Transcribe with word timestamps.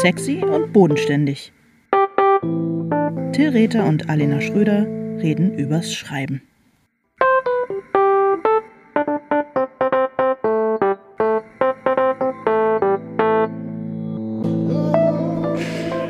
Sexy 0.00 0.42
und 0.44 0.72
bodenständig. 0.72 1.52
Till 3.32 3.50
Rether 3.50 3.84
und 3.86 4.08
Alena 4.10 4.40
Schröder 4.40 4.86
reden 5.22 5.54
übers 5.58 5.92
Schreiben. 5.94 6.42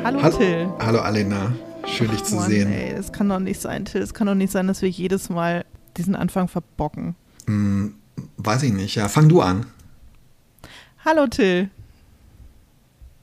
Hallo 0.03 0.21
Hall- 0.23 0.31
Till. 0.33 0.69
Hallo 0.79 0.99
Alena, 0.99 1.53
schön 1.85 2.09
dich 2.09 2.23
zu 2.23 2.35
Mann, 2.35 2.49
sehen. 2.49 2.71
Ey, 2.71 2.95
das 2.95 3.11
kann 3.11 3.29
doch 3.29 3.39
nicht 3.39 3.61
sein, 3.61 3.85
Till. 3.85 4.01
Es 4.01 4.13
kann 4.13 4.27
doch 4.27 4.35
nicht 4.35 4.51
sein, 4.51 4.67
dass 4.67 4.81
wir 4.81 4.89
jedes 4.89 5.29
Mal 5.29 5.65
diesen 5.97 6.15
Anfang 6.15 6.47
verbocken. 6.47 7.15
Hm, 7.45 7.95
weiß 8.37 8.63
ich 8.63 8.73
nicht, 8.73 8.95
ja, 8.95 9.07
fang 9.07 9.29
du 9.29 9.41
an. 9.41 9.65
Hallo 11.05 11.27
Till. 11.27 11.69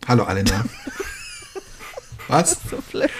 Hallo 0.06 0.24
Alena. 0.24 0.64
Was? 2.28 2.58
So 2.70 2.78
blöd. 2.92 3.10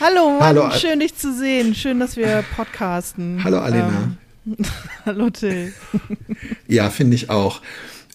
Hallo, 0.00 0.30
Mann, 0.30 0.40
Hallo, 0.42 0.62
Al- 0.64 0.78
schön 0.78 1.00
dich 1.00 1.16
zu 1.16 1.32
sehen. 1.36 1.74
Schön, 1.74 2.00
dass 2.00 2.16
wir 2.16 2.44
podcasten. 2.56 3.42
Hallo, 3.44 3.58
Alena. 3.58 4.16
Ähm, 4.46 4.56
hallo 5.06 5.30
Till. 5.30 5.72
Ja, 6.66 6.90
finde 6.90 7.14
ich 7.14 7.30
auch. 7.30 7.60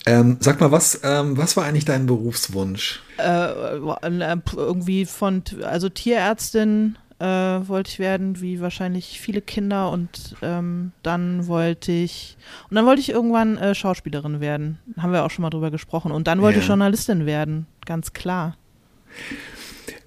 Ähm, 0.05 0.38
sag 0.40 0.59
mal, 0.59 0.71
was, 0.71 0.99
ähm, 1.04 1.38
was 1.38 1.55
war 1.57 1.66
eigentlich 1.66 1.85
dein 1.85 2.05
Berufswunsch? 2.05 3.02
Äh, 3.18 3.23
äh, 3.23 4.38
irgendwie 4.55 5.05
von, 5.05 5.43
also 5.63 5.90
Tierärztin 5.90 6.98
äh, 7.20 7.26
wollte 7.26 7.89
ich 7.89 7.99
werden, 7.99 8.41
wie 8.41 8.59
wahrscheinlich 8.62 9.20
viele 9.20 9.41
Kinder 9.41 9.91
und 9.91 10.35
ähm, 10.41 10.91
dann 11.03 11.48
wollte 11.48 11.91
ich, 11.91 12.38
und 12.70 12.76
dann 12.76 12.85
wollte 12.85 13.02
ich 13.02 13.09
irgendwann 13.09 13.57
äh, 13.57 13.73
Schauspielerin 13.73 14.40
werden. 14.40 14.80
Haben 14.98 15.13
wir 15.13 15.26
auch 15.26 15.31
schon 15.31 15.41
mal 15.43 15.49
drüber 15.49 15.71
gesprochen. 15.71 16.12
Und 16.12 16.27
dann 16.27 16.41
wollte 16.41 16.57
Ja. 16.59 16.62
ich 16.63 16.67
Journalistin 16.67 17.26
werden, 17.26 17.66
ganz 17.85 18.13
klar. 18.13 18.55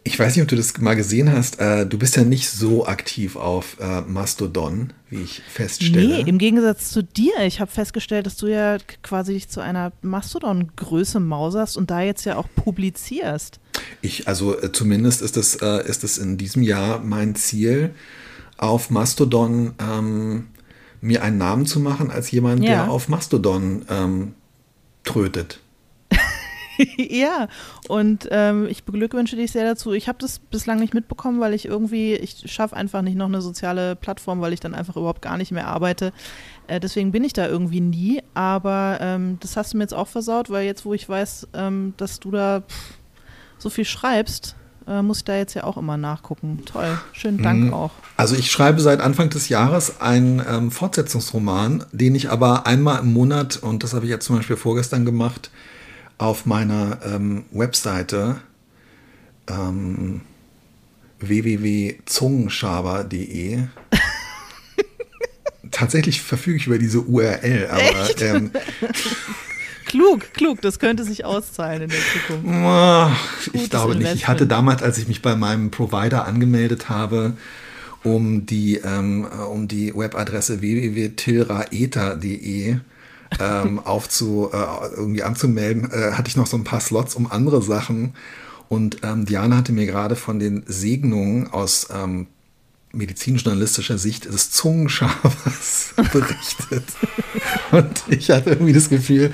Ich 0.03 0.19
weiß 0.19 0.35
nicht, 0.35 0.43
ob 0.43 0.49
du 0.49 0.57
das 0.57 0.77
mal 0.79 0.95
gesehen 0.97 1.31
hast. 1.31 1.61
Äh, 1.61 1.87
du 1.87 1.99
bist 1.99 2.17
ja 2.17 2.25
nicht 2.25 2.49
so 2.49 2.87
aktiv 2.87 3.37
auf 3.37 3.77
äh, 3.81 4.01
Mastodon, 4.01 4.93
wie 5.11 5.23
ich 5.23 5.43
feststelle. 5.53 6.23
Nee, 6.23 6.29
im 6.29 6.39
Gegensatz 6.39 6.91
zu 6.91 7.03
dir. 7.05 7.35
Ich 7.45 7.61
habe 7.61 7.71
festgestellt, 7.71 8.25
dass 8.25 8.37
du 8.37 8.47
ja 8.47 8.79
quasi 9.03 9.35
dich 9.35 9.49
zu 9.51 9.61
einer 9.61 9.93
Mastodon-Größe 10.01 11.21
mauserst 11.21 11.77
und 11.77 11.91
da 11.91 12.01
jetzt 12.01 12.25
ja 12.25 12.37
auch 12.37 12.49
publizierst. 12.57 13.61
Ich, 14.01 14.27
also 14.27 14.59
äh, 14.59 14.73
zumindest 14.73 15.21
ist 15.21 15.37
es, 15.37 15.57
äh, 15.57 15.87
ist 15.87 16.03
es 16.03 16.17
in 16.17 16.39
diesem 16.39 16.63
Jahr 16.63 17.01
mein 17.01 17.35
Ziel, 17.35 17.95
auf 18.57 18.89
Mastodon 18.91 19.75
ähm, 19.81 20.49
mir 21.03 21.23
einen 21.23 21.39
Namen 21.39 21.67
zu 21.67 21.79
machen 21.81 22.11
als 22.11 22.31
jemand, 22.31 22.63
Ja. 22.63 22.71
der 22.85 22.91
auf 22.91 23.09
Mastodon 23.09 23.85
ähm, 23.91 24.35
trötet. 25.05 25.61
ja, 26.97 27.49
und 27.89 28.29
ähm, 28.31 28.67
ich 28.69 28.85
beglückwünsche 28.85 29.37
dich 29.37 29.53
sehr 29.53 29.65
dazu. 29.65 29.93
Ich 29.93 30.09
habe 30.09 30.19
das 30.21 30.39
bislang 30.39 30.79
nicht 30.79 30.95
mitbekommen, 30.95 31.41
weil 31.41 31.55
ich 31.55 31.67
irgendwie, 31.67 32.15
ich 32.15 32.43
schaffe 32.47 32.77
einfach 32.77 33.03
nicht 33.03 33.17
noch 33.17 33.27
eine 33.27 33.43
soziale 33.43 33.97
Plattform, 33.97 34.41
weil 34.41 34.53
ich 34.53 34.61
dann 34.61 34.75
einfach 34.75 34.97
überhaupt 34.97 35.23
gar 35.23 35.37
nicht 35.37 35.53
mehr 35.53 35.69
arbeite. 35.69 36.13
Äh, 36.67 36.81
deswegen 36.81 37.13
bin 37.13 37.25
ich 37.25 37.33
da 37.33 37.47
irgendwie 37.49 37.81
nie. 37.81 38.23
Aber 38.35 38.99
ähm, 39.01 39.39
das 39.41 39.57
hast 39.57 39.73
du 39.73 39.77
mir 39.79 39.85
jetzt 39.85 39.95
auch 39.95 40.09
versaut, 40.09 40.51
weil 40.51 40.65
jetzt, 40.65 40.85
wo 40.85 40.95
ich 40.95 41.09
weiß, 41.09 41.49
ähm, 41.55 41.95
dass 41.97 42.21
du 42.21 42.31
da 42.31 42.61
pff, 42.63 42.95
so 43.59 43.69
viel 43.71 43.85
schreibst, 43.85 44.57
äh, 44.89 45.03
muss 45.03 45.19
ich 45.19 45.25
da 45.25 45.37
jetzt 45.37 45.55
ja 45.55 45.65
auch 45.65 45.77
immer 45.77 45.97
nachgucken. 45.99 46.63
Toll, 46.65 46.99
schönen 47.13 47.43
Dank 47.43 47.65
Mhm. 47.65 47.75
auch. 47.75 47.91
Also 48.17 48.35
ich 48.35 48.51
schreibe 48.51 48.81
seit 48.81 49.01
Anfang 49.01 49.29
des 49.31 49.49
Jahres 49.51 50.01
einen 50.01 50.43
ähm, 50.49 50.71
Fortsetzungsroman, 50.71 51.85
den 51.93 52.15
ich 52.15 52.31
aber 52.31 52.67
einmal 52.67 53.01
im 53.01 53.13
Monat, 53.13 53.59
und 53.59 53.83
das 53.85 53.93
habe 53.95 54.07
ich 54.07 54.11
jetzt 54.11 54.25
zum 54.27 54.37
Beispiel 54.37 54.57
vorgestern 54.57 55.05
gemacht, 55.05 55.51
auf 56.21 56.45
meiner 56.45 56.99
ähm, 57.03 57.47
Webseite 57.51 58.43
ähm, 59.49 60.21
www.zungenschaber.de 61.19 63.61
Tatsächlich 65.71 66.21
verfüge 66.21 66.59
ich 66.59 66.67
über 66.67 66.77
diese 66.77 67.01
URL, 67.01 67.69
aber 67.71 68.21
ähm, 68.21 68.51
Klug, 69.87 70.35
klug, 70.35 70.61
das 70.61 70.79
könnte 70.79 71.05
sich 71.05 71.25
auszahlen 71.25 71.85
in 71.85 71.89
der 71.89 71.99
Zukunft. 71.99 72.47
Ah, 72.55 73.17
Ich 73.55 73.71
glaube 73.71 73.97
nicht. 73.97 74.15
Ich 74.15 74.29
hatte 74.29 74.47
damals, 74.47 74.83
als 74.83 74.99
ich 74.99 75.09
mich 75.09 75.23
bei 75.23 75.37
meinem 75.37 75.71
Provider 75.71 76.27
angemeldet 76.27 76.91
habe, 76.91 77.33
um 78.05 78.45
die, 78.47 78.77
ähm, 78.77 79.25
äh, 79.25 79.29
um 79.43 79.67
die 79.69 79.95
Webadresse 79.97 80.61
www.tilraeta.de 80.61 82.77
ähm, 83.39 83.79
aufzu, 83.79 84.51
äh, 84.53 84.57
irgendwie 84.97 85.23
anzumelden, 85.23 85.91
äh, 85.93 86.13
hatte 86.13 86.29
ich 86.29 86.37
noch 86.37 86.47
so 86.47 86.57
ein 86.57 86.65
paar 86.65 86.81
Slots 86.81 87.15
um 87.15 87.31
andere 87.31 87.63
Sachen. 87.63 88.15
Und 88.69 88.99
ähm, 89.03 89.25
Diana 89.27 89.57
hatte 89.57 89.73
mir 89.73 89.87
gerade 89.87 90.17
von 90.17 90.39
den 90.39 90.63
Segnungen 90.67 91.49
aus 91.53 91.89
ähm, 91.95 92.27
medizinisch-journalistischer 92.93 93.99
Sicht 93.99 94.25
des 94.27 94.51
Zungenschabers 94.51 95.95
berichtet. 96.13 96.85
Und 97.73 98.03
ich 98.09 98.31
hatte 98.31 98.51
irgendwie 98.51 98.73
das 98.73 98.89
Gefühl, 98.89 99.33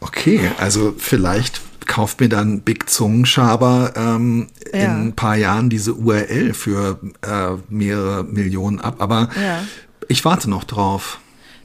okay, 0.00 0.40
also 0.58 0.94
vielleicht 0.96 1.60
kauft 1.86 2.20
mir 2.20 2.28
dann 2.28 2.60
Big 2.62 2.88
Zungenschaber 2.88 3.92
ähm, 3.96 4.46
Ja. 4.72 4.78
in 4.80 4.90
ein 5.08 5.12
paar 5.16 5.36
Jahren 5.36 5.70
diese 5.70 5.94
URL 5.94 6.54
für 6.54 6.98
äh, 7.22 7.50
mehrere 7.68 8.24
Millionen 8.24 8.80
ab. 8.80 8.96
Aber 8.98 9.28
Ja. 9.40 9.62
ich 10.08 10.24
warte 10.24 10.48
noch 10.48 10.64
drauf. 10.64 11.18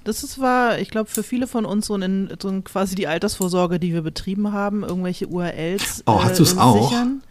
Das 0.10 0.24
ist, 0.24 0.40
war, 0.40 0.80
ich 0.80 0.90
glaube, 0.90 1.08
für 1.10 1.22
viele 1.22 1.46
von 1.46 1.66
uns 1.66 1.86
so, 1.86 1.96
ein, 1.96 2.30
so 2.42 2.48
ein 2.50 2.64
quasi 2.64 2.96
die 2.96 3.06
Altersvorsorge, 3.08 3.80
die 3.80 3.94
wir 3.94 4.02
betrieben 4.02 4.52
haben, 4.52 4.84
irgendwelche 4.84 5.28
URLs 5.28 6.02
Oh, 6.08 6.24
hast 6.24 6.40
du's 6.40 6.58
auch? 6.58 6.90
sichern. 6.90 7.22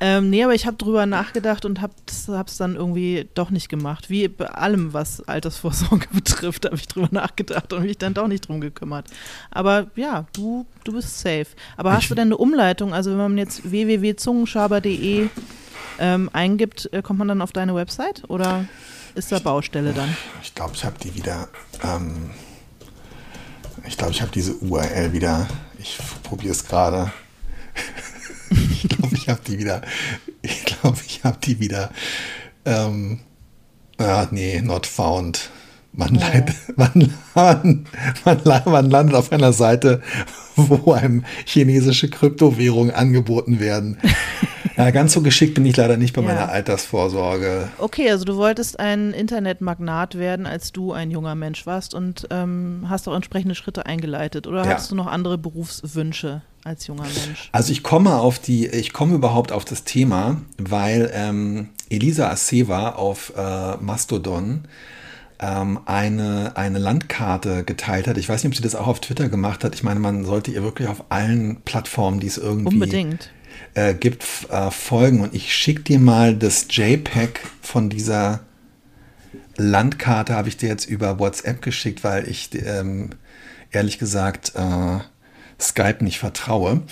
Ähm, 0.00 0.30
nee, 0.30 0.44
aber 0.44 0.54
ich 0.54 0.64
habe 0.64 0.76
drüber 0.76 1.06
nachgedacht 1.06 1.64
und 1.64 1.80
habe 1.80 1.92
es 2.06 2.56
dann 2.56 2.76
irgendwie 2.76 3.28
doch 3.34 3.50
nicht 3.50 3.68
gemacht. 3.68 4.08
Wie 4.10 4.28
bei 4.28 4.46
allem, 4.46 4.92
was 4.94 5.26
Altersvorsorge 5.28 6.06
betrifft, 6.12 6.64
habe 6.66 6.76
ich 6.76 6.86
drüber 6.86 7.08
nachgedacht 7.10 7.72
und 7.72 7.82
mich 7.82 7.98
dann 7.98 8.14
doch 8.14 8.28
nicht 8.28 8.48
drum 8.48 8.60
gekümmert. 8.60 9.06
Aber 9.50 9.88
ja, 9.96 10.26
du, 10.34 10.66
du 10.84 10.92
bist 10.92 11.18
safe. 11.18 11.48
Aber 11.76 11.92
hast 11.92 12.04
Ich- 12.04 12.08
du 12.10 12.14
denn 12.14 12.28
eine 12.28 12.36
Umleitung? 12.38 12.94
Also 12.94 13.10
wenn 13.10 13.18
man 13.18 13.38
jetzt 13.38 13.70
www.zungenschaber.de 13.70 15.28
ähm, 15.98 16.30
eingibt, 16.32 16.88
äh, 16.92 17.02
kommt 17.02 17.18
man 17.18 17.28
dann 17.28 17.42
auf 17.42 17.52
deine 17.52 17.74
Website 17.74 18.22
oder 18.28 18.64
ist 19.18 19.32
da 19.32 19.40
Baustelle 19.40 19.92
dann? 19.92 20.16
Ich 20.42 20.54
glaube, 20.54 20.72
ich 20.74 20.84
habe 20.84 20.96
die 21.02 21.14
wieder. 21.14 21.48
Ähm, 21.82 22.30
ich 23.86 23.96
glaube, 23.96 24.12
ich 24.12 24.22
habe 24.22 24.30
diese 24.30 24.54
URL 24.54 25.12
wieder. 25.12 25.48
Ich 25.78 25.98
probiere 26.22 26.52
es 26.52 26.64
gerade. 26.64 27.12
ich 28.50 28.88
glaube, 28.88 29.14
ich 29.16 29.28
habe 29.28 29.40
die 29.46 29.58
wieder. 29.58 29.82
Ich 30.42 30.64
glaube, 30.64 30.98
ich 31.06 31.24
habe 31.24 31.38
die 31.42 31.58
wieder. 31.58 31.90
Ähm, 32.64 33.20
ah, 33.98 34.26
nee, 34.30 34.60
not 34.60 34.86
found. 34.86 35.50
Man, 35.92 36.14
leid, 36.14 36.54
man, 36.76 37.12
man, 37.34 37.86
man, 38.24 38.62
man 38.66 38.90
landet 38.90 39.16
auf 39.16 39.32
einer 39.32 39.52
Seite, 39.52 40.00
wo 40.54 40.92
einem 40.92 41.24
chinesische 41.44 42.08
Kryptowährungen 42.08 42.94
angeboten 42.94 43.58
werden. 43.58 43.98
Ja, 44.78 44.90
ganz 44.92 45.12
so 45.12 45.22
geschickt 45.22 45.54
bin 45.54 45.66
ich 45.66 45.76
leider 45.76 45.96
nicht 45.96 46.14
bei 46.14 46.22
Ja. 46.22 46.28
meiner 46.28 46.48
Altersvorsorge. 46.50 47.68
Okay, 47.78 48.10
also 48.10 48.24
du 48.24 48.36
wolltest 48.36 48.78
ein 48.78 49.12
Internetmagnat 49.12 50.16
werden, 50.16 50.46
als 50.46 50.70
du 50.72 50.92
ein 50.92 51.10
junger 51.10 51.34
Mensch 51.34 51.66
warst 51.66 51.94
und 51.94 52.28
ähm, 52.30 52.86
hast 52.88 53.08
auch 53.08 53.14
entsprechende 53.16 53.56
Schritte 53.56 53.86
eingeleitet. 53.86 54.46
Oder 54.46 54.64
Ja. 54.64 54.74
hast 54.74 54.90
du 54.90 54.94
noch 54.94 55.08
andere 55.08 55.36
Berufswünsche 55.36 56.42
als 56.62 56.86
junger 56.86 57.02
Mensch? 57.02 57.48
Also 57.50 57.72
ich 57.72 57.82
komme 57.82 58.14
auf 58.18 58.38
die, 58.38 58.68
ich 58.68 58.92
komme 58.92 59.14
überhaupt 59.16 59.50
auf 59.50 59.64
das 59.64 59.82
Thema, 59.82 60.42
weil 60.58 61.10
ähm, 61.12 61.70
Elisa 61.90 62.30
Aceva 62.30 62.90
auf 62.90 63.32
äh, 63.36 63.76
Mastodon 63.78 64.62
ähm, 65.40 65.80
eine, 65.86 66.52
eine 66.56 66.78
Landkarte 66.78 67.64
geteilt 67.64 68.06
hat. 68.06 68.16
Ich 68.16 68.28
weiß 68.28 68.42
nicht, 68.44 68.52
ob 68.52 68.56
sie 68.56 68.62
das 68.62 68.74
auch 68.74 68.86
auf 68.86 69.00
Twitter 69.00 69.28
gemacht 69.28 69.64
hat. 69.64 69.74
Ich 69.74 69.82
meine, 69.82 69.98
man 70.00 70.24
sollte 70.24 70.50
ihr 70.50 70.62
wirklich 70.62 70.88
auf 70.88 71.04
allen 71.10 71.62
Plattformen, 71.62 72.20
die 72.20 72.26
es 72.28 72.38
irgendwie 72.38 72.74
Unbedingt. 72.74 73.30
Äh, 73.74 73.94
gibt, 73.94 74.24
äh, 74.50 74.70
folgen. 74.70 75.20
Und 75.20 75.34
ich 75.34 75.54
schicke 75.54 75.82
dir 75.82 75.98
mal 75.98 76.36
das 76.36 76.66
JPEG 76.70 77.40
von 77.62 77.90
dieser 77.90 78.40
Landkarte, 79.56 80.34
habe 80.34 80.48
ich 80.48 80.56
dir 80.56 80.68
jetzt 80.68 80.86
über 80.86 81.18
WhatsApp 81.18 81.62
geschickt, 81.62 82.04
weil 82.04 82.28
ich 82.28 82.50
ähm, 82.54 83.10
ehrlich 83.70 83.98
gesagt 83.98 84.52
äh, 84.54 84.98
Skype 85.60 86.04
nicht 86.04 86.18
vertraue. 86.20 86.82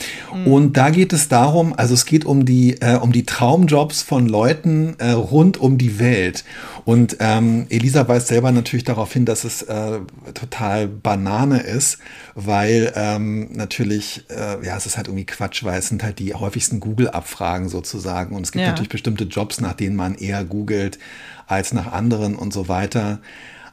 Und 0.44 0.76
da 0.76 0.90
geht 0.90 1.12
es 1.12 1.28
darum, 1.28 1.72
also 1.76 1.94
es 1.94 2.04
geht 2.04 2.24
um 2.24 2.44
die, 2.44 2.80
äh, 2.80 2.96
um 2.96 3.12
die 3.12 3.24
Traumjobs 3.24 4.02
von 4.02 4.26
Leuten 4.28 4.96
äh, 4.98 5.12
rund 5.12 5.56
um 5.58 5.78
die 5.78 6.00
Welt. 6.00 6.44
Und 6.84 7.16
ähm, 7.20 7.66
Elisa 7.68 8.08
weist 8.08 8.26
selber 8.26 8.50
natürlich 8.50 8.84
darauf 8.84 9.12
hin, 9.12 9.24
dass 9.24 9.44
es 9.44 9.62
äh, 9.62 10.00
total 10.34 10.88
Banane 10.88 11.60
ist, 11.60 11.98
weil 12.34 12.92
ähm, 12.96 13.50
natürlich, 13.52 14.24
äh, 14.30 14.64
ja, 14.66 14.76
es 14.76 14.86
ist 14.86 14.96
halt 14.96 15.06
irgendwie 15.06 15.26
Quatsch, 15.26 15.62
weil 15.62 15.78
es 15.78 15.88
sind 15.88 16.02
halt 16.02 16.18
die 16.18 16.34
häufigsten 16.34 16.80
Google-Abfragen 16.80 17.68
sozusagen. 17.68 18.34
Und 18.34 18.42
es 18.42 18.52
gibt 18.52 18.62
Ja. 18.62 18.68
natürlich 18.70 18.88
bestimmte 18.90 19.24
Jobs, 19.24 19.60
nach 19.60 19.74
denen 19.74 19.94
man 19.94 20.16
eher 20.16 20.44
googelt 20.44 20.98
als 21.46 21.72
nach 21.72 21.92
anderen 21.92 22.34
und 22.34 22.52
so 22.52 22.66
weiter. 22.66 23.20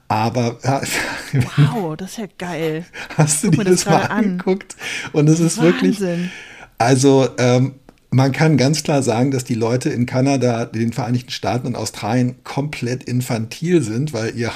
Aber 0.08 0.58
Wow, 1.58 1.96
das 1.98 2.12
ist 2.12 2.18
ja 2.18 2.28
geil. 2.38 2.86
hast 3.18 3.44
du 3.44 3.52
Guck 3.52 3.60
dir 3.64 3.72
das 3.72 3.84
das, 3.84 3.86
mal 3.86 4.00
gerade 4.00 4.12
an. 4.12 4.18
angeguckt? 4.26 4.76
Und 5.12 5.30
es 5.30 5.40
ist 5.40 5.62
wirklich, 5.62 6.00
Wahnsinn. 6.00 6.32
Also 6.78 7.30
ähm, 7.38 7.76
man 8.12 8.32
kann 8.32 8.58
ganz 8.58 8.84
klar 8.84 9.02
sagen, 9.02 9.32
dass 9.32 9.44
die 9.44 9.56
Leute 9.56 9.90
in 9.90 10.06
Kanada, 10.06 10.66
den 10.66 10.94
Vereinigten 10.94 11.32
Staaten 11.32 11.68
und 11.68 11.76
Australien 11.76 12.36
komplett 12.44 13.04
infantil 13.04 13.82
sind, 13.82 14.14
weil 14.14 14.36
ihr 14.36 14.52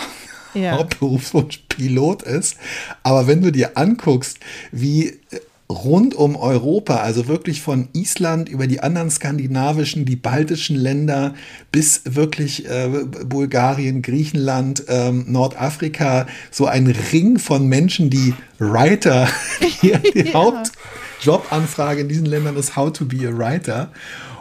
ja. 0.54 0.72
Hauptberufswunsch 0.78 1.64
Pilot 1.70 2.24
ist. 2.24 2.58
Aber 3.04 3.28
wenn 3.28 3.42
du 3.42 3.52
dir 3.52 3.78
anguckst, 3.78 4.38
wie 4.72 5.20
rund 5.70 6.16
um 6.16 6.36
Europa, 6.36 6.98
also 6.98 7.28
wirklich 7.28 7.62
von 7.62 7.90
Island 7.94 8.48
über 8.48 8.68
die 8.68 8.80
anderen 8.80 9.10
skandinavischen, 9.10 10.06
die 10.06 10.16
baltischen 10.16 10.78
Länder 10.78 11.34
bis 11.72 12.02
wirklich 12.06 12.70
äh, 12.70 12.88
Bulgarien, 13.26 14.02
Griechenland, 14.02 14.86
ähm, 14.88 15.26
Nordafrika, 15.28 16.28
so 16.52 16.68
ein 16.68 16.88
Ring 16.88 17.38
von 17.38 17.68
Menschen, 17.68 18.10
die 18.10 18.34
Writer, 18.60 19.28
hier 19.82 20.00
die 20.14 20.30
ja. 20.30 20.34
Hauptjobanfrage 20.34 22.02
in 22.02 22.10
diesen 22.10 22.26
Ländern 22.26 22.56
ist 22.56 22.78
How 22.78 22.92
to 22.92 23.06
be 23.06 23.28
a 23.28 23.38
Writer. 23.38 23.92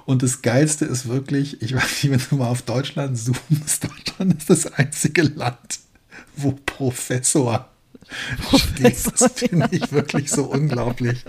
Und 0.04 0.22
das 0.22 0.42
Geilste 0.42 0.84
ist 0.84 1.08
wirklich, 1.08 1.60
ich 1.60 1.74
weiß 1.74 2.04
nicht, 2.04 2.10
wenn 2.10 2.20
du 2.30 2.36
mal 2.36 2.48
auf 2.48 2.62
Deutschland 2.62 3.18
zoomst, 3.18 3.84
Deutschland 3.90 4.34
ist 4.38 4.48
das 4.48 4.72
einzige 4.74 5.22
Land, 5.22 5.80
wo 6.36 6.54
Professor 6.64 7.68
Professor, 8.42 9.12
das 9.18 9.32
finde 9.32 9.68
ich 9.70 9.92
wirklich 9.92 10.30
so 10.30 10.44
unglaublich. 10.44 11.24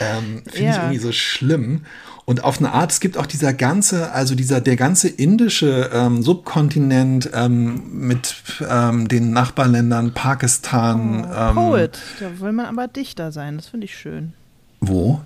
Ähm, 0.00 0.42
finde 0.44 0.62
ja. 0.62 0.70
ich 0.70 0.76
irgendwie 0.76 0.98
so 0.98 1.12
schlimm. 1.12 1.82
Und 2.26 2.42
auf 2.42 2.58
eine 2.58 2.72
Art, 2.72 2.90
es 2.90 3.00
gibt 3.00 3.18
auch 3.18 3.26
dieser 3.26 3.52
ganze, 3.52 4.12
also 4.12 4.34
dieser, 4.34 4.62
der 4.62 4.76
ganze 4.76 5.08
indische 5.08 5.90
ähm, 5.92 6.22
Subkontinent 6.22 7.30
ähm, 7.34 7.82
mit 7.92 8.34
ähm, 8.66 9.08
den 9.08 9.32
Nachbarländern, 9.32 10.14
Pakistan. 10.14 11.24
Oh, 11.24 11.34
ähm, 11.36 11.54
Poet, 11.54 11.98
da 12.20 12.40
will 12.40 12.52
man 12.52 12.66
aber 12.66 12.88
Dichter 12.88 13.30
sein, 13.30 13.56
das 13.56 13.66
finde 13.66 13.84
ich 13.84 13.96
schön. 13.96 14.32
Wo? 14.80 15.20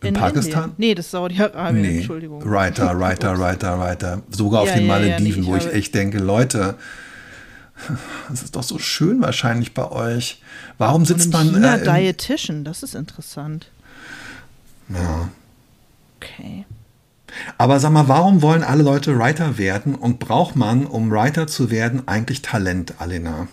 In, 0.00 0.08
in 0.08 0.14
Pakistan? 0.14 0.70
Indien. 0.70 0.74
Nee, 0.78 0.94
das 0.94 1.06
ist 1.06 1.10
Saudi-Arabien, 1.12 1.82
nee. 1.82 1.96
Entschuldigung. 1.98 2.44
Writer, 2.44 2.98
Writer, 2.98 3.38
Writer, 3.38 3.78
Writer. 3.78 4.22
Sogar 4.30 4.62
auf 4.62 4.68
ja, 4.68 4.76
den 4.76 4.88
Malediven, 4.88 5.44
ja, 5.44 5.48
nee, 5.48 5.54
wo 5.54 5.56
ich 5.56 5.72
echt 5.72 5.94
denke, 5.94 6.18
Leute, 6.18 6.74
das 8.28 8.42
ist 8.42 8.56
doch 8.56 8.62
so 8.62 8.78
schön 8.78 9.20
wahrscheinlich 9.20 9.74
bei 9.74 9.90
euch. 9.90 10.42
Warum 10.78 11.04
sitzt 11.04 11.32
man. 11.32 11.52
China 11.52 11.76
äh, 11.76 11.84
Dietitian, 11.84 12.64
das 12.64 12.82
ist 12.82 12.94
interessant. 12.94 13.70
Ja. 14.88 15.28
Okay. 16.16 16.66
Aber 17.58 17.78
sag 17.78 17.92
mal, 17.92 18.08
warum 18.08 18.42
wollen 18.42 18.62
alle 18.62 18.82
Leute 18.82 19.18
Writer 19.18 19.56
werden 19.56 19.94
und 19.94 20.18
braucht 20.18 20.56
man, 20.56 20.86
um 20.86 21.10
Writer 21.10 21.46
zu 21.46 21.70
werden, 21.70 22.06
eigentlich 22.08 22.42
Talent, 22.42 22.94
Alena? 22.98 23.48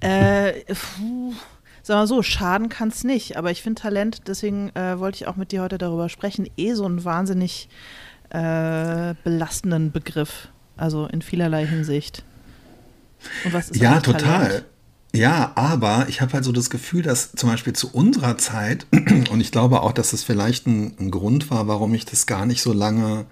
Äh, 0.00 0.52
puh, 0.74 1.32
sag 1.82 1.96
mal 1.96 2.06
so, 2.06 2.22
schaden 2.22 2.68
kann 2.68 2.88
es 2.88 3.04
nicht. 3.04 3.36
Aber 3.36 3.50
ich 3.50 3.62
finde 3.62 3.80
Talent, 3.80 4.22
deswegen 4.26 4.70
äh, 4.76 4.98
wollte 4.98 5.16
ich 5.16 5.26
auch 5.26 5.36
mit 5.36 5.52
dir 5.52 5.62
heute 5.62 5.78
darüber 5.78 6.08
sprechen, 6.08 6.46
eh 6.56 6.74
so 6.74 6.84
einen 6.84 7.04
wahnsinnig 7.04 7.68
äh, 8.30 9.14
belastenden 9.24 9.92
Begriff. 9.92 10.48
Also 10.76 11.06
in 11.06 11.22
vielerlei 11.22 11.66
Hinsicht. 11.66 12.24
Ja, 13.72 14.00
total. 14.00 14.46
Talent? 14.48 14.64
Ja, 15.14 15.52
aber 15.54 16.06
ich 16.08 16.20
habe 16.20 16.32
halt 16.32 16.44
so 16.44 16.50
das 16.50 16.70
Gefühl, 16.70 17.02
dass 17.02 17.32
zum 17.32 17.48
Beispiel 17.48 17.72
zu 17.72 17.92
unserer 17.92 18.36
Zeit, 18.36 18.86
und 19.30 19.40
ich 19.40 19.52
glaube 19.52 19.82
auch, 19.82 19.92
dass 19.92 20.10
das 20.10 20.24
vielleicht 20.24 20.66
ein, 20.66 20.96
ein 20.98 21.10
Grund 21.12 21.50
war, 21.52 21.68
warum 21.68 21.94
ich 21.94 22.04
das 22.04 22.26
gar 22.26 22.46
nicht 22.46 22.62
so 22.62 22.72
lange 22.72 23.26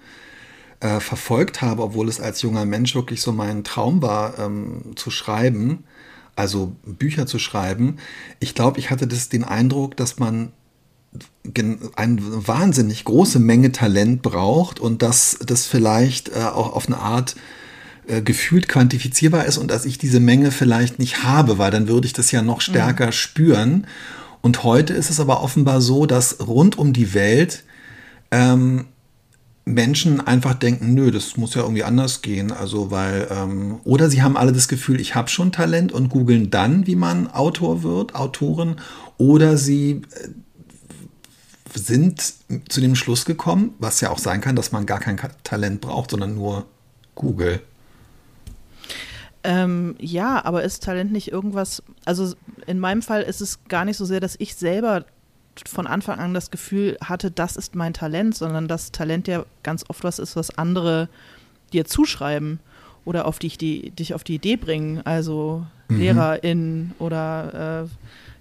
äh, 0.79 1.01
verfolgt 1.01 1.61
habe, 1.61 1.83
obwohl 1.83 2.07
es 2.07 2.21
als 2.21 2.41
junger 2.41 2.65
Mensch 2.65 2.95
wirklich 2.95 3.21
so 3.21 3.33
mein 3.33 3.65
Traum 3.65 4.01
war, 4.01 4.39
ähm, 4.39 4.93
zu 4.95 5.11
schreiben, 5.11 5.83
also 6.37 6.73
Bücher 6.85 7.25
zu 7.25 7.37
schreiben. 7.37 7.97
Ich 8.39 8.55
glaube, 8.55 8.79
ich 8.79 8.89
hatte 8.89 9.05
das, 9.05 9.27
den 9.27 9.43
Eindruck, 9.43 9.97
dass 9.97 10.19
man 10.19 10.53
eine 11.95 12.17
wahnsinnig 12.47 13.03
große 13.03 13.39
Menge 13.39 13.73
Talent 13.73 14.21
braucht 14.21 14.79
und 14.79 15.01
dass 15.01 15.37
das 15.45 15.67
vielleicht 15.67 16.29
äh, 16.29 16.43
auch 16.43 16.73
auf 16.73 16.87
eine 16.87 16.97
Art 16.97 17.35
äh, 18.07 18.21
gefühlt 18.21 18.67
quantifizierbar 18.67 19.45
ist 19.45 19.57
und 19.57 19.71
dass 19.71 19.85
ich 19.85 19.97
diese 19.97 20.19
Menge 20.19 20.51
vielleicht 20.51 20.99
nicht 20.99 21.23
habe, 21.23 21.57
weil 21.57 21.71
dann 21.71 21.87
würde 21.87 22.05
ich 22.05 22.13
das 22.13 22.31
ja 22.31 22.41
noch 22.41 22.61
stärker 22.61 23.07
mhm. 23.07 23.11
spüren. 23.11 23.87
Und 24.41 24.63
heute 24.63 24.93
ist 24.93 25.09
es 25.09 25.19
aber 25.19 25.41
offenbar 25.41 25.79
so, 25.79 26.05
dass 26.05 26.45
rund 26.45 26.77
um 26.77 26.91
die 26.91 27.13
Welt 27.13 27.63
ähm, 28.31 28.85
Menschen 29.65 30.19
einfach 30.19 30.53
denken, 30.53 30.93
nö, 30.93 31.11
das 31.11 31.37
muss 31.37 31.55
ja 31.55 31.61
irgendwie 31.61 31.85
anders 31.85 32.21
gehen. 32.21 32.51
Also 32.51 32.91
weil, 32.91 33.27
ähm, 33.31 33.79
oder 33.85 34.09
sie 34.09 34.21
haben 34.21 34.35
alle 34.35 34.51
das 34.51 34.67
Gefühl, 34.67 34.99
ich 34.99 35.15
habe 35.15 35.29
schon 35.29 35.53
Talent 35.53 35.91
und 35.93 36.09
googeln 36.09 36.49
dann, 36.49 36.85
wie 36.87 36.97
man 36.97 37.27
Autor 37.27 37.83
wird, 37.83 38.15
Autorin, 38.15 38.75
oder 39.17 39.55
sie 39.57 40.01
äh, 40.11 40.29
sind 41.73 42.21
zu 42.67 42.81
dem 42.81 42.95
Schluss 42.95 43.23
gekommen, 43.23 43.73
was 43.79 44.01
ja 44.01 44.09
auch 44.09 44.19
sein 44.19 44.41
kann, 44.41 44.55
dass 44.55 44.71
man 44.71 44.85
gar 44.85 44.99
kein 44.99 45.17
Talent 45.43 45.79
braucht, 45.81 46.11
sondern 46.11 46.35
nur 46.35 46.65
Google. 47.15 47.61
Ähm, 49.43 49.95
ja, 49.99 50.43
aber 50.45 50.63
ist 50.63 50.83
Talent 50.83 51.11
nicht 51.11 51.31
irgendwas, 51.31 51.83
also 52.05 52.33
in 52.65 52.79
meinem 52.79 53.01
Fall 53.01 53.23
ist 53.23 53.41
es 53.41 53.59
gar 53.67 53.83
nicht 53.83 53.97
so 53.97 54.05
sehr, 54.05 54.21
dass 54.21 54.35
ich 54.39 54.55
selber 54.55 55.05
von 55.67 55.85
Anfang 55.85 56.19
an 56.19 56.33
das 56.33 56.49
Gefühl 56.49 56.97
hatte, 57.03 57.29
das 57.29 57.57
ist 57.57 57.75
mein 57.75 57.93
Talent, 57.93 58.35
sondern 58.35 58.67
dass 58.67 58.91
Talent 58.91 59.27
ja 59.27 59.45
ganz 59.61 59.85
oft 59.87 60.03
was 60.03 60.17
ist, 60.17 60.35
was 60.35 60.57
andere 60.57 61.09
dir 61.73 61.85
zuschreiben 61.85 62.59
oder 63.05 63.25
auf 63.25 63.37
dich, 63.39 63.57
die, 63.57 63.91
dich 63.91 64.13
auf 64.13 64.23
die 64.23 64.35
Idee 64.35 64.55
bringen, 64.55 65.01
also 65.05 65.65
mhm. 65.89 65.97
LehrerInnen 65.99 66.95
oder 66.99 67.83
äh, 67.83 67.89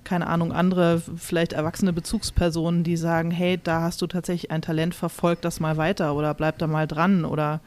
keine 0.04 0.26
Ahnung, 0.26 0.52
andere, 0.52 1.00
vielleicht 1.16 1.52
erwachsene 1.52 1.92
Bezugspersonen, 1.92 2.82
die 2.84 2.96
sagen, 2.96 3.30
hey, 3.30 3.58
da 3.62 3.82
hast 3.82 4.02
du 4.02 4.06
tatsächlich 4.06 4.50
ein 4.50 4.62
Talent, 4.62 4.94
verfolg 4.94 5.40
das 5.42 5.60
mal 5.60 5.76
weiter 5.76 6.14
oder 6.14 6.34
bleib 6.34 6.58
da 6.58 6.66
mal 6.66 6.86
dran 6.86 7.24
oder 7.24 7.60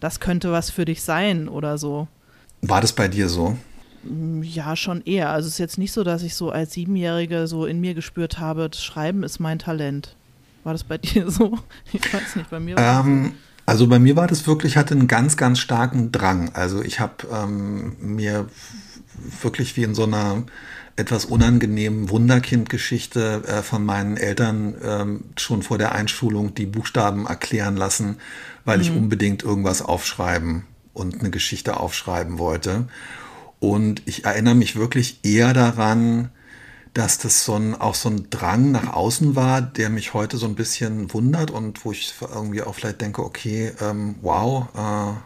das 0.00 0.20
könnte 0.20 0.52
was 0.52 0.70
für 0.70 0.84
dich 0.84 1.02
sein 1.02 1.48
oder 1.48 1.78
so. 1.78 2.08
War 2.62 2.80
das 2.80 2.92
bei 2.92 3.08
dir 3.08 3.28
so? 3.28 3.58
Mm, 4.04 4.42
ja, 4.42 4.76
schon 4.76 5.02
eher. 5.02 5.30
Also 5.30 5.48
es 5.48 5.54
ist 5.54 5.58
jetzt 5.58 5.78
nicht 5.78 5.92
so, 5.92 6.04
dass 6.04 6.22
ich 6.22 6.34
so 6.34 6.50
als 6.50 6.72
Siebenjährige 6.72 7.46
so 7.48 7.66
in 7.66 7.80
mir 7.80 7.94
gespürt 7.94 8.38
habe, 8.38 8.70
das 8.70 8.82
Schreiben 8.82 9.24
ist 9.24 9.40
mein 9.40 9.58
Talent. 9.58 10.16
War 10.64 10.72
das 10.72 10.84
bei 10.84 10.98
dir 10.98 11.30
so? 11.30 11.58
Ich 11.92 12.12
weiß 12.12 12.36
nicht, 12.36 12.50
bei 12.50 12.60
mir 12.60 12.76
war 12.76 13.04
ähm, 13.04 13.32
Also 13.66 13.88
bei 13.88 13.98
mir 13.98 14.16
war 14.16 14.28
das 14.28 14.46
wirklich, 14.46 14.76
hatte 14.76 14.94
einen 14.94 15.08
ganz, 15.08 15.36
ganz 15.36 15.58
starken 15.58 16.12
Drang. 16.12 16.50
Also 16.54 16.82
ich 16.82 17.00
habe 17.00 17.26
ähm, 17.32 17.96
mir 18.00 18.48
wirklich 19.42 19.76
wie 19.76 19.82
in 19.82 19.94
so 19.94 20.04
einer 20.04 20.44
etwas 20.94 21.24
unangenehmen 21.24 22.10
Wunderkind-Geschichte 22.10 23.42
äh, 23.46 23.62
von 23.62 23.84
meinen 23.84 24.16
Eltern 24.18 24.74
ähm, 24.84 25.24
schon 25.36 25.62
vor 25.62 25.78
der 25.78 25.92
Einschulung 25.92 26.54
die 26.54 26.66
Buchstaben 26.66 27.26
erklären 27.26 27.76
lassen, 27.76 28.18
weil 28.64 28.76
mhm. 28.76 28.82
ich 28.82 28.90
unbedingt 28.90 29.42
irgendwas 29.42 29.82
aufschreiben 29.82 30.64
und 30.92 31.20
eine 31.20 31.30
Geschichte 31.30 31.78
aufschreiben 31.78 32.38
wollte. 32.38 32.86
Und 33.60 34.02
ich 34.06 34.24
erinnere 34.24 34.54
mich 34.54 34.76
wirklich 34.76 35.20
eher 35.22 35.52
daran, 35.52 36.30
dass 36.94 37.18
das 37.18 37.44
so 37.44 37.54
ein, 37.54 37.74
auch 37.74 37.94
so 37.94 38.10
ein 38.10 38.28
Drang 38.28 38.70
nach 38.70 38.92
außen 38.92 39.34
war, 39.34 39.62
der 39.62 39.88
mich 39.88 40.14
heute 40.14 40.36
so 40.36 40.46
ein 40.46 40.54
bisschen 40.54 41.12
wundert 41.14 41.50
und 41.50 41.84
wo 41.84 41.92
ich 41.92 42.12
irgendwie 42.20 42.62
auch 42.62 42.74
vielleicht 42.74 43.00
denke, 43.00 43.24
okay, 43.24 43.72
ähm, 43.80 44.16
wow, 44.20 44.68
äh, 44.74 45.18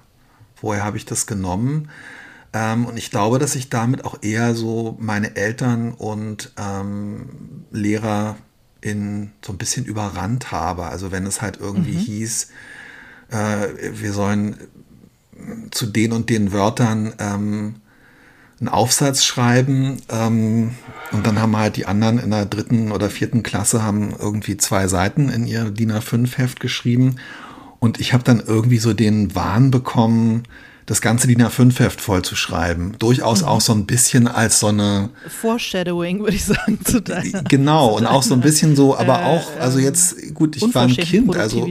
woher 0.61 0.85
habe 0.85 0.97
ich 0.97 1.07
das 1.07 1.27
genommen? 1.27 1.91
Ähm, 2.53 2.87
und 2.87 2.97
ich 2.97 3.11
glaube, 3.11 3.39
dass 3.39 3.57
ich 3.57 3.69
damit 3.69 4.05
auch 4.05 4.23
eher 4.23 4.55
so 4.55 4.97
meine 5.01 5.35
Eltern 5.35 5.93
und 5.93 6.53
ähm, 6.57 7.65
Lehrer 7.73 8.37
in 8.81 9.33
so 9.45 9.53
ein 9.53 9.59
bisschen 9.59 9.85
überrannt 9.85 10.53
habe. 10.53 10.85
Also 10.85 11.11
wenn 11.11 11.27
es 11.27 11.43
halt 11.43 11.59
irgendwie 11.59 11.97
mhm. 11.97 12.01
hieß, 12.01 12.49
äh, 13.31 13.69
wir 13.93 14.13
sollen 14.13 14.57
zu 15.71 15.87
den 15.87 16.13
und 16.13 16.31
den 16.31 16.53
Wörtern 16.53 17.13
ähm, 17.19 17.77
einen 18.61 18.69
Aufsatz 18.69 19.25
schreiben 19.25 20.01
ähm, 20.09 20.71
und 21.13 21.27
dann 21.27 21.41
haben 21.41 21.57
halt 21.57 21.77
die 21.77 21.87
anderen 21.87 22.19
in 22.19 22.31
der 22.31 22.47
dritten 22.47 22.91
oder 22.91 23.11
vierten 23.11 23.43
Klasse 23.43 23.83
haben 23.83 24.15
irgendwie 24.19 24.57
zwei 24.57 24.89
Seiten 24.89 25.29
in 25.29 25.47
ihr 25.47 25.71
DIN 25.71 25.93
A5 25.93 26.39
Heft 26.39 26.61
geschrieben 26.61 27.17
und 27.79 28.01
ich 28.01 28.13
habe 28.13 28.25
dann 28.25 28.43
irgendwie 28.45 28.79
so 28.79 28.95
den 28.95 29.35
Wahn 29.35 29.71
bekommen, 29.71 30.45
das 30.87 31.01
ganze 31.01 31.27
DIN 31.27 31.43
A5 31.43 31.79
Heft 31.81 32.01
voll 32.01 32.23
zu 32.23 32.37
schreiben. 32.37 32.95
Durchaus 32.99 33.43
mhm. 33.43 33.49
auch 33.49 33.61
so 33.61 33.73
ein 33.73 33.87
bisschen 33.87 34.29
als 34.29 34.61
so 34.61 34.69
eine 34.69 35.11
Foreshadowing, 35.29 36.21
würde 36.21 36.37
ich 36.37 36.45
sagen, 36.45 36.79
zu 36.85 37.03
deiner. 37.03 37.43
Genau, 37.43 37.91
zu 37.91 37.97
und 37.97 38.07
auch 38.07 38.23
so 38.23 38.35
ein 38.35 38.41
bisschen 38.41 38.75
so, 38.77 38.97
aber 38.97 39.21
äh, 39.21 39.25
auch, 39.25 39.51
also 39.61 39.79
jetzt, 39.79 40.35
gut, 40.35 40.57
ich 40.57 40.75
war 40.75 40.85
ein 40.85 40.97
Kind, 40.97 41.37
also 41.37 41.69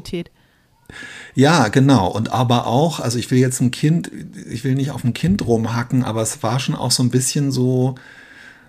ja, 1.35 1.67
genau. 1.67 2.07
Und 2.07 2.31
aber 2.31 2.65
auch, 2.65 3.01
also 3.01 3.19
ich 3.19 3.29
will 3.29 3.39
jetzt 3.39 3.59
ein 3.59 3.71
Kind, 3.71 4.09
ich 4.49 4.63
will 4.63 4.73
nicht 4.73 4.91
auf 4.91 5.03
ein 5.03 5.13
Kind 5.13 5.45
rumhacken, 5.45 6.03
aber 6.03 6.21
es 6.21 6.41
war 6.41 6.59
schon 6.59 6.75
auch 6.75 6.91
so 6.91 7.03
ein 7.03 7.09
bisschen 7.09 7.51
so, 7.51 7.95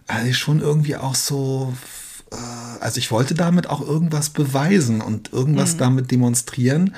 also 0.09 0.33
schon 0.33 0.61
irgendwie 0.61 0.97
auch 0.97 1.15
so, 1.15 1.73
äh, 2.33 2.37
also 2.81 2.99
ich 2.99 3.13
wollte 3.13 3.35
damit 3.35 3.71
auch 3.71 3.81
irgendwas 3.81 4.31
beweisen 4.31 5.01
und 5.01 5.33
irgendwas 5.33 5.75
mhm. 5.75 5.79
damit 5.79 6.11
demonstrieren. 6.11 6.95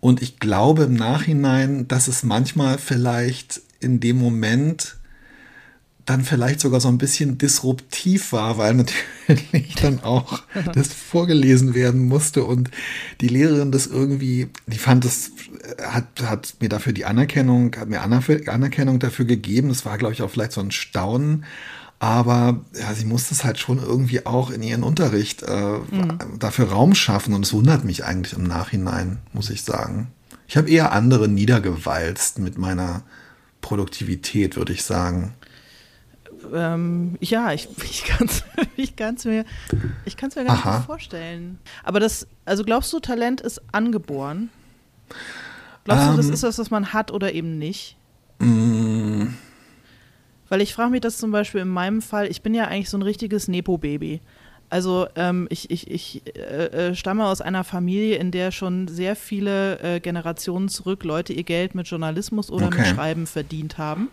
Und 0.00 0.20
ich 0.20 0.38
glaube 0.38 0.84
im 0.84 0.94
Nachhinein, 0.94 1.88
dass 1.88 2.08
es 2.08 2.22
manchmal 2.22 2.76
vielleicht 2.76 3.62
in 3.80 4.00
dem 4.00 4.18
Moment 4.18 4.98
dann 6.06 6.22
vielleicht 6.22 6.60
sogar 6.60 6.80
so 6.80 6.88
ein 6.88 6.98
bisschen 6.98 7.36
disruptiv 7.36 8.32
war, 8.32 8.58
weil 8.58 8.74
natürlich 8.74 9.74
dann 9.82 10.00
auch 10.04 10.40
das 10.72 10.88
vorgelesen 10.88 11.74
werden 11.74 12.06
musste 12.06 12.44
und 12.44 12.70
die 13.20 13.28
Lehrerin 13.28 13.72
das 13.72 13.88
irgendwie, 13.88 14.48
die 14.66 14.78
fand 14.78 15.04
es, 15.04 15.32
hat, 15.84 16.06
hat 16.22 16.54
mir 16.60 16.68
dafür 16.68 16.92
die 16.92 17.04
Anerkennung, 17.04 17.74
hat 17.76 17.88
mir 17.88 18.02
Anerkennung 18.02 19.00
dafür 19.00 19.24
gegeben. 19.24 19.68
Das 19.68 19.84
war, 19.84 19.98
glaube 19.98 20.14
ich, 20.14 20.22
auch 20.22 20.30
vielleicht 20.30 20.52
so 20.52 20.60
ein 20.60 20.70
Staunen. 20.70 21.44
Aber 21.98 22.64
ja, 22.78 22.94
sie 22.94 23.06
musste 23.06 23.34
es 23.34 23.42
halt 23.42 23.58
schon 23.58 23.78
irgendwie 23.78 24.26
auch 24.26 24.50
in 24.50 24.62
ihren 24.62 24.82
Unterricht 24.82 25.42
äh, 25.42 25.78
mhm. 25.78 26.18
dafür 26.38 26.68
Raum 26.68 26.94
schaffen. 26.94 27.34
Und 27.34 27.44
es 27.44 27.52
wundert 27.52 27.84
mich 27.84 28.04
eigentlich 28.04 28.34
im 28.34 28.44
Nachhinein, 28.44 29.18
muss 29.32 29.50
ich 29.50 29.62
sagen. 29.62 30.08
Ich 30.46 30.56
habe 30.56 30.70
eher 30.70 30.92
andere 30.92 31.26
niedergewalzt 31.26 32.38
mit 32.38 32.58
meiner 32.58 33.02
Produktivität, 33.60 34.56
würde 34.56 34.72
ich 34.72 34.84
sagen 34.84 35.34
ähm, 36.54 37.16
ja, 37.20 37.52
ich, 37.52 37.68
ich 37.84 38.04
kann 38.04 38.26
es 38.26 38.44
ich 38.76 38.96
kann's 38.96 39.24
mir, 39.24 39.44
ich 40.04 40.16
kann's 40.16 40.36
mir 40.36 40.44
gar 40.44 40.56
Aha. 40.56 40.76
nicht 40.76 40.86
vorstellen. 40.86 41.58
Aber 41.84 42.00
das, 42.00 42.26
also 42.44 42.64
glaubst 42.64 42.92
du, 42.92 43.00
Talent 43.00 43.40
ist 43.40 43.60
angeboren? 43.72 44.50
Glaubst 45.84 46.04
um, 46.04 46.10
du, 46.12 46.16
das 46.18 46.26
ähm. 46.26 46.34
ist 46.34 46.42
das, 46.42 46.58
was 46.58 46.70
man 46.70 46.92
hat 46.92 47.10
oder 47.12 47.32
eben 47.32 47.58
nicht? 47.58 47.96
Mm. 48.38 49.28
Weil 50.48 50.60
ich 50.60 50.74
frage 50.74 50.90
mich 50.90 51.00
das 51.00 51.18
zum 51.18 51.32
Beispiel 51.32 51.62
in 51.62 51.68
meinem 51.68 52.02
Fall, 52.02 52.28
ich 52.28 52.42
bin 52.42 52.54
ja 52.54 52.64
eigentlich 52.64 52.90
so 52.90 52.98
ein 52.98 53.02
richtiges 53.02 53.48
Nepo-Baby. 53.48 54.20
Also 54.68 55.06
ähm, 55.14 55.46
ich, 55.48 55.70
ich, 55.70 55.90
ich 55.90 56.22
äh, 56.36 56.88
äh, 56.90 56.94
stamme 56.94 57.26
aus 57.26 57.40
einer 57.40 57.62
Familie, 57.62 58.16
in 58.16 58.32
der 58.32 58.50
schon 58.50 58.88
sehr 58.88 59.14
viele 59.14 59.78
äh, 59.78 60.00
Generationen 60.00 60.68
zurück 60.68 61.04
Leute 61.04 61.32
ihr 61.32 61.44
Geld 61.44 61.74
mit 61.76 61.86
Journalismus 61.86 62.50
oder 62.50 62.66
okay. 62.66 62.78
mit 62.78 62.86
Schreiben 62.88 63.26
verdient 63.26 63.78
haben. 63.78 64.08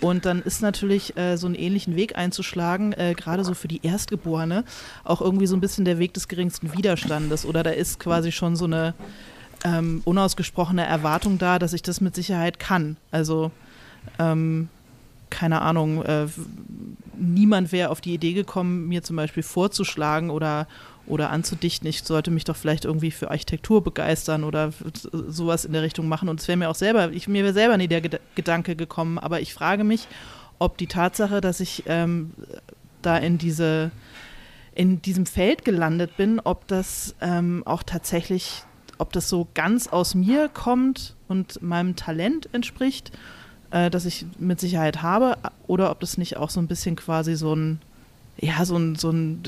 Und 0.00 0.26
dann 0.26 0.42
ist 0.42 0.60
natürlich 0.60 1.16
äh, 1.16 1.36
so 1.36 1.46
einen 1.46 1.54
ähnlichen 1.54 1.96
Weg 1.96 2.16
einzuschlagen, 2.16 2.92
äh, 2.92 3.14
gerade 3.16 3.44
so 3.44 3.54
für 3.54 3.68
die 3.68 3.80
Erstgeborene, 3.82 4.64
auch 5.04 5.20
irgendwie 5.20 5.46
so 5.46 5.56
ein 5.56 5.60
bisschen 5.60 5.84
der 5.84 5.98
Weg 5.98 6.14
des 6.14 6.28
geringsten 6.28 6.76
Widerstandes. 6.76 7.46
Oder 7.46 7.62
da 7.62 7.70
ist 7.70 7.98
quasi 7.98 8.32
schon 8.32 8.56
so 8.56 8.66
eine 8.66 8.94
ähm, 9.64 10.02
unausgesprochene 10.04 10.84
Erwartung 10.84 11.38
da, 11.38 11.58
dass 11.58 11.72
ich 11.72 11.82
das 11.82 12.00
mit 12.00 12.14
Sicherheit 12.14 12.58
kann. 12.58 12.96
Also 13.10 13.50
ähm, 14.18 14.68
keine 15.30 15.62
Ahnung, 15.62 16.02
äh, 16.04 16.26
niemand 17.18 17.72
wäre 17.72 17.90
auf 17.90 18.00
die 18.00 18.14
Idee 18.14 18.34
gekommen, 18.34 18.86
mir 18.88 19.02
zum 19.02 19.16
Beispiel 19.16 19.42
vorzuschlagen 19.42 20.30
oder 20.30 20.68
oder 21.06 21.30
anzudichten, 21.30 21.88
ich 21.88 22.02
sollte 22.02 22.30
mich 22.30 22.44
doch 22.44 22.56
vielleicht 22.56 22.84
irgendwie 22.84 23.10
für 23.10 23.30
Architektur 23.30 23.82
begeistern 23.82 24.44
oder 24.44 24.72
sowas 25.12 25.64
in 25.64 25.72
der 25.72 25.82
Richtung 25.82 26.08
machen. 26.08 26.28
Und 26.28 26.40
es 26.40 26.48
wäre 26.48 26.56
mir 26.56 26.70
auch 26.70 26.74
selber, 26.74 27.12
ich, 27.12 27.28
mir 27.28 27.44
wäre 27.44 27.52
selber 27.52 27.76
nie 27.76 27.88
der 27.88 28.00
Gedanke 28.34 28.76
gekommen, 28.76 29.18
aber 29.18 29.40
ich 29.40 29.52
frage 29.52 29.84
mich, 29.84 30.08
ob 30.58 30.78
die 30.78 30.86
Tatsache, 30.86 31.40
dass 31.40 31.60
ich 31.60 31.84
ähm, 31.86 32.32
da 33.02 33.18
in 33.18 33.38
diese 33.38 33.90
in 34.74 35.00
diesem 35.02 35.26
Feld 35.26 35.64
gelandet 35.64 36.16
bin, 36.16 36.40
ob 36.40 36.66
das 36.66 37.14
ähm, 37.20 37.62
auch 37.64 37.82
tatsächlich, 37.82 38.64
ob 38.98 39.12
das 39.12 39.28
so 39.28 39.46
ganz 39.54 39.86
aus 39.86 40.14
mir 40.14 40.48
kommt 40.48 41.14
und 41.28 41.62
meinem 41.62 41.96
Talent 41.96 42.48
entspricht, 42.52 43.12
äh, 43.70 43.88
das 43.88 44.04
ich 44.04 44.26
mit 44.38 44.60
Sicherheit 44.60 45.02
habe, 45.02 45.36
oder 45.66 45.90
ob 45.90 46.00
das 46.00 46.18
nicht 46.18 46.36
auch 46.36 46.50
so 46.50 46.60
ein 46.60 46.66
bisschen 46.66 46.96
quasi 46.96 47.36
so 47.36 47.54
ein 47.54 47.80
ja, 48.36 48.64
so 48.64 48.76
ein, 48.76 48.96
so 48.96 49.10
ein 49.10 49.42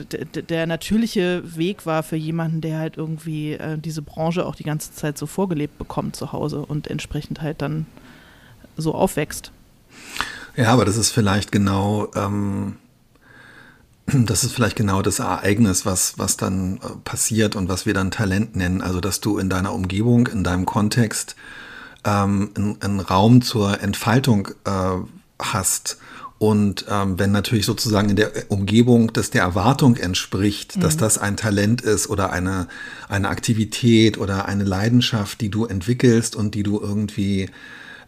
der 0.49 0.67
natürliche 0.67 1.43
Weg 1.57 1.87
war 1.87 2.03
für 2.03 2.17
jemanden, 2.17 2.61
der 2.61 2.79
halt 2.79 2.97
irgendwie 2.97 3.53
äh, 3.53 3.79
diese 3.79 4.03
Branche 4.03 4.47
auch 4.47 4.55
die 4.55 4.65
ganze 4.65 4.93
Zeit 4.93 5.19
so 5.19 5.27
vorgelebt 5.27 5.79
bekommt 5.79 6.17
zu 6.17 6.33
Hause 6.33 6.61
und 6.61 6.89
entsprechend 6.89 7.43
halt 7.43 7.63
dann 7.63 7.87
so 8.77 8.95
aufwächst. 8.95 9.51
Ja, 10.57 10.73
aber 10.73 10.85
das 10.85 10.97
ist 10.97 11.11
vielleicht 11.11 11.51
genau, 11.53 12.09
ähm, 12.15 12.77
das 14.07 14.45
ist 14.45 14.53
vielleicht 14.53 14.77
genau 14.77 15.03
das 15.03 15.19
Ereignis, 15.19 15.85
was, 15.85 16.19
was 16.19 16.37
dann 16.37 16.77
äh, 16.77 16.97
passiert 17.05 17.57
und 17.57 17.69
was 17.69 17.87
wir 17.87 17.95
dann 17.95 18.11
Talent 18.11 18.55
nennen. 18.55 18.83
Also, 18.83 19.01
dass 19.01 19.21
du 19.21 19.39
in 19.39 19.51
deiner 19.51 19.73
Umgebung, 19.73 20.29
in 20.29 20.45
deinem 20.45 20.65
Kontext 20.65 21.35
ähm, 22.05 22.51
einen, 22.57 22.81
einen 22.81 23.01
Raum 23.01 23.43
zur 23.43 23.83
Entfaltung 23.83 24.49
äh, 24.65 24.97
hast 25.41 25.99
und 26.39 26.85
ähm, 26.91 27.19
wenn 27.19 27.33
natürlich 27.33 27.65
sozusagen 27.65 28.11
in 28.11 28.17
der 28.17 28.31
Umgebung 28.49 29.13
das 29.13 29.31
der 29.31 29.43
Erwartung 29.43 29.97
entspricht, 29.97 30.77
mhm. 30.77 30.81
dass 30.81 30.97
das 30.97 31.17
ein 31.17 31.37
Talent 31.37 31.81
ist 31.81 32.11
oder 32.11 32.31
eine, 32.31 32.69
eine 33.09 33.29
Aktivität 33.29 34.19
oder 34.19 34.47
eine 34.47 34.65
Leidenschaft, 34.65 35.41
die 35.41 35.49
du 35.49 35.65
entwickelst 35.65 36.37
und 36.37 36.55
die 36.55 36.63
du 36.63 36.79
irgendwie 36.79 37.49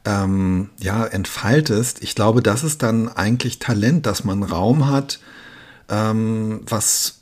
ähm, 0.04 0.68
ja, 0.78 1.06
entfaltest, 1.06 2.02
ich 2.02 2.14
glaube, 2.14 2.42
das 2.42 2.64
ist 2.64 2.82
dann 2.82 3.08
eigentlich 3.08 3.58
Talent, 3.58 4.04
dass 4.04 4.24
man 4.24 4.42
Raum 4.42 4.88
hat, 4.88 5.20
ähm, 5.88 6.60
was 6.66 7.14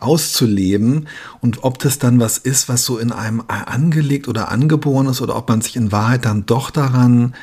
auszuleben 0.00 1.08
und 1.40 1.64
ob 1.64 1.78
das 1.78 1.98
dann 1.98 2.18
was 2.18 2.38
ist, 2.38 2.68
was 2.68 2.84
so 2.84 2.98
in 2.98 3.12
einem 3.12 3.42
angelegt 3.46 4.26
oder 4.28 4.50
angeboren 4.50 5.06
ist 5.06 5.20
oder 5.20 5.36
ob 5.36 5.48
man 5.48 5.60
sich 5.60 5.76
in 5.76 5.92
Wahrheit 5.92 6.24
dann 6.24 6.46
doch 6.46 6.70
daran 6.70 7.34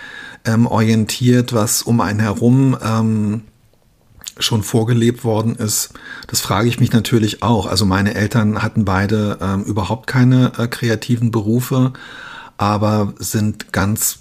ähm, 0.46 0.66
orientiert, 0.66 1.54
was 1.54 1.82
um 1.82 2.02
einen 2.02 2.20
herum 2.20 2.78
ähm, 2.84 3.42
schon 4.40 4.64
vorgelebt 4.64 5.24
worden 5.24 5.56
ist. 5.56 5.94
Das 6.28 6.42
frage 6.42 6.68
ich 6.68 6.80
mich 6.80 6.92
natürlich 6.92 7.44
auch. 7.44 7.66
Also 7.66 7.86
meine 7.86 8.16
Eltern 8.16 8.64
hatten 8.64 8.86
beide 8.86 9.38
ähm, 9.42 9.64
überhaupt 9.64 10.08
keine 10.08 10.54
äh, 10.58 10.68
kreativen 10.68 11.32
Berufe, 11.32 11.94
aber 12.58 13.14
sind 13.20 13.72
ganz, 13.74 14.20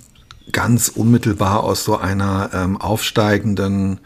ganz 0.53 0.89
unmittelbar 0.89 1.63
aus 1.63 1.85
so 1.85 1.97
einer 1.97 2.51
ähm, 2.53 2.77
aufsteigenden 2.81 4.01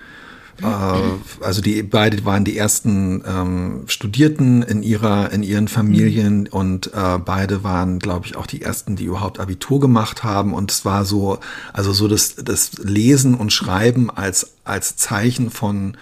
also 1.40 1.60
die 1.60 1.82
beide 1.82 2.24
waren 2.24 2.44
die 2.44 2.56
ersten 2.56 3.24
ähm, 3.26 3.82
Studierten 3.86 4.62
in 4.62 4.82
ihrer 4.82 5.32
in 5.32 5.42
ihren 5.42 5.68
Familien 5.68 6.42
mhm. 6.42 6.46
und 6.50 6.94
äh, 6.94 7.18
beide 7.18 7.64
waren, 7.64 7.98
glaube 7.98 8.26
ich, 8.26 8.36
auch 8.36 8.46
die 8.46 8.62
ersten, 8.62 8.96
die 8.96 9.04
überhaupt 9.04 9.40
Abitur 9.40 9.80
gemacht 9.80 10.22
haben. 10.22 10.54
Und 10.54 10.70
es 10.70 10.84
war 10.84 11.04
so, 11.04 11.38
also 11.72 11.92
so 11.92 12.08
das, 12.08 12.36
das 12.36 12.72
Lesen 12.82 13.34
und 13.34 13.52
Schreiben 13.52 14.10
als 14.10 14.52
als 14.64 14.96
Zeichen 14.96 15.50
von 15.50 15.96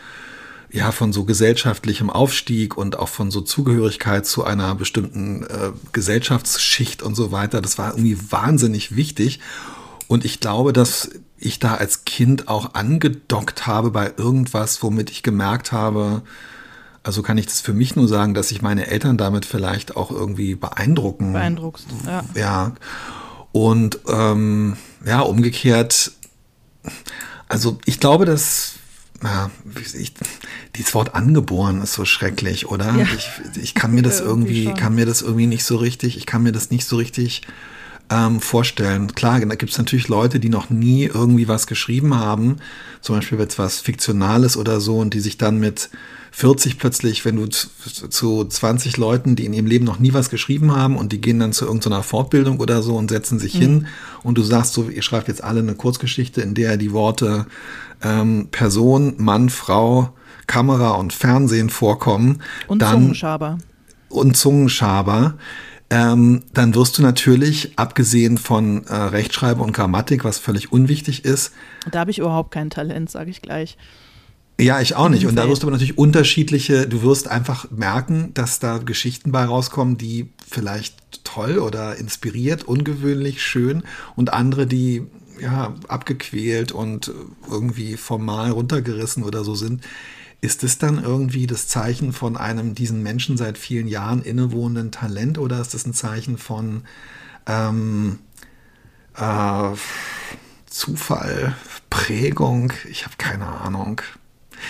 ja, 0.70 0.90
von 0.90 1.12
so 1.12 1.24
gesellschaftlichem 1.24 2.08
Aufstieg 2.08 2.78
und 2.78 2.98
auch 2.98 3.08
von 3.08 3.30
so 3.30 3.42
Zugehörigkeit 3.42 4.24
zu 4.24 4.44
einer 4.44 4.74
bestimmten 4.74 5.42
äh, 5.42 5.70
Gesellschaftsschicht 5.92 7.02
und 7.02 7.14
so 7.14 7.30
weiter. 7.30 7.60
Das 7.60 7.76
war 7.76 7.90
irgendwie 7.90 8.16
wahnsinnig 8.30 8.96
wichtig. 8.96 9.40
Und 10.08 10.24
ich 10.24 10.40
glaube, 10.40 10.72
dass 10.72 11.10
ich 11.38 11.58
da 11.58 11.74
als 11.74 12.04
Kind 12.04 12.48
auch 12.48 12.74
angedockt 12.74 13.66
habe 13.66 13.90
bei 13.90 14.12
irgendwas, 14.16 14.82
womit 14.82 15.10
ich 15.10 15.22
gemerkt 15.22 15.72
habe, 15.72 16.22
also 17.02 17.22
kann 17.22 17.38
ich 17.38 17.46
das 17.46 17.60
für 17.60 17.72
mich 17.72 17.96
nur 17.96 18.06
sagen, 18.06 18.34
dass 18.34 18.52
ich 18.52 18.62
meine 18.62 18.86
Eltern 18.86 19.18
damit 19.18 19.44
vielleicht 19.44 19.96
auch 19.96 20.10
irgendwie 20.10 20.54
beeindrucken. 20.54 21.32
Beeindruckst, 21.32 21.86
ja. 22.06 22.24
Ja. 22.34 22.72
Und 23.50 23.98
ähm, 24.08 24.76
ja, 25.04 25.20
umgekehrt, 25.20 26.12
also 27.48 27.78
ich 27.84 27.98
glaube, 27.98 28.24
dass 28.24 28.74
ja, 29.22 29.50
ich, 29.94 30.14
dieses 30.76 30.94
Wort 30.94 31.14
angeboren 31.14 31.82
ist 31.82 31.92
so 31.92 32.04
schrecklich, 32.04 32.68
oder? 32.68 32.94
Ja. 32.96 33.06
Ich, 33.16 33.30
ich 33.60 33.74
kann 33.74 33.92
mir 33.92 34.02
das 34.02 34.20
irgendwie, 34.20 34.64
irgendwie 34.64 34.80
kann 34.80 34.94
mir 34.94 35.06
das 35.06 35.22
irgendwie 35.22 35.46
nicht 35.46 35.64
so 35.64 35.76
richtig, 35.76 36.16
ich 36.16 36.26
kann 36.26 36.42
mir 36.42 36.52
das 36.52 36.70
nicht 36.70 36.86
so 36.86 36.96
richtig 36.96 37.42
ähm, 38.10 38.40
vorstellen. 38.40 39.14
Klar, 39.14 39.40
da 39.40 39.54
gibt 39.54 39.72
es 39.72 39.78
natürlich 39.78 40.08
Leute, 40.08 40.40
die 40.40 40.48
noch 40.48 40.70
nie 40.70 41.04
irgendwie 41.04 41.48
was 41.48 41.66
geschrieben 41.66 42.14
haben, 42.14 42.56
zum 43.00 43.16
Beispiel 43.16 43.38
jetzt 43.38 43.58
was 43.58 43.80
Fiktionales 43.80 44.56
oder 44.56 44.80
so, 44.80 44.98
und 44.98 45.14
die 45.14 45.20
sich 45.20 45.38
dann 45.38 45.58
mit 45.58 45.90
40 46.32 46.78
plötzlich, 46.78 47.24
wenn 47.26 47.36
du 47.36 47.46
zu 47.46 48.44
20 48.44 48.96
Leuten, 48.96 49.36
die 49.36 49.44
in 49.44 49.52
ihrem 49.52 49.66
Leben 49.66 49.84
noch 49.84 49.98
nie 49.98 50.14
was 50.14 50.30
geschrieben 50.30 50.74
haben 50.74 50.96
und 50.96 51.12
die 51.12 51.20
gehen 51.20 51.38
dann 51.38 51.52
zu 51.52 51.66
irgendeiner 51.66 52.02
Fortbildung 52.02 52.58
oder 52.58 52.82
so 52.82 52.96
und 52.96 53.10
setzen 53.10 53.38
sich 53.38 53.54
mhm. 53.54 53.60
hin 53.60 53.86
und 54.22 54.38
du 54.38 54.42
sagst 54.42 54.72
so, 54.72 54.88
ihr 54.88 55.02
schreibt 55.02 55.28
jetzt 55.28 55.44
alle 55.44 55.60
eine 55.60 55.74
Kurzgeschichte, 55.74 56.40
in 56.40 56.54
der 56.54 56.78
die 56.78 56.92
Worte 56.92 57.46
ähm, 58.02 58.48
Person, 58.50 59.14
Mann, 59.18 59.50
Frau, 59.50 60.14
Kamera 60.46 60.92
und 60.92 61.12
Fernsehen 61.12 61.68
vorkommen. 61.68 62.42
Und 62.66 62.80
dann, 62.80 62.92
Zungenschaber. 62.92 63.58
Und 64.08 64.36
Zungenschaber 64.36 65.34
ähm, 65.92 66.42
dann 66.54 66.74
wirst 66.74 66.96
du 66.96 67.02
natürlich, 67.02 67.74
abgesehen 67.76 68.38
von 68.38 68.86
äh, 68.86 68.94
Rechtschreibung 68.94 69.66
und 69.66 69.72
Grammatik, 69.74 70.24
was 70.24 70.38
völlig 70.38 70.72
unwichtig 70.72 71.26
ist. 71.26 71.52
Da 71.90 72.00
habe 72.00 72.10
ich 72.10 72.18
überhaupt 72.18 72.50
kein 72.50 72.70
Talent, 72.70 73.10
sage 73.10 73.30
ich 73.30 73.42
gleich. 73.42 73.76
Ja, 74.58 74.80
ich 74.80 74.94
auch 74.96 75.10
nicht. 75.10 75.26
Und 75.26 75.36
da 75.36 75.46
wirst 75.48 75.62
du 75.62 75.66
aber 75.66 75.72
natürlich 75.72 75.98
unterschiedliche, 75.98 76.88
du 76.88 77.02
wirst 77.02 77.28
einfach 77.28 77.70
merken, 77.70 78.32
dass 78.32 78.58
da 78.58 78.78
Geschichten 78.78 79.32
bei 79.32 79.44
rauskommen, 79.44 79.98
die 79.98 80.30
vielleicht 80.48 81.24
toll 81.24 81.58
oder 81.58 81.96
inspiriert, 81.96 82.64
ungewöhnlich, 82.64 83.42
schön 83.42 83.82
und 84.16 84.32
andere, 84.32 84.66
die 84.66 85.02
ja 85.42 85.74
abgequält 85.88 86.72
und 86.72 87.12
irgendwie 87.50 87.98
formal 87.98 88.52
runtergerissen 88.52 89.24
oder 89.24 89.44
so 89.44 89.54
sind. 89.54 89.82
Ist 90.42 90.64
es 90.64 90.76
dann 90.76 91.02
irgendwie 91.02 91.46
das 91.46 91.68
Zeichen 91.68 92.12
von 92.12 92.36
einem 92.36 92.74
diesen 92.74 93.02
Menschen 93.02 93.38
seit 93.38 93.56
vielen 93.56 93.88
Jahren 93.88 94.22
innewohnenden 94.22 94.90
Talent 94.90 95.38
oder 95.38 95.60
ist 95.60 95.72
es 95.72 95.86
ein 95.86 95.94
Zeichen 95.94 96.36
von 96.36 96.82
ähm, 97.46 98.18
äh, 99.16 99.70
Zufall, 100.66 101.54
Prägung, 101.90 102.72
ich 102.90 103.04
habe 103.04 103.14
keine 103.18 103.46
Ahnung. 103.46 104.02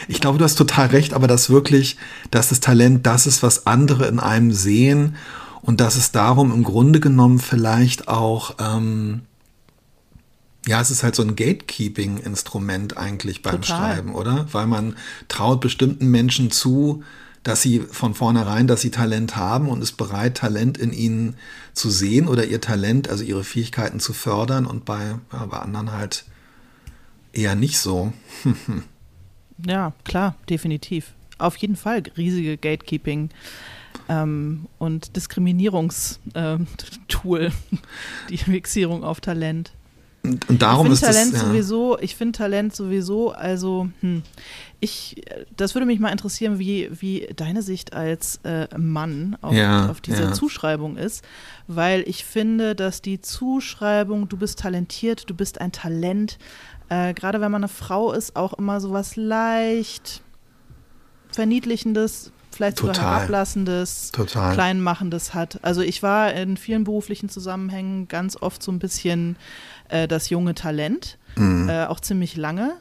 Ich 0.08 0.20
glaube, 0.20 0.38
du 0.38 0.44
hast 0.44 0.56
total 0.56 0.88
recht, 0.88 1.14
aber 1.14 1.26
das 1.26 1.50
wirklich, 1.50 1.96
dass 2.30 2.50
das 2.50 2.60
Talent 2.60 3.06
das 3.06 3.26
ist, 3.26 3.42
was 3.42 3.66
andere 3.66 4.06
in 4.08 4.20
einem 4.20 4.52
sehen 4.52 5.16
und 5.62 5.80
dass 5.80 5.96
es 5.96 6.12
darum 6.12 6.52
im 6.52 6.64
Grunde 6.64 7.00
genommen 7.00 7.38
vielleicht 7.38 8.08
auch, 8.08 8.56
ähm, 8.58 9.22
ja, 10.66 10.80
es 10.80 10.90
ist 10.90 11.02
halt 11.02 11.14
so 11.16 11.22
ein 11.22 11.34
Gatekeeping-Instrument 11.34 12.96
eigentlich 12.96 13.42
beim 13.42 13.62
total. 13.62 13.94
Schreiben, 13.94 14.14
oder? 14.14 14.46
Weil 14.52 14.66
man 14.66 14.96
traut 15.28 15.60
bestimmten 15.60 16.08
Menschen 16.08 16.50
zu, 16.50 17.02
dass 17.42 17.62
sie 17.62 17.80
von 17.80 18.14
vornherein, 18.14 18.68
dass 18.68 18.80
sie 18.80 18.90
Talent 18.90 19.34
haben 19.36 19.68
und 19.68 19.82
ist 19.82 19.92
bereit, 19.92 20.36
Talent 20.36 20.78
in 20.78 20.92
ihnen 20.92 21.36
zu 21.72 21.90
sehen 21.90 22.28
oder 22.28 22.46
ihr 22.46 22.60
Talent, 22.60 23.08
also 23.08 23.24
ihre 23.24 23.42
Fähigkeiten 23.42 23.98
zu 23.98 24.12
fördern 24.12 24.66
und 24.66 24.84
bei, 24.84 25.16
ja, 25.32 25.46
bei 25.46 25.58
anderen 25.58 25.90
halt 25.92 26.24
eher 27.32 27.56
nicht 27.56 27.78
so. 27.78 28.12
ja, 29.66 29.92
klar, 30.04 30.36
definitiv. 30.48 31.14
Auf 31.38 31.56
jeden 31.56 31.74
Fall 31.76 32.04
riesige 32.16 32.56
Gatekeeping. 32.56 33.30
Ähm, 34.08 34.66
und 34.78 35.16
Diskriminierungstool, 35.16 36.22
ähm, 36.34 36.66
die 38.30 38.38
Fixierung 38.38 39.02
auf 39.02 39.20
Talent. 39.20 39.72
Und, 40.24 40.48
und 40.48 40.62
darum 40.62 40.86
ich 40.86 40.94
ist 40.94 41.00
Talent 41.00 41.34
das, 41.34 41.42
ja. 41.42 41.48
sowieso, 41.48 41.98
ich 41.98 42.14
finde 42.14 42.38
Talent 42.38 42.76
sowieso, 42.76 43.32
also 43.32 43.88
hm, 44.00 44.22
ich, 44.78 45.22
das 45.56 45.74
würde 45.74 45.86
mich 45.86 45.98
mal 45.98 46.10
interessieren, 46.10 46.58
wie, 46.58 46.88
wie 46.92 47.28
deine 47.34 47.62
Sicht 47.62 47.92
als 47.92 48.38
äh, 48.44 48.66
Mann 48.78 49.36
auf, 49.40 49.52
ja, 49.52 49.90
auf 49.90 50.00
diese 50.00 50.22
ja. 50.24 50.32
Zuschreibung 50.32 50.96
ist, 50.96 51.24
weil 51.66 52.02
ich 52.06 52.24
finde, 52.24 52.76
dass 52.76 53.02
die 53.02 53.20
Zuschreibung, 53.20 54.28
du 54.28 54.36
bist 54.36 54.60
talentiert, 54.60 55.28
du 55.28 55.34
bist 55.34 55.60
ein 55.60 55.72
Talent, 55.72 56.38
äh, 56.88 57.14
gerade 57.14 57.40
wenn 57.40 57.50
man 57.50 57.62
eine 57.62 57.68
Frau 57.68 58.12
ist, 58.12 58.36
auch 58.36 58.52
immer 58.52 58.80
so 58.80 58.92
was 58.92 59.16
leicht 59.16 60.22
verniedlichendes, 61.30 62.30
vielleicht 62.50 62.78
sogar 62.78 62.94
Total. 62.94 63.14
herablassendes, 63.14 64.12
Total. 64.12 64.52
kleinmachendes 64.52 65.34
hat. 65.34 65.58
Also 65.62 65.80
ich 65.80 66.02
war 66.02 66.32
in 66.32 66.56
vielen 66.56 66.84
beruflichen 66.84 67.28
Zusammenhängen 67.28 68.08
ganz 68.08 68.36
oft 68.36 68.62
so 68.62 68.70
ein 68.70 68.78
bisschen 68.78 69.36
äh, 69.92 70.08
das 70.08 70.30
junge 70.30 70.54
Talent, 70.54 71.18
mhm. 71.36 71.68
äh, 71.68 71.84
auch 71.86 72.00
ziemlich 72.00 72.36
lange. 72.36 72.74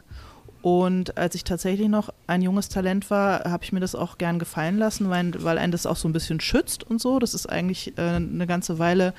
Und 0.62 1.18
als 1.18 1.34
ich 1.34 1.44
tatsächlich 1.44 1.88
noch 1.88 2.14
ein 2.28 2.44
junges 2.44 2.70
Talent 2.70 3.10
war, 3.10 3.46
habe 3.46 3.64
ich 3.64 3.72
mir 3.72 3.80
das 3.80 3.96
auch 3.96 4.20
gern 4.20 4.38
gefallen 4.38 4.78
lassen, 4.78 5.10
weil, 5.10 5.32
weil 5.44 5.58
einen 5.58 5.72
das 5.72 5.88
auch 5.88 5.96
so 5.96 6.08
ein 6.08 6.14
bisschen 6.14 6.40
schützt 6.40 6.84
und 6.84 7.02
so. 7.02 7.18
Das 7.18 7.34
ist 7.34 7.48
eigentlich 7.48 7.98
äh, 7.98 8.02
eine 8.02 8.46
ganze 8.46 8.78
Weile 8.78 9.14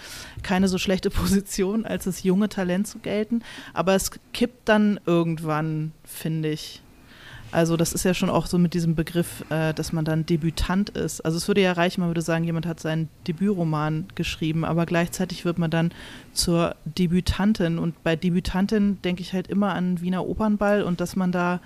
keine 0.44 0.68
so 0.68 0.78
schlechte 0.78 1.10
Position, 1.10 1.84
als 1.84 2.04
das 2.04 2.22
junge 2.22 2.48
Talent 2.48 2.86
zu 2.86 2.98
gelten. 2.98 3.42
Aber 3.74 3.94
es 3.94 4.12
kippt 4.32 4.68
dann 4.68 5.00
irgendwann, 5.04 5.92
finde 6.04 6.50
ich. 6.50 6.80
Also 7.52 7.76
das 7.76 7.92
ist 7.92 8.04
ja 8.04 8.14
schon 8.14 8.30
auch 8.30 8.46
so 8.46 8.58
mit 8.58 8.72
diesem 8.72 8.94
Begriff, 8.94 9.44
äh, 9.50 9.74
dass 9.74 9.92
man 9.92 10.04
dann 10.04 10.24
Debütant 10.24 10.90
ist. 10.90 11.20
Also 11.20 11.36
es 11.36 11.46
würde 11.48 11.60
ja 11.60 11.72
reichen, 11.72 12.00
man 12.00 12.08
würde 12.08 12.22
sagen, 12.22 12.44
jemand 12.44 12.66
hat 12.66 12.80
seinen 12.80 13.08
Debütroman 13.28 14.06
geschrieben, 14.14 14.64
aber 14.64 14.86
gleichzeitig 14.86 15.44
wird 15.44 15.58
man 15.58 15.70
dann 15.70 15.92
zur 16.32 16.74
Debütantin. 16.86 17.78
Und 17.78 18.02
bei 18.02 18.16
Debütantin 18.16 19.00
denke 19.02 19.20
ich 19.20 19.34
halt 19.34 19.48
immer 19.48 19.74
an 19.74 20.00
Wiener 20.00 20.26
Opernball 20.26 20.82
und 20.82 21.00
dass 21.00 21.14
man 21.14 21.30
da 21.30 21.60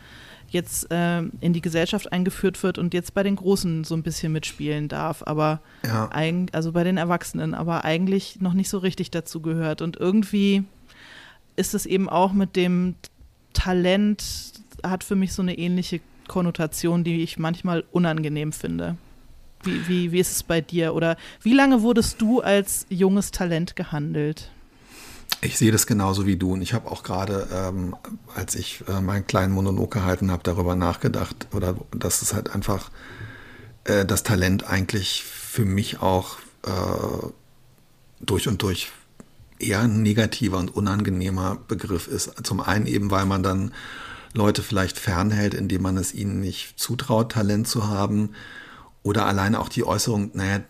jetzt 0.49 0.91
äh, 0.91 1.19
in 1.41 1.53
die 1.53 1.61
Gesellschaft 1.61 2.13
eingeführt 2.13 2.63
wird 2.63 2.79
und 2.79 2.95
jetzt 2.95 3.15
bei 3.15 3.23
den 3.23 3.37
Großen 3.37 3.85
so 3.85 3.95
ein 3.95 4.03
bisschen 4.03 4.33
mitspielen 4.33 4.89
darf, 4.89 5.23
aber 5.25 5.61
ja. 5.85 6.09
Eig 6.13 6.49
also 6.53 6.73
bei 6.73 6.85
den 6.85 6.97
Erwachsenen, 6.97 7.55
aber 7.55 7.85
eigentlich 7.85 8.41
noch 8.41 8.53
nicht 8.53 8.69
so 8.69 8.79
richtig 8.79 9.11
dazu 9.11 9.41
gehört. 9.41 9.83
Und 9.83 9.97
irgendwie 9.97 10.65
ist 11.57 11.75
es 11.75 11.87
eben 11.87 12.09
auch 12.09 12.33
mit 12.33 12.57
dem 12.57 12.95
Talent 13.53 14.53
hat 14.83 15.05
für 15.05 15.17
mich 15.17 15.33
so 15.33 15.43
eine 15.43 15.57
ähnliche 15.57 16.01
Konnotation, 16.29 17.05
die 17.05 17.23
ich 17.23 17.39
manchmal 17.39 17.85
unangenehm 17.93 18.53
finde. 18.53 18.97
Wie, 19.63 19.89
wie, 19.89 20.13
wie 20.13 20.21
ist 20.21 20.33
es 20.33 20.43
bei 20.43 20.61
dir? 20.61 20.95
Oder 20.95 21.17
wie 21.43 21.55
lange 21.55 21.83
wurdest 21.83 22.21
du 22.21 22.41
als 22.41 22.87
junges 22.89 23.31
Talent 23.31 23.77
gehandelt? 23.77 24.51
Ich 25.41 25.59
sehe 25.59 25.73
das 25.73 25.87
genauso 25.87 26.27
wie 26.27 26.37
du. 26.37 26.53
Und 26.53 26.63
ich 26.63 26.73
habe 26.73 26.91
auch 26.91 27.03
gerade, 27.03 27.49
ähm, 27.53 27.97
als 28.35 28.55
ich 28.55 28.83
äh, 28.89 29.01
meinen 29.01 29.27
kleinen 29.27 29.53
Monolog 29.53 29.93
gehalten 29.93 30.31
habe, 30.31 30.43
darüber 30.43 30.77
nachgedacht, 30.77 31.49
oder 31.53 31.77
dass 31.91 32.23
es 32.23 32.33
halt 32.33 32.55
einfach 32.55 32.91
äh, 33.85 34.05
das 34.05 34.23
Talent 34.23 34.69
eigentlich 34.69 35.23
für 35.25 35.65
mich 35.65 36.01
auch 36.01 36.39
äh, 36.65 36.71
durch 38.21 38.49
und 38.49 38.63
durch 38.63 38.91
eher 39.59 39.81
ein 39.81 40.03
negativer 40.03 40.59
und 40.59 40.75
unangenehmer 40.75 41.59
Begriff 41.69 42.09
ist. 42.09 42.47
Zum 42.47 42.61
einen 42.61 42.87
eben, 42.87 43.11
weil 43.11 43.27
man 43.27 43.43
dann 43.43 43.73
Leute 44.37 44.63
vielleicht 44.63 44.99
fernhält, 44.99 45.55
indem 45.55 45.83
man 45.83 45.97
es 45.97 46.15
ihnen 46.15 46.41
nicht 46.41 46.79
zutraut, 46.79 47.33
Talent 47.33 47.67
zu 47.67 47.89
haben. 47.89 48.31
Oder 49.03 49.27
alleine 49.27 49.61
auch 49.61 49.69
die 49.69 49.85
Äußerung, 49.85 50.33
naja, 50.35 50.63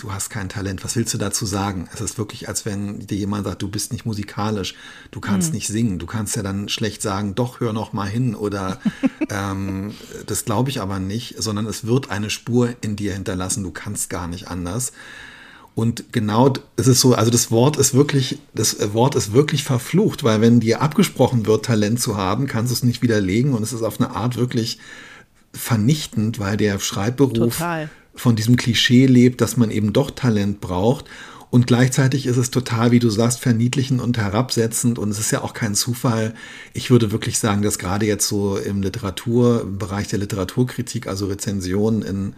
du 0.00 0.12
hast 0.12 0.30
kein 0.30 0.48
Talent, 0.48 0.84
was 0.84 0.96
willst 0.96 1.12
du 1.12 1.18
dazu 1.18 1.44
sagen? 1.44 1.86
Es 1.92 2.00
ist 2.00 2.16
wirklich, 2.16 2.48
als 2.48 2.64
wenn 2.64 3.00
dir 3.00 3.18
jemand 3.18 3.44
sagt, 3.44 3.60
du 3.60 3.68
bist 3.68 3.92
nicht 3.92 4.06
musikalisch, 4.06 4.74
du 5.10 5.20
kannst 5.20 5.50
mhm. 5.50 5.56
nicht 5.56 5.66
singen, 5.66 5.98
du 5.98 6.06
kannst 6.06 6.34
ja 6.34 6.42
dann 6.42 6.70
schlecht 6.70 7.02
sagen, 7.02 7.34
doch, 7.34 7.60
hör 7.60 7.74
noch 7.74 7.92
mal 7.92 8.08
hin 8.08 8.34
oder 8.34 8.80
ähm, 9.30 9.94
das 10.26 10.46
glaube 10.46 10.70
ich 10.70 10.80
aber 10.80 10.98
nicht, 10.98 11.42
sondern 11.42 11.66
es 11.66 11.86
wird 11.86 12.10
eine 12.10 12.30
Spur 12.30 12.74
in 12.80 12.96
dir 12.96 13.12
hinterlassen, 13.12 13.62
du 13.62 13.70
kannst 13.70 14.08
gar 14.08 14.28
nicht 14.28 14.48
anders. 14.48 14.92
Und 15.78 16.12
genau 16.12 16.52
es 16.74 16.88
ist 16.88 17.00
so, 17.00 17.14
also 17.14 17.30
das 17.30 17.52
Wort 17.52 17.76
ist 17.76 17.94
wirklich, 17.94 18.40
das 18.52 18.92
Wort 18.94 19.14
ist 19.14 19.32
wirklich 19.32 19.62
verflucht, 19.62 20.24
weil 20.24 20.40
wenn 20.40 20.58
dir 20.58 20.82
abgesprochen 20.82 21.46
wird, 21.46 21.66
Talent 21.66 22.00
zu 22.00 22.16
haben, 22.16 22.48
kannst 22.48 22.72
du 22.72 22.74
es 22.74 22.82
nicht 22.82 23.00
widerlegen 23.00 23.54
und 23.54 23.62
es 23.62 23.72
ist 23.72 23.84
auf 23.84 24.00
eine 24.00 24.10
Art 24.10 24.36
wirklich 24.36 24.80
vernichtend, 25.52 26.40
weil 26.40 26.56
der 26.56 26.80
Schreibberuf 26.80 27.58
total. 27.58 27.90
von 28.16 28.34
diesem 28.34 28.56
Klischee 28.56 29.06
lebt, 29.06 29.40
dass 29.40 29.56
man 29.56 29.70
eben 29.70 29.92
doch 29.92 30.10
Talent 30.10 30.60
braucht. 30.60 31.04
Und 31.50 31.68
gleichzeitig 31.68 32.26
ist 32.26 32.38
es 32.38 32.50
total, 32.50 32.90
wie 32.90 32.98
du 32.98 33.08
sagst, 33.08 33.38
verniedlichend 33.38 34.00
und 34.00 34.18
herabsetzend. 34.18 34.98
Und 34.98 35.10
es 35.10 35.20
ist 35.20 35.30
ja 35.30 35.42
auch 35.42 35.54
kein 35.54 35.76
Zufall. 35.76 36.34
Ich 36.74 36.90
würde 36.90 37.12
wirklich 37.12 37.38
sagen, 37.38 37.62
dass 37.62 37.78
gerade 37.78 38.04
jetzt 38.04 38.26
so 38.26 38.56
im 38.56 38.82
Literatur, 38.82 39.60
im 39.62 39.78
Bereich 39.78 40.08
der 40.08 40.18
Literaturkritik, 40.18 41.06
also 41.06 41.26
Rezensionen 41.26 42.02
in 42.02 42.34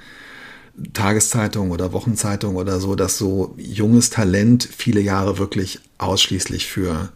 Tageszeitung 0.92 1.70
oder 1.70 1.92
Wochenzeitung 1.92 2.56
oder 2.56 2.80
so, 2.80 2.94
dass 2.94 3.18
so 3.18 3.54
junges 3.58 4.10
Talent 4.10 4.68
viele 4.70 5.00
Jahre 5.00 5.38
wirklich 5.38 5.80
ausschließlich 5.98 6.66
für 6.66 7.10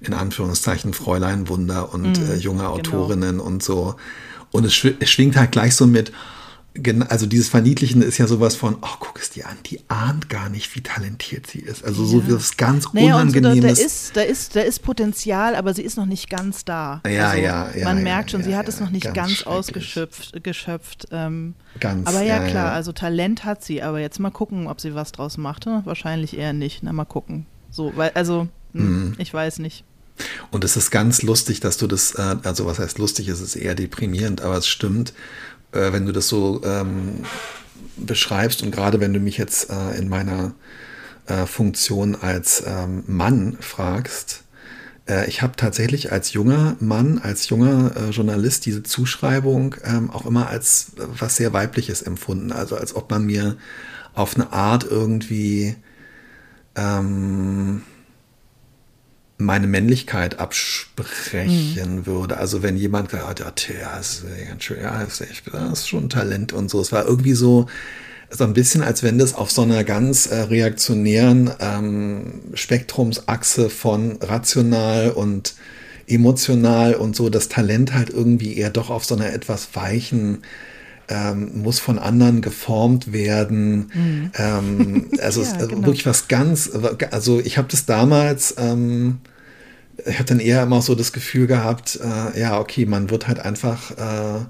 in 0.00 0.14
Anführungszeichen 0.14 0.94
Fräulein 0.94 1.48
Wunder 1.48 1.94
und 1.94 2.18
mm, 2.18 2.30
äh, 2.30 2.36
junge 2.36 2.60
genau. 2.60 2.72
Autorinnen 2.72 3.40
und 3.40 3.62
so. 3.62 3.94
Und 4.50 4.64
es 4.64 4.74
schwingt 4.74 5.36
halt 5.36 5.52
gleich 5.52 5.74
so 5.74 5.86
mit, 5.86 6.12
also 7.08 7.26
dieses 7.26 7.48
Verniedlichen 7.50 8.00
ist 8.00 8.16
ja 8.18 8.26
sowas 8.26 8.56
von, 8.56 8.76
oh, 8.80 8.96
guck 8.98 9.20
es 9.20 9.30
dir 9.30 9.46
an, 9.46 9.56
die 9.66 9.80
ahnt 9.88 10.30
gar 10.30 10.48
nicht, 10.48 10.74
wie 10.74 10.80
talentiert 10.80 11.46
sie 11.46 11.58
ist. 11.58 11.84
Also 11.84 12.04
so 12.04 12.20
ja. 12.20 12.34
was 12.34 12.56
ganz 12.56 12.92
naja, 12.94 13.16
Unangenehmes. 13.16 13.58
So, 13.58 13.60
da, 13.60 13.68
da, 13.68 13.86
ist, 13.86 14.16
da, 14.16 14.20
ist, 14.22 14.56
da 14.56 14.60
ist 14.60 14.78
Potenzial, 14.80 15.54
aber 15.54 15.74
sie 15.74 15.82
ist 15.82 15.96
noch 15.96 16.06
nicht 16.06 16.30
ganz 16.30 16.64
da. 16.64 17.02
Ja, 17.06 17.30
also 17.30 17.42
ja, 17.42 17.70
ja. 17.76 17.84
Man 17.84 17.98
ja, 17.98 18.02
merkt 18.02 18.30
schon, 18.30 18.40
ja, 18.40 18.46
sie 18.46 18.56
hat 18.56 18.68
es 18.68 18.80
noch 18.80 18.90
nicht 18.90 19.04
ganz, 19.04 19.16
ganz 19.16 19.42
ausgeschöpft. 19.42 20.42
Geschöpft, 20.42 21.08
ähm, 21.10 21.54
ganz, 21.78 22.08
aber 22.08 22.22
ja, 22.22 22.46
klar, 22.48 22.72
also 22.72 22.92
Talent 22.92 23.44
hat 23.44 23.62
sie, 23.62 23.82
aber 23.82 24.00
jetzt 24.00 24.18
mal 24.18 24.30
gucken, 24.30 24.66
ob 24.66 24.80
sie 24.80 24.94
was 24.94 25.12
draus 25.12 25.36
macht. 25.36 25.66
Ne? 25.66 25.82
Wahrscheinlich 25.84 26.36
eher 26.38 26.54
nicht. 26.54 26.82
Na, 26.82 26.92
mal 26.92 27.04
gucken. 27.04 27.46
So, 27.70 27.92
weil, 27.96 28.10
also, 28.14 28.48
mh, 28.72 28.82
mhm. 28.82 29.14
ich 29.18 29.32
weiß 29.32 29.58
nicht. 29.58 29.84
Und 30.50 30.64
es 30.64 30.76
ist 30.76 30.90
ganz 30.90 31.22
lustig, 31.22 31.60
dass 31.60 31.78
du 31.78 31.86
das, 31.86 32.14
äh, 32.14 32.36
also 32.44 32.66
was 32.66 32.78
heißt 32.78 32.98
lustig, 32.98 33.28
es 33.28 33.40
ist 33.40 33.56
eher 33.56 33.74
deprimierend, 33.74 34.42
aber 34.42 34.56
es 34.56 34.68
stimmt, 34.68 35.14
äh, 35.72 35.92
wenn 35.92 36.06
du 36.06 36.12
das 36.12 36.28
so 36.28 36.60
ähm, 36.64 37.24
beschreibst 37.96 38.62
und 38.62 38.70
gerade 38.70 39.00
wenn 39.00 39.12
du 39.12 39.20
mich 39.20 39.38
jetzt 39.38 39.70
äh, 39.70 39.98
in 39.98 40.08
meiner 40.08 40.54
äh, 41.26 41.46
Funktion 41.46 42.14
als 42.14 42.62
ähm, 42.66 43.04
Mann 43.06 43.56
fragst, 43.60 44.44
äh, 45.08 45.28
ich 45.28 45.42
habe 45.42 45.56
tatsächlich 45.56 46.12
als 46.12 46.32
junger 46.32 46.76
Mann, 46.80 47.18
als 47.18 47.48
junger 47.48 47.92
äh, 47.96 48.10
Journalist 48.10 48.66
diese 48.66 48.82
Zuschreibung 48.82 49.74
ähm, 49.84 50.10
auch 50.10 50.26
immer 50.26 50.48
als 50.48 50.92
was 50.96 51.36
sehr 51.36 51.52
weibliches 51.52 52.02
empfunden, 52.02 52.52
also 52.52 52.76
als 52.76 52.94
ob 52.94 53.10
man 53.10 53.24
mir 53.24 53.56
auf 54.14 54.34
eine 54.34 54.52
Art 54.52 54.84
irgendwie 54.84 55.76
ähm, 56.76 57.82
meine 59.38 59.66
Männlichkeit 59.66 60.38
absprechen 60.38 61.96
mhm. 61.96 62.06
würde. 62.06 62.36
Also 62.36 62.62
wenn 62.62 62.76
jemand 62.76 63.10
gesagt 63.10 63.44
hat, 63.44 63.68
ja, 63.68 63.74
ja, 63.74 63.98
ist 63.98 64.24
ganz 64.48 64.62
schön, 64.62 64.80
ja, 64.82 65.04
das 65.04 65.20
ist 65.20 65.88
schon 65.88 66.04
ein 66.04 66.08
Talent 66.08 66.52
und 66.52 66.70
so. 66.70 66.80
Es 66.80 66.92
war 66.92 67.06
irgendwie 67.06 67.34
so, 67.34 67.66
so 68.30 68.44
ein 68.44 68.54
bisschen, 68.54 68.82
als 68.82 69.02
wenn 69.02 69.18
das 69.18 69.34
auf 69.34 69.50
so 69.50 69.62
einer 69.62 69.84
ganz 69.84 70.26
äh, 70.26 70.36
reaktionären 70.36 71.50
ähm, 71.60 72.40
Spektrumsachse 72.54 73.68
von 73.68 74.18
rational 74.20 75.10
und 75.10 75.54
emotional 76.06 76.94
und 76.94 77.14
so 77.16 77.28
das 77.28 77.48
Talent 77.48 77.94
halt 77.94 78.10
irgendwie 78.10 78.56
eher 78.56 78.70
doch 78.70 78.90
auf 78.90 79.04
so 79.04 79.14
einer 79.14 79.32
etwas 79.32 79.68
weichen 79.74 80.42
ähm, 81.08 81.62
muss 81.62 81.78
von 81.78 81.98
anderen 81.98 82.40
geformt 82.42 83.12
werden. 83.12 83.90
Mhm. 83.94 84.30
Ähm, 84.36 85.10
also, 85.22 85.42
ja, 85.42 85.66
genau. 85.66 85.86
wirklich 85.86 86.06
was 86.06 86.28
ganz, 86.28 86.70
also 87.10 87.40
ich 87.40 87.58
habe 87.58 87.68
das 87.68 87.86
damals 87.86 88.54
ähm, 88.58 89.18
ich 90.06 90.14
habe 90.14 90.24
dann 90.24 90.40
eher 90.40 90.62
immer 90.62 90.82
so 90.82 90.94
das 90.94 91.12
Gefühl 91.12 91.46
gehabt, 91.46 91.98
äh, 92.02 92.40
ja, 92.40 92.58
okay, 92.58 92.86
man 92.86 93.10
wird 93.10 93.28
halt 93.28 93.40
einfach 93.40 93.90
äh, 93.92 94.44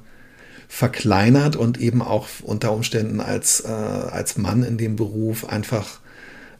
verkleinert 0.69 1.57
und 1.57 1.81
eben 1.81 2.01
auch 2.01 2.29
unter 2.43 2.73
Umständen 2.73 3.21
als, 3.21 3.61
äh, 3.61 3.69
als 3.69 4.39
Mann 4.39 4.63
in 4.63 4.79
dem 4.79 4.97
Beruf 4.97 5.45
einfach 5.49 6.01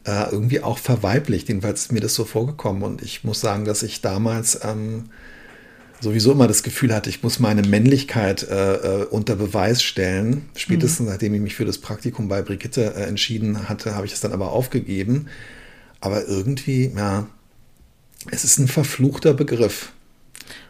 äh, 0.05 0.29
irgendwie 0.31 0.61
auch 0.61 0.77
verweiblicht. 0.77 1.47
Jedenfalls 1.47 1.83
ist 1.83 1.91
mir 1.91 2.01
das 2.01 2.13
so 2.13 2.25
vorgekommen. 2.25 2.83
Und 2.83 3.01
ich 3.01 3.23
muss 3.23 3.39
sagen, 3.39 3.65
dass 3.65 3.83
ich 3.83 4.01
damals 4.01 4.59
ähm, 4.63 5.05
sowieso 6.03 6.31
immer 6.33 6.47
das 6.47 6.61
Gefühl 6.61 6.93
hatte, 6.93 7.09
ich 7.09 7.23
muss 7.23 7.39
meine 7.39 7.63
Männlichkeit 7.63 8.43
äh, 8.43 8.73
äh 8.75 9.05
unter 9.05 9.35
Beweis 9.35 9.81
stellen. 9.81 10.45
Spätestens 10.55 11.07
mhm. 11.07 11.11
nachdem 11.11 11.33
ich 11.33 11.41
mich 11.41 11.55
für 11.55 11.65
das 11.65 11.79
Praktikum 11.79 12.27
bei 12.27 12.41
Brigitte 12.41 12.93
äh, 12.95 13.03
entschieden 13.03 13.69
hatte, 13.69 13.95
habe 13.95 14.05
ich 14.05 14.13
es 14.13 14.19
dann 14.19 14.33
aber 14.33 14.51
aufgegeben. 14.51 15.27
Aber 16.01 16.27
irgendwie, 16.27 16.91
ja, 16.95 17.27
es 18.29 18.43
ist 18.43 18.59
ein 18.59 18.67
verfluchter 18.67 19.33
Begriff. 19.33 19.91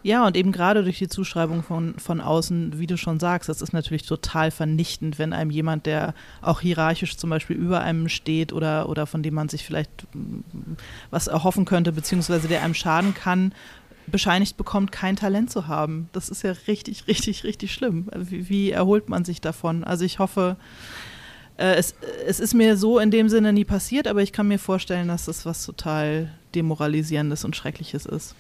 Ja, 0.04 0.28
und 0.28 0.36
eben 0.36 0.52
gerade 0.52 0.84
durch 0.84 1.00
die 1.00 1.08
Zuschreibung 1.08 1.63
von, 1.63 1.96
von 1.98 2.19
außen, 2.19 2.78
wie 2.78 2.88
du 2.88 2.98
schon 2.98 3.19
sagst, 3.19 3.48
das 3.48 3.62
ist 3.62 3.74
natürlich 3.74 4.06
total 4.06 4.52
vernichtend, 4.52 5.17
wenn 5.17 5.34
einem 5.34 5.50
jemand, 5.50 5.86
der 5.86 6.13
auch 6.41 6.60
hierarchisch 6.60 7.15
zum 7.17 7.30
Beispiel 7.30 7.56
über 7.56 7.82
einem 7.82 8.10
steht 8.10 8.52
oder, 8.52 8.89
oder 8.89 9.08
von 9.08 9.24
dem 9.24 9.34
man 9.34 9.50
sich 9.50 9.65
vielleicht 9.65 10.08
mm, 10.13 10.74
was 11.10 11.28
erhoffen 11.28 11.65
könnte, 11.65 11.93
beziehungsweise 11.93 12.48
der 12.50 12.63
einem 12.63 12.74
schaden 12.74 13.13
kann, 13.13 13.54
bescheinigt 14.08 14.58
bekommt, 14.58 14.92
kein 14.92 15.16
Talent 15.16 15.52
zu 15.52 15.68
haben. 15.68 16.10
Das 16.12 16.30
ist 16.30 16.44
ja 16.44 16.54
richtig, 16.68 17.08
richtig, 17.08 17.44
richtig 17.44 17.74
schlimm. 17.74 18.08
Wie, 18.16 18.50
wie 18.50 18.72
erholt 18.72 19.10
man 19.10 19.26
sich 19.26 19.42
davon? 19.42 19.84
Also 19.84 20.06
ich 20.06 20.20
hoffe, 20.20 20.58
äh, 21.58 21.76
es, 21.76 21.96
es 22.26 22.39
ist 22.39 22.54
mir 22.54 22.78
so 22.78 23.00
in 23.00 23.12
dem 23.12 23.30
Sinne 23.30 23.54
nie 23.54 23.66
passiert, 23.66 24.08
aber 24.08 24.22
ich 24.22 24.34
kann 24.34 24.48
mir 24.48 24.60
vorstellen, 24.60 25.08
dass 25.08 25.26
das 25.26 25.46
was 25.46 25.66
total 25.66 26.32
Demoralisierendes 26.56 27.46
und 27.46 27.56
Schreckliches 27.56 28.06
ist. 28.06 28.36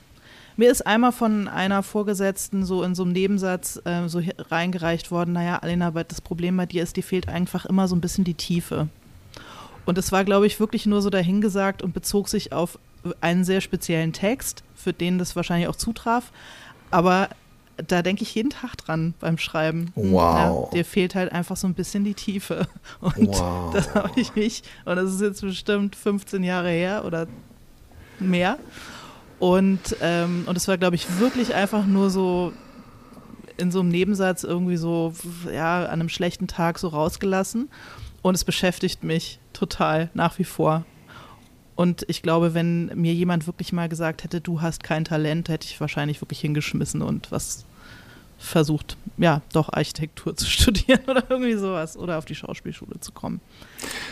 Mir 0.55 0.69
ist 0.69 0.85
einmal 0.85 1.11
von 1.11 1.47
einer 1.47 1.81
Vorgesetzten 1.81 2.63
so 2.63 2.83
in 2.83 2.93
so 2.93 3.03
einem 3.03 3.13
Nebensatz 3.13 3.81
äh, 3.85 4.07
so 4.07 4.21
reingereicht 4.37 5.09
worden, 5.09 5.33
naja, 5.33 5.57
Alena, 5.57 5.89
das 5.91 6.21
Problem 6.21 6.57
bei 6.57 6.67
dir 6.67 6.83
ist, 6.83 6.95
dir 6.95 7.03
fehlt 7.03 7.27
einfach 7.27 7.65
immer 7.65 7.87
so 7.87 7.95
ein 7.95 8.01
bisschen 8.01 8.23
die 8.23 8.35
Tiefe. 8.35 8.87
Und 9.85 9.97
es 9.97 10.11
war, 10.11 10.23
glaube 10.23 10.45
ich, 10.45 10.59
wirklich 10.59 10.85
nur 10.85 11.01
so 11.01 11.09
dahingesagt 11.09 11.81
und 11.81 11.93
bezog 11.93 12.29
sich 12.29 12.53
auf 12.53 12.77
einen 13.21 13.43
sehr 13.43 13.61
speziellen 13.61 14.13
Text, 14.13 14.63
für 14.75 14.93
den 14.93 15.17
das 15.17 15.35
wahrscheinlich 15.35 15.67
auch 15.67 15.75
zutraf. 15.75 16.31
Aber 16.91 17.29
da 17.77 18.01
denke 18.01 18.23
ich 18.23 18.35
jeden 18.35 18.49
Tag 18.49 18.77
dran 18.77 19.13
beim 19.19 19.37
Schreiben. 19.37 19.91
Wow. 19.95 20.69
Ja, 20.71 20.77
dir 20.77 20.85
fehlt 20.85 21.15
halt 21.15 21.31
einfach 21.31 21.57
so 21.57 21.67
ein 21.67 21.73
bisschen 21.73 22.03
die 22.03 22.13
Tiefe. 22.13 22.67
Und 23.01 23.27
wow. 23.29 23.73
das 23.73 23.93
habe 23.95 24.19
ich 24.19 24.35
mich, 24.35 24.63
und 24.85 24.95
das 24.95 25.13
ist 25.13 25.21
jetzt 25.21 25.41
bestimmt 25.41 25.95
15 25.95 26.43
Jahre 26.43 26.69
her 26.69 27.03
oder 27.05 27.27
mehr. 28.19 28.57
Und, 29.39 29.97
ähm, 30.01 30.43
und 30.45 30.55
es 30.55 30.67
war, 30.67 30.77
glaube 30.77 30.95
ich, 30.95 31.19
wirklich 31.19 31.53
einfach 31.53 31.85
nur 31.85 32.09
so 32.09 32.53
in 33.57 33.71
so 33.71 33.81
einem 33.81 33.89
Nebensatz 33.89 34.43
irgendwie 34.43 34.77
so, 34.77 35.13
ja, 35.51 35.83
an 35.85 35.99
einem 35.99 36.09
schlechten 36.09 36.47
Tag 36.47 36.79
so 36.79 36.87
rausgelassen. 36.87 37.69
Und 38.21 38.35
es 38.35 38.45
beschäftigt 38.45 39.03
mich 39.03 39.39
total 39.51 40.09
nach 40.13 40.39
wie 40.39 40.45
vor. 40.45 40.85
Und 41.75 42.05
ich 42.07 42.21
glaube, 42.21 42.53
wenn 42.53 42.87
mir 42.95 43.13
jemand 43.13 43.47
wirklich 43.47 43.73
mal 43.73 43.89
gesagt 43.89 44.23
hätte, 44.23 44.41
du 44.41 44.61
hast 44.61 44.83
kein 44.83 45.05
Talent, 45.05 45.49
hätte 45.49 45.67
ich 45.67 45.79
wahrscheinlich 45.81 46.21
wirklich 46.21 46.39
hingeschmissen 46.39 47.01
und 47.01 47.31
was 47.31 47.65
versucht, 48.37 48.97
ja, 49.17 49.41
doch 49.53 49.71
Architektur 49.71 50.35
zu 50.35 50.45
studieren 50.45 51.01
oder 51.07 51.23
irgendwie 51.29 51.55
sowas 51.55 51.97
oder 51.97 52.17
auf 52.17 52.25
die 52.25 52.35
Schauspielschule 52.35 52.99
zu 52.99 53.11
kommen. 53.11 53.41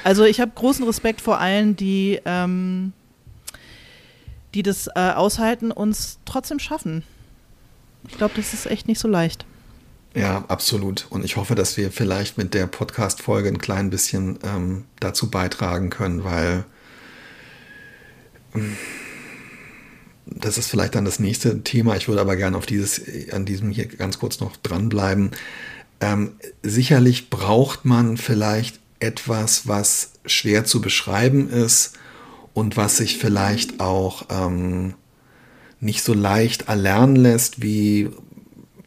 Also 0.04 0.24
ich 0.24 0.40
habe 0.40 0.52
großen 0.56 0.86
Respekt 0.86 1.22
vor 1.22 1.40
allen, 1.40 1.76
die 1.76 2.20
ähm, 2.26 2.94
die 4.54 4.64
das 4.64 4.88
äh, 4.88 5.12
aushalten 5.12 5.72
und 5.72 5.92
es 5.92 6.20
trotzdem 6.26 6.60
schaffen. 6.60 7.04
Ich 8.08 8.18
glaube, 8.18 8.34
das 8.36 8.54
ist 8.54 8.66
echt 8.66 8.88
nicht 8.88 9.00
so 9.00 9.08
leicht. 9.08 9.46
Ja, 10.14 10.44
absolut. 10.50 11.08
Und 11.10 11.24
ich 11.24 11.38
hoffe, 11.38 11.56
dass 11.56 11.78
wir 11.78 11.92
vielleicht 11.92 12.38
mit 12.38 12.54
der 12.54 12.68
Podcast-Folge 12.68 13.48
ein 13.48 13.60
klein 13.60 13.90
bisschen 13.90 14.40
ähm, 14.44 14.86
dazu 15.00 15.30
beitragen 15.30 15.90
können, 15.90 16.24
weil 16.24 16.66
das 20.26 20.58
ist 20.58 20.68
vielleicht 20.68 20.96
dann 20.96 21.06
das 21.06 21.20
nächste 21.20 21.64
Thema. 21.64 21.96
Ich 21.96 22.08
würde 22.08 22.22
aber 22.22 22.36
gerne 22.36 22.58
auf 22.58 22.66
dieses, 22.66 23.02
an 23.32 23.46
diesem 23.46 23.72
hier 23.72 23.86
ganz 23.86 24.20
kurz 24.20 24.40
noch 24.40 24.56
dranbleiben. 24.58 25.32
Ähm, 26.00 26.34
sicherlich 26.64 27.30
braucht 27.30 27.86
man 27.86 28.18
vielleicht 28.18 28.80
etwas, 29.00 29.68
was 29.68 30.14
schwer 30.26 30.66
zu 30.66 30.82
beschreiben 30.82 31.50
ist 31.50 31.98
und 32.54 32.78
was 32.78 32.98
sich 32.98 33.18
vielleicht 33.18 33.80
auch 33.80 34.26
ähm, 34.30 34.96
nicht 35.80 36.04
so 36.04 36.14
leicht 36.14 36.68
erlernen 36.68 37.16
lässt 37.16 37.62
wie 37.62 38.04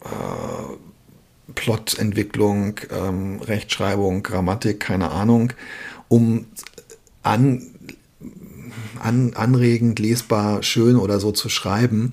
äh, 0.04 1.52
Plotentwicklung, 1.54 2.80
ähm, 2.90 3.40
Rechtschreibung, 3.40 4.22
Grammatik, 4.22 4.80
keine 4.80 5.10
Ahnung, 5.10 5.52
um 6.08 6.46
an, 7.22 7.73
an, 8.98 9.34
anregend, 9.34 9.98
lesbar, 9.98 10.62
schön 10.62 10.96
oder 10.96 11.20
so 11.20 11.32
zu 11.32 11.48
schreiben. 11.48 12.10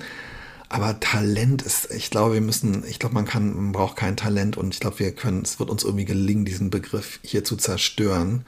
Aber 0.69 0.99
Talent 1.01 1.61
ist, 1.63 1.91
ich 1.91 2.09
glaube, 2.09 2.35
wir 2.35 2.41
müssen, 2.41 2.85
ich 2.87 2.97
glaube, 2.97 3.15
man 3.15 3.25
kann, 3.25 3.53
man 3.53 3.71
braucht 3.73 3.97
kein 3.97 4.15
Talent 4.15 4.55
und 4.55 4.73
ich 4.73 4.79
glaube, 4.79 4.99
wir 4.99 5.11
können, 5.11 5.41
es 5.41 5.59
wird 5.59 5.69
uns 5.69 5.83
irgendwie 5.83 6.05
gelingen, 6.05 6.45
diesen 6.45 6.69
Begriff 6.69 7.19
hier 7.23 7.43
zu 7.43 7.57
zerstören. 7.57 8.45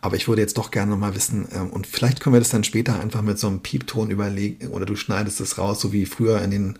Aber 0.00 0.14
ich 0.14 0.28
würde 0.28 0.40
jetzt 0.40 0.56
doch 0.56 0.70
gerne 0.70 0.94
mal 0.94 1.16
wissen, 1.16 1.48
ähm, 1.52 1.70
und 1.70 1.88
vielleicht 1.88 2.20
können 2.20 2.34
wir 2.34 2.40
das 2.40 2.50
dann 2.50 2.62
später 2.62 3.00
einfach 3.00 3.22
mit 3.22 3.40
so 3.40 3.48
einem 3.48 3.58
Piepton 3.58 4.10
überlegen, 4.10 4.68
oder 4.68 4.86
du 4.86 4.94
schneidest 4.94 5.40
es 5.40 5.58
raus, 5.58 5.80
so 5.80 5.92
wie 5.92 6.06
früher 6.06 6.40
in 6.42 6.52
den, 6.52 6.78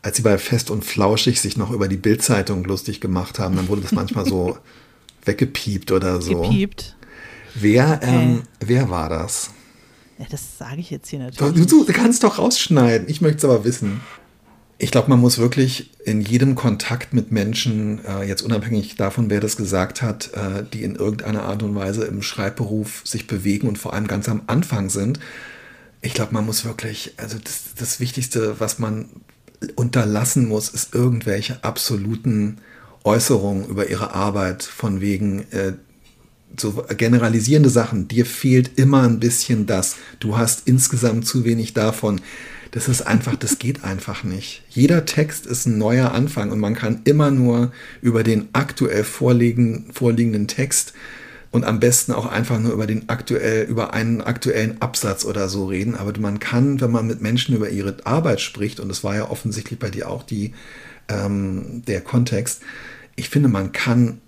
als 0.00 0.16
sie 0.16 0.22
bei 0.22 0.38
Fest 0.38 0.70
und 0.70 0.82
Flauschig 0.82 1.38
sich 1.38 1.58
noch 1.58 1.70
über 1.70 1.86
die 1.86 1.98
Bildzeitung 1.98 2.64
lustig 2.64 3.02
gemacht 3.02 3.38
haben, 3.38 3.56
dann 3.56 3.68
wurde 3.68 3.82
das 3.82 3.92
manchmal 3.92 4.24
so 4.24 4.56
weggepiept 5.26 5.92
oder 5.92 6.22
so. 6.22 6.40
Gepiept. 6.40 6.96
Wer, 7.54 8.00
ähm, 8.02 8.44
wer 8.60 8.88
war 8.88 9.10
das? 9.10 9.50
Ja, 10.20 10.26
das 10.28 10.58
sage 10.58 10.80
ich 10.80 10.90
jetzt 10.90 11.08
hier 11.08 11.18
natürlich. 11.18 11.66
Du, 11.66 11.84
du 11.84 11.92
kannst 11.94 12.24
doch 12.24 12.38
rausschneiden. 12.38 13.08
Ich 13.08 13.22
möchte 13.22 13.38
es 13.38 13.44
aber 13.44 13.64
wissen. 13.64 14.02
Ich 14.76 14.90
glaube, 14.90 15.08
man 15.08 15.18
muss 15.18 15.38
wirklich 15.38 15.90
in 16.04 16.20
jedem 16.20 16.54
Kontakt 16.54 17.14
mit 17.14 17.32
Menschen, 17.32 18.04
äh, 18.04 18.24
jetzt 18.24 18.42
unabhängig 18.42 18.96
davon, 18.96 19.30
wer 19.30 19.40
das 19.40 19.56
gesagt 19.56 20.02
hat, 20.02 20.32
äh, 20.34 20.64
die 20.72 20.82
in 20.82 20.94
irgendeiner 20.94 21.44
Art 21.44 21.62
und 21.62 21.74
Weise 21.74 22.04
im 22.04 22.20
Schreibberuf 22.20 23.00
sich 23.04 23.26
bewegen 23.26 23.66
und 23.66 23.78
vor 23.78 23.94
allem 23.94 24.06
ganz 24.06 24.28
am 24.28 24.42
Anfang 24.46 24.90
sind, 24.90 25.20
ich 26.02 26.12
glaube, 26.12 26.34
man 26.34 26.44
muss 26.44 26.66
wirklich, 26.66 27.14
also 27.16 27.38
das, 27.42 27.74
das 27.78 28.00
Wichtigste, 28.00 28.60
was 28.60 28.78
man 28.78 29.08
unterlassen 29.74 30.48
muss, 30.48 30.68
ist 30.68 30.94
irgendwelche 30.94 31.64
absoluten 31.64 32.58
Äußerungen 33.04 33.66
über 33.68 33.88
ihre 33.88 34.14
Arbeit, 34.14 34.62
von 34.62 35.00
wegen 35.00 35.50
äh, 35.52 35.74
so 36.58 36.84
generalisierende 36.96 37.70
Sachen. 37.70 38.08
Dir 38.08 38.26
fehlt 38.26 38.78
immer 38.78 39.02
ein 39.02 39.20
bisschen 39.20 39.66
das. 39.66 39.96
Du 40.18 40.36
hast 40.36 40.66
insgesamt 40.66 41.26
zu 41.26 41.44
wenig 41.44 41.74
davon 41.74 42.20
das 42.70 42.88
ist 42.88 43.02
einfach, 43.02 43.36
das 43.36 43.58
geht 43.58 43.84
einfach 43.84 44.24
nicht. 44.24 44.62
Jeder 44.68 45.04
Text 45.04 45.46
ist 45.46 45.66
ein 45.66 45.78
neuer 45.78 46.12
Anfang 46.12 46.50
und 46.50 46.60
man 46.60 46.74
kann 46.74 47.00
immer 47.04 47.30
nur 47.30 47.72
über 48.00 48.22
den 48.22 48.48
aktuell 48.52 49.04
vorliegen, 49.04 49.86
vorliegenden 49.92 50.46
Text 50.46 50.92
und 51.50 51.64
am 51.64 51.80
besten 51.80 52.12
auch 52.12 52.26
einfach 52.26 52.60
nur 52.60 52.72
über 52.72 52.86
den 52.86 53.08
aktuell, 53.08 53.64
über 53.64 53.92
einen 53.92 54.20
aktuellen 54.20 54.80
Absatz 54.80 55.24
oder 55.24 55.48
so 55.48 55.66
reden. 55.66 55.96
Aber 55.96 56.16
man 56.20 56.38
kann, 56.38 56.80
wenn 56.80 56.92
man 56.92 57.06
mit 57.08 57.20
Menschen 57.20 57.56
über 57.56 57.70
ihre 57.70 57.96
Arbeit 58.04 58.40
spricht, 58.40 58.78
und 58.78 58.88
das 58.88 59.02
war 59.02 59.16
ja 59.16 59.28
offensichtlich 59.28 59.78
bei 59.78 59.90
dir 59.90 60.08
auch 60.08 60.22
die, 60.22 60.52
ähm, 61.08 61.82
der 61.86 62.02
Kontext, 62.02 62.62
ich 63.16 63.28
finde, 63.30 63.48
man 63.48 63.72
kann 63.72 64.20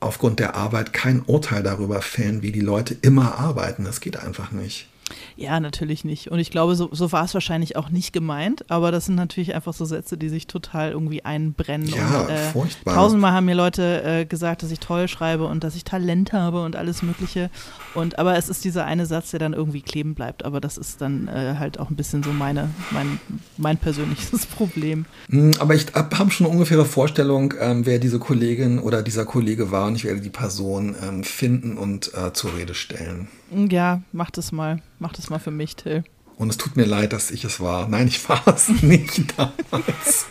aufgrund 0.00 0.40
der 0.40 0.54
Arbeit 0.54 0.92
kein 0.92 1.22
Urteil 1.22 1.62
darüber 1.62 2.02
fällen, 2.02 2.42
wie 2.42 2.52
die 2.52 2.60
Leute 2.60 2.96
immer 3.02 3.38
arbeiten. 3.38 3.84
Das 3.84 4.00
geht 4.00 4.16
einfach 4.16 4.52
nicht. 4.52 4.88
Ja, 5.36 5.60
natürlich 5.60 6.04
nicht. 6.04 6.30
Und 6.30 6.38
ich 6.38 6.50
glaube, 6.50 6.74
so, 6.74 6.88
so 6.92 7.12
war 7.12 7.24
es 7.24 7.34
wahrscheinlich 7.34 7.76
auch 7.76 7.90
nicht 7.90 8.12
gemeint, 8.12 8.70
aber 8.70 8.90
das 8.90 9.06
sind 9.06 9.14
natürlich 9.14 9.54
einfach 9.54 9.72
so 9.72 9.84
Sätze, 9.84 10.16
die 10.16 10.28
sich 10.28 10.46
total 10.46 10.90
irgendwie 10.90 11.24
einbrennen. 11.24 11.88
Ja, 11.88 12.22
und, 12.22 12.30
äh, 12.30 12.50
furchtbar. 12.52 12.94
Tausendmal 12.94 13.32
haben 13.32 13.46
mir 13.46 13.54
Leute 13.54 14.02
äh, 14.02 14.24
gesagt, 14.24 14.62
dass 14.62 14.70
ich 14.70 14.80
toll 14.80 15.08
schreibe 15.08 15.46
und 15.46 15.62
dass 15.62 15.76
ich 15.76 15.84
Talent 15.84 16.32
habe 16.32 16.62
und 16.62 16.74
alles 16.74 17.02
Mögliche. 17.02 17.50
Und 17.94 18.18
aber 18.18 18.36
es 18.36 18.48
ist 18.48 18.64
dieser 18.64 18.84
eine 18.84 19.06
Satz, 19.06 19.30
der 19.30 19.40
dann 19.40 19.52
irgendwie 19.52 19.82
kleben 19.82 20.14
bleibt. 20.14 20.44
Aber 20.44 20.60
das 20.60 20.78
ist 20.78 21.00
dann 21.00 21.28
äh, 21.28 21.56
halt 21.58 21.78
auch 21.78 21.90
ein 21.90 21.96
bisschen 21.96 22.22
so 22.22 22.32
meine, 22.32 22.70
mein, 22.90 23.20
mein 23.56 23.76
persönliches 23.76 24.46
Problem. 24.56 25.04
Hm, 25.30 25.52
aber 25.58 25.74
ich 25.74 25.86
habe 25.94 26.30
schon 26.30 26.46
eine 26.46 26.54
ungefähre 26.54 26.84
Vorstellung, 26.84 27.54
ähm, 27.60 27.86
wer 27.86 27.98
diese 27.98 28.18
Kollegin 28.18 28.78
oder 28.78 29.02
dieser 29.02 29.24
Kollege 29.24 29.70
war 29.70 29.86
und 29.86 29.96
ich 29.96 30.04
werde 30.04 30.20
die 30.20 30.30
Person 30.30 30.96
ähm, 31.06 31.24
finden 31.24 31.76
und 31.76 32.12
äh, 32.14 32.32
zur 32.32 32.56
Rede 32.56 32.74
stellen. 32.74 33.28
Ja, 33.50 34.02
mach 34.12 34.30
das 34.30 34.52
mal. 34.52 34.82
Mach 34.98 35.12
das 35.12 35.30
mal 35.30 35.38
für 35.38 35.50
mich, 35.50 35.76
Till. 35.76 36.04
Und 36.36 36.50
es 36.50 36.56
tut 36.56 36.76
mir 36.76 36.84
leid, 36.84 37.12
dass 37.12 37.30
ich 37.30 37.44
es 37.44 37.60
war. 37.60 37.88
Nein, 37.88 38.08
ich 38.08 38.28
war 38.28 38.42
es 38.48 38.68
nicht 38.82 39.34
damals. 39.38 40.26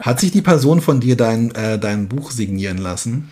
Hat 0.00 0.20
sich 0.20 0.30
die 0.32 0.42
Person 0.42 0.80
von 0.80 1.00
dir 1.00 1.16
dein, 1.16 1.54
äh, 1.54 1.78
dein 1.78 2.08
Buch 2.08 2.30
signieren 2.30 2.78
lassen? 2.78 3.30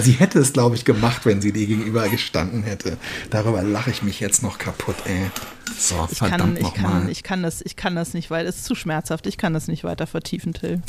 Sie 0.00 0.12
hätte 0.12 0.38
es, 0.38 0.54
glaube 0.54 0.74
ich, 0.74 0.86
gemacht, 0.86 1.26
wenn 1.26 1.42
sie 1.42 1.52
dir 1.52 1.66
gegenüber 1.66 2.08
gestanden 2.08 2.62
hätte. 2.62 2.96
Darüber 3.28 3.62
lache 3.62 3.90
ich 3.90 4.02
mich 4.02 4.20
jetzt 4.20 4.42
noch 4.42 4.56
kaputt, 4.56 4.96
ey. 5.04 5.30
So, 5.78 6.08
Ich 6.10 6.16
verdammt 6.16 6.58
kann, 6.58 6.66
ich, 6.66 6.74
kann, 6.74 7.08
ich, 7.10 7.22
kann 7.22 7.42
das, 7.42 7.60
ich 7.60 7.76
kann 7.76 7.94
das 7.94 8.14
nicht, 8.14 8.30
weil 8.30 8.46
es 8.46 8.56
ist 8.56 8.64
zu 8.64 8.74
schmerzhaft. 8.74 9.26
Ich 9.26 9.36
kann 9.36 9.52
das 9.52 9.68
nicht 9.68 9.84
weiter 9.84 10.06
vertiefen, 10.06 10.54
Till. 10.54 10.80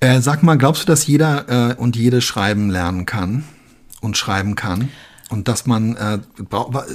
Äh, 0.00 0.20
sag 0.20 0.42
mal, 0.42 0.58
glaubst 0.58 0.82
du, 0.82 0.86
dass 0.86 1.06
jeder 1.06 1.70
äh, 1.70 1.74
und 1.74 1.94
jede 1.94 2.20
schreiben 2.20 2.68
lernen 2.68 3.06
kann 3.06 3.44
und 4.00 4.16
schreiben 4.16 4.56
kann? 4.56 4.88
Und 5.30 5.48
dass 5.48 5.66
man, 5.66 5.96
äh, 5.96 6.18
brau 6.48 6.72
wa- 6.72 6.86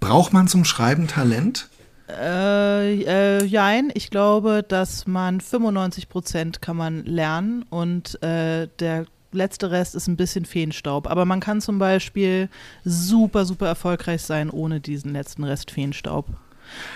braucht 0.00 0.32
man 0.32 0.48
zum 0.48 0.64
Schreiben 0.64 1.06
Talent? 1.06 1.68
Äh, 2.08 3.02
äh, 3.02 3.44
jein, 3.44 3.90
ich 3.94 4.10
glaube, 4.10 4.64
dass 4.66 5.06
man 5.06 5.40
95 5.40 6.08
Prozent 6.08 6.60
kann 6.60 6.76
man 6.76 7.04
lernen 7.04 7.64
und 7.70 8.20
äh, 8.22 8.66
der 8.80 9.06
letzte 9.32 9.70
Rest 9.70 9.94
ist 9.94 10.08
ein 10.08 10.16
bisschen 10.16 10.44
Feenstaub. 10.44 11.08
Aber 11.08 11.24
man 11.24 11.38
kann 11.38 11.60
zum 11.60 11.78
Beispiel 11.78 12.48
super, 12.84 13.44
super 13.44 13.68
erfolgreich 13.68 14.22
sein 14.22 14.50
ohne 14.50 14.80
diesen 14.80 15.12
letzten 15.12 15.44
Rest 15.44 15.70
Feenstaub. 15.70 16.26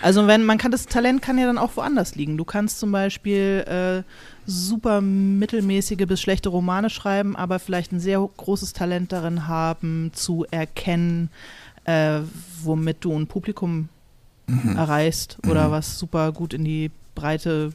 Also 0.03 0.27
wenn 0.27 0.45
man 0.45 0.59
kann 0.59 0.71
das 0.71 0.87
Talent 0.87 1.23
kann 1.23 1.39
ja 1.39 1.47
dann 1.47 1.59
auch 1.59 1.77
woanders 1.77 2.15
liegen. 2.15 2.37
Du 2.37 2.45
kannst 2.45 2.79
zum 2.79 2.93
Beispiel 2.93 3.65
äh, 4.07 4.11
super 4.47 5.01
mittelmäßige 5.01 6.07
bis 6.07 6.21
schlechte 6.21 6.49
Romane 6.49 6.91
schreiben, 6.91 7.37
aber 7.37 7.59
vielleicht 7.59 7.93
ein 7.93 8.01
sehr 8.01 8.19
großes 8.37 8.73
Talent 8.73 9.13
darin 9.13 9.47
haben, 9.49 10.11
zu 10.15 10.47
erkennen, 10.51 11.31
äh, 11.85 12.21
womit 12.63 12.99
du 13.05 13.17
ein 13.19 13.27
Publikum 13.27 13.89
erreichst 14.77 15.39
oder 15.49 15.71
was 15.71 15.99
super 15.99 16.31
gut 16.33 16.53
in 16.53 16.65
die 16.67 16.91
Breite 17.15 17.73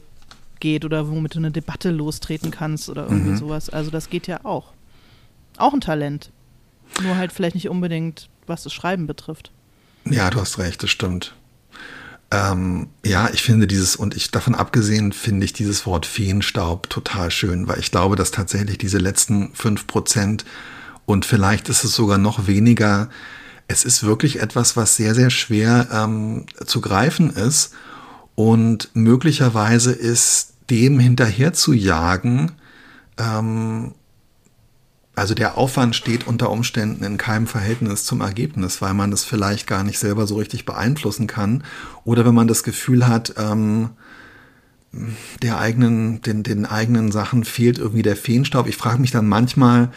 geht 0.60 0.84
oder 0.84 1.08
womit 1.10 1.34
du 1.34 1.38
eine 1.38 1.50
Debatte 1.50 1.90
lostreten 1.90 2.52
kannst 2.52 2.88
oder 2.88 3.06
irgendwie 3.08 3.30
Mhm. 3.30 3.36
sowas. 3.38 3.70
Also 3.70 3.90
das 3.90 4.08
geht 4.08 4.28
ja 4.28 4.44
auch. 4.44 4.72
Auch 5.56 5.72
ein 5.74 5.80
Talent. 5.80 6.30
Nur 7.02 7.16
halt 7.16 7.32
vielleicht 7.32 7.56
nicht 7.56 7.68
unbedingt, 7.68 8.28
was 8.46 8.62
das 8.62 8.72
Schreiben 8.72 9.06
betrifft. 9.08 9.50
Ja, 10.04 10.30
du 10.30 10.40
hast 10.40 10.58
recht, 10.58 10.80
das 10.82 10.90
stimmt. 10.90 11.34
Ähm, 12.32 12.88
ja, 13.04 13.28
ich 13.32 13.42
finde 13.42 13.66
dieses, 13.66 13.96
und 13.96 14.14
ich 14.16 14.30
davon 14.30 14.54
abgesehen, 14.54 15.12
finde 15.12 15.44
ich 15.44 15.52
dieses 15.52 15.84
Wort 15.84 16.06
Feenstaub 16.06 16.88
total 16.88 17.30
schön, 17.30 17.66
weil 17.66 17.80
ich 17.80 17.90
glaube, 17.90 18.14
dass 18.14 18.30
tatsächlich 18.30 18.78
diese 18.78 18.98
letzten 18.98 19.52
fünf 19.54 19.86
Prozent 19.88 20.44
und 21.06 21.26
vielleicht 21.26 21.68
ist 21.68 21.82
es 21.82 21.94
sogar 21.94 22.18
noch 22.18 22.46
weniger, 22.46 23.08
es 23.66 23.84
ist 23.84 24.04
wirklich 24.04 24.40
etwas, 24.40 24.76
was 24.76 24.94
sehr, 24.94 25.14
sehr 25.14 25.30
schwer 25.30 25.88
ähm, 25.92 26.46
zu 26.66 26.80
greifen 26.80 27.30
ist 27.30 27.72
und 28.36 28.90
möglicherweise 28.94 29.92
ist 29.92 30.54
dem 30.70 31.00
hinterher 31.00 31.52
zu 31.52 31.72
jagen, 31.72 32.52
ähm, 33.18 33.94
also 35.16 35.34
der 35.34 35.58
Aufwand 35.58 35.96
steht 35.96 36.26
unter 36.26 36.50
Umständen 36.50 37.04
in 37.04 37.16
keinem 37.16 37.46
Verhältnis 37.46 38.04
zum 38.04 38.20
Ergebnis, 38.20 38.80
weil 38.80 38.94
man 38.94 39.12
es 39.12 39.24
vielleicht 39.24 39.66
gar 39.66 39.84
nicht 39.84 39.98
selber 39.98 40.26
so 40.26 40.36
richtig 40.36 40.64
beeinflussen 40.64 41.26
kann. 41.26 41.64
Oder 42.04 42.24
wenn 42.24 42.34
man 42.34 42.48
das 42.48 42.62
Gefühl 42.62 43.06
hat, 43.06 43.34
ähm, 43.36 43.90
der 45.42 45.58
eigenen, 45.58 46.20
den, 46.22 46.42
den 46.42 46.66
eigenen 46.66 47.12
Sachen 47.12 47.44
fehlt 47.44 47.78
irgendwie 47.78 48.02
der 48.02 48.16
Feenstaub. 48.16 48.66
Ich 48.66 48.76
frage 48.76 49.00
mich 49.00 49.10
dann 49.10 49.28
manchmal, 49.28 49.90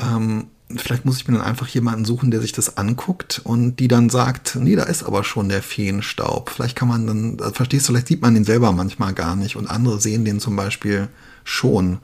ähm, 0.00 0.46
vielleicht 0.76 1.04
muss 1.04 1.16
ich 1.16 1.26
mir 1.26 1.34
dann 1.36 1.46
einfach 1.46 1.66
jemanden 1.68 2.04
suchen, 2.04 2.30
der 2.30 2.40
sich 2.40 2.52
das 2.52 2.76
anguckt 2.76 3.40
und 3.42 3.76
die 3.76 3.88
dann 3.88 4.10
sagt, 4.10 4.56
nee, 4.60 4.76
da 4.76 4.84
ist 4.84 5.02
aber 5.02 5.24
schon 5.24 5.48
der 5.48 5.62
Feenstaub. 5.62 6.50
Vielleicht 6.50 6.76
kann 6.76 6.88
man 6.88 7.06
dann, 7.06 7.38
äh, 7.38 7.52
verstehst 7.52 7.88
du, 7.88 7.92
vielleicht 7.92 8.08
sieht 8.08 8.22
man 8.22 8.34
den 8.34 8.44
selber 8.44 8.72
manchmal 8.72 9.14
gar 9.14 9.34
nicht 9.34 9.56
und 9.56 9.68
andere 9.68 10.00
sehen 10.00 10.24
den 10.24 10.40
zum 10.40 10.56
Beispiel 10.56 11.08
schon. 11.44 11.98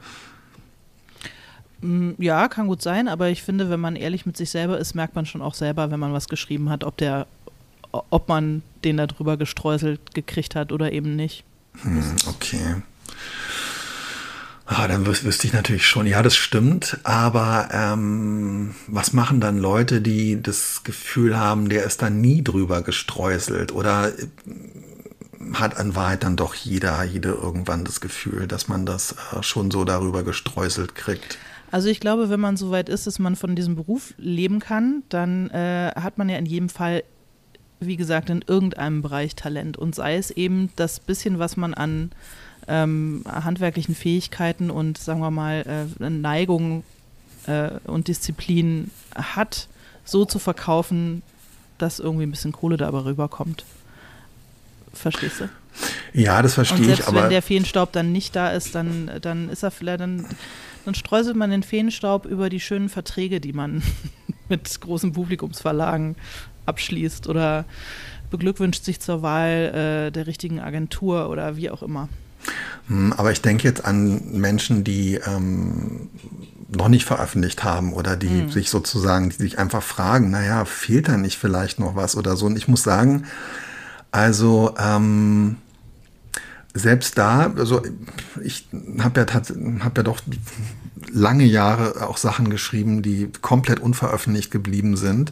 Mm, 1.85 2.11
Ja, 2.17 2.47
kann 2.47 2.67
gut 2.67 2.81
sein, 2.81 3.07
aber 3.07 3.29
ich 3.29 3.43
finde, 3.43 3.69
wenn 3.69 3.79
man 3.79 3.95
ehrlich 3.95 4.25
mit 4.25 4.35
sich 4.37 4.49
selber 4.49 4.79
ist, 4.79 4.95
merkt 4.95 5.15
man 5.15 5.25
schon 5.25 5.41
auch 5.41 5.53
selber, 5.53 5.91
wenn 5.91 5.99
man 5.99 6.13
was 6.13 6.27
geschrieben 6.27 6.69
hat, 6.69 6.83
ob 6.83 6.97
der, 6.97 7.27
ob 7.91 8.27
man 8.27 8.63
den 8.83 8.97
da 8.97 9.07
drüber 9.07 9.37
gestreuselt 9.37 10.13
gekriegt 10.13 10.55
hat 10.55 10.71
oder 10.71 10.91
eben 10.91 11.15
nicht. 11.15 11.43
Hm, 11.81 12.15
okay. 12.27 12.75
Ah, 14.67 14.87
dann 14.87 15.05
wüs 15.05 15.23
wüsste 15.23 15.45
ich 15.45 15.53
natürlich 15.53 15.85
schon, 15.85 16.07
ja, 16.07 16.23
das 16.23 16.35
stimmt, 16.35 16.97
aber 17.03 17.69
ähm, 17.71 18.73
was 18.87 19.13
machen 19.13 19.39
dann 19.39 19.59
Leute, 19.59 20.01
die 20.01 20.41
das 20.41 20.81
Gefühl 20.83 21.37
haben, 21.37 21.69
der 21.69 21.83
ist 21.83 22.01
da 22.01 22.09
nie 22.09 22.43
drüber 22.43 22.81
gestreuselt 22.81 23.71
oder 23.71 24.09
äh, 24.09 24.27
hat 25.53 25.77
an 25.77 25.95
Wahrheit 25.95 26.23
dann 26.23 26.35
doch 26.35 26.55
jeder, 26.55 27.03
jede 27.03 27.29
irgendwann 27.29 27.85
das 27.85 28.01
Gefühl, 28.01 28.47
dass 28.47 28.67
man 28.67 28.87
das 28.87 29.15
äh, 29.33 29.43
schon 29.43 29.69
so 29.69 29.85
darüber 29.85 30.23
gestreuselt 30.23 30.95
kriegt? 30.95 31.37
Also 31.71 31.89
ich 31.89 31.99
glaube, 31.99 32.29
wenn 32.29 32.39
man 32.39 32.57
so 32.57 32.71
weit 32.71 32.89
ist, 32.89 33.07
dass 33.07 33.19
man 33.19 33.35
von 33.35 33.55
diesem 33.55 33.75
Beruf 33.75 34.13
leben 34.17 34.59
kann, 34.59 35.03
dann 35.09 35.49
äh, 35.49 35.91
hat 35.95 36.17
man 36.17 36.29
ja 36.29 36.37
in 36.37 36.45
jedem 36.45 36.69
Fall, 36.69 37.03
wie 37.79 37.97
gesagt, 37.97 38.29
in 38.29 38.43
irgendeinem 38.47 39.01
Bereich 39.01 39.35
Talent. 39.35 39.77
Und 39.77 39.95
sei 39.95 40.15
es 40.15 40.31
eben 40.31 40.69
das 40.75 40.99
bisschen, 40.99 41.39
was 41.39 41.57
man 41.57 41.73
an 41.73 42.11
ähm, 42.67 43.23
handwerklichen 43.27 43.95
Fähigkeiten 43.95 44.71
und, 44.71 44.97
sagen 44.97 45.19
wir 45.19 45.31
mal, 45.31 45.87
äh, 45.99 46.09
Neigung 46.09 46.83
äh, 47.47 47.71
und 47.85 48.07
Disziplin 48.07 48.91
hat, 49.13 49.67
so 50.03 50.25
zu 50.25 50.39
verkaufen, 50.39 51.21
dass 51.77 51.99
irgendwie 51.99 52.25
ein 52.25 52.31
bisschen 52.31 52.51
Kohle 52.51 52.77
dabei 52.77 52.99
rüberkommt. 52.99 53.65
Verstehst 54.93 55.41
du? 55.41 55.49
Ja, 56.13 56.41
das 56.41 56.53
verstehe 56.53 56.93
ich, 56.93 57.05
aber 57.05 57.23
wenn 57.23 57.29
der 57.29 57.41
Feenstaub 57.41 57.91
dann 57.91 58.13
nicht 58.13 58.35
da 58.35 58.51
ist, 58.51 58.75
dann, 58.75 59.11
dann 59.21 59.49
ist 59.49 59.63
er 59.63 59.71
vielleicht, 59.71 59.99
dann, 59.99 60.25
dann 60.85 60.95
streuselt 60.95 61.35
man 61.35 61.49
den 61.49 61.63
Feenstaub 61.63 62.25
über 62.25 62.49
die 62.49 62.59
schönen 62.59 62.89
Verträge, 62.89 63.41
die 63.41 63.53
man 63.53 63.81
mit 64.49 64.79
großen 64.79 65.11
Publikumsverlagen 65.13 66.15
abschließt 66.65 67.27
oder 67.27 67.65
beglückwünscht 68.29 68.83
sich 68.83 68.99
zur 68.99 69.21
Wahl 69.21 70.07
äh, 70.07 70.11
der 70.11 70.27
richtigen 70.27 70.59
Agentur 70.59 71.29
oder 71.29 71.57
wie 71.57 71.69
auch 71.69 71.83
immer. 71.83 72.09
Hm, 72.87 73.13
Aber 73.13 73.31
ich 73.31 73.41
denke 73.41 73.67
jetzt 73.67 73.85
an 73.85 74.39
Menschen, 74.39 74.83
die 74.83 75.15
ähm, 75.15 76.09
noch 76.69 76.87
nicht 76.87 77.05
veröffentlicht 77.05 77.63
haben 77.63 77.93
oder 77.93 78.15
die 78.15 78.49
sich 78.49 78.69
sozusagen, 78.69 79.29
die 79.29 79.35
sich 79.35 79.59
einfach 79.59 79.83
fragen, 79.83 80.31
naja, 80.31 80.65
fehlt 80.65 81.07
da 81.07 81.17
nicht 81.17 81.37
vielleicht 81.37 81.79
noch 81.79 81.95
was 81.95 82.15
oder 82.15 82.35
so. 82.35 82.45
Und 82.45 82.57
ich 82.57 82.67
muss 82.67 82.83
sagen, 82.83 83.25
also 84.11 84.73
ähm, 84.77 85.57
selbst 86.75 87.17
da, 87.17 87.53
also 87.57 87.81
ich 88.43 88.67
habe 88.99 89.21
ja, 89.21 89.81
hab 89.83 89.97
ja 89.97 90.03
doch 90.03 90.19
lange 91.11 91.45
Jahre 91.45 92.05
auch 92.07 92.17
Sachen 92.17 92.49
geschrieben, 92.49 93.01
die 93.01 93.29
komplett 93.41 93.79
unveröffentlicht 93.79 94.51
geblieben 94.51 94.97
sind. 94.97 95.31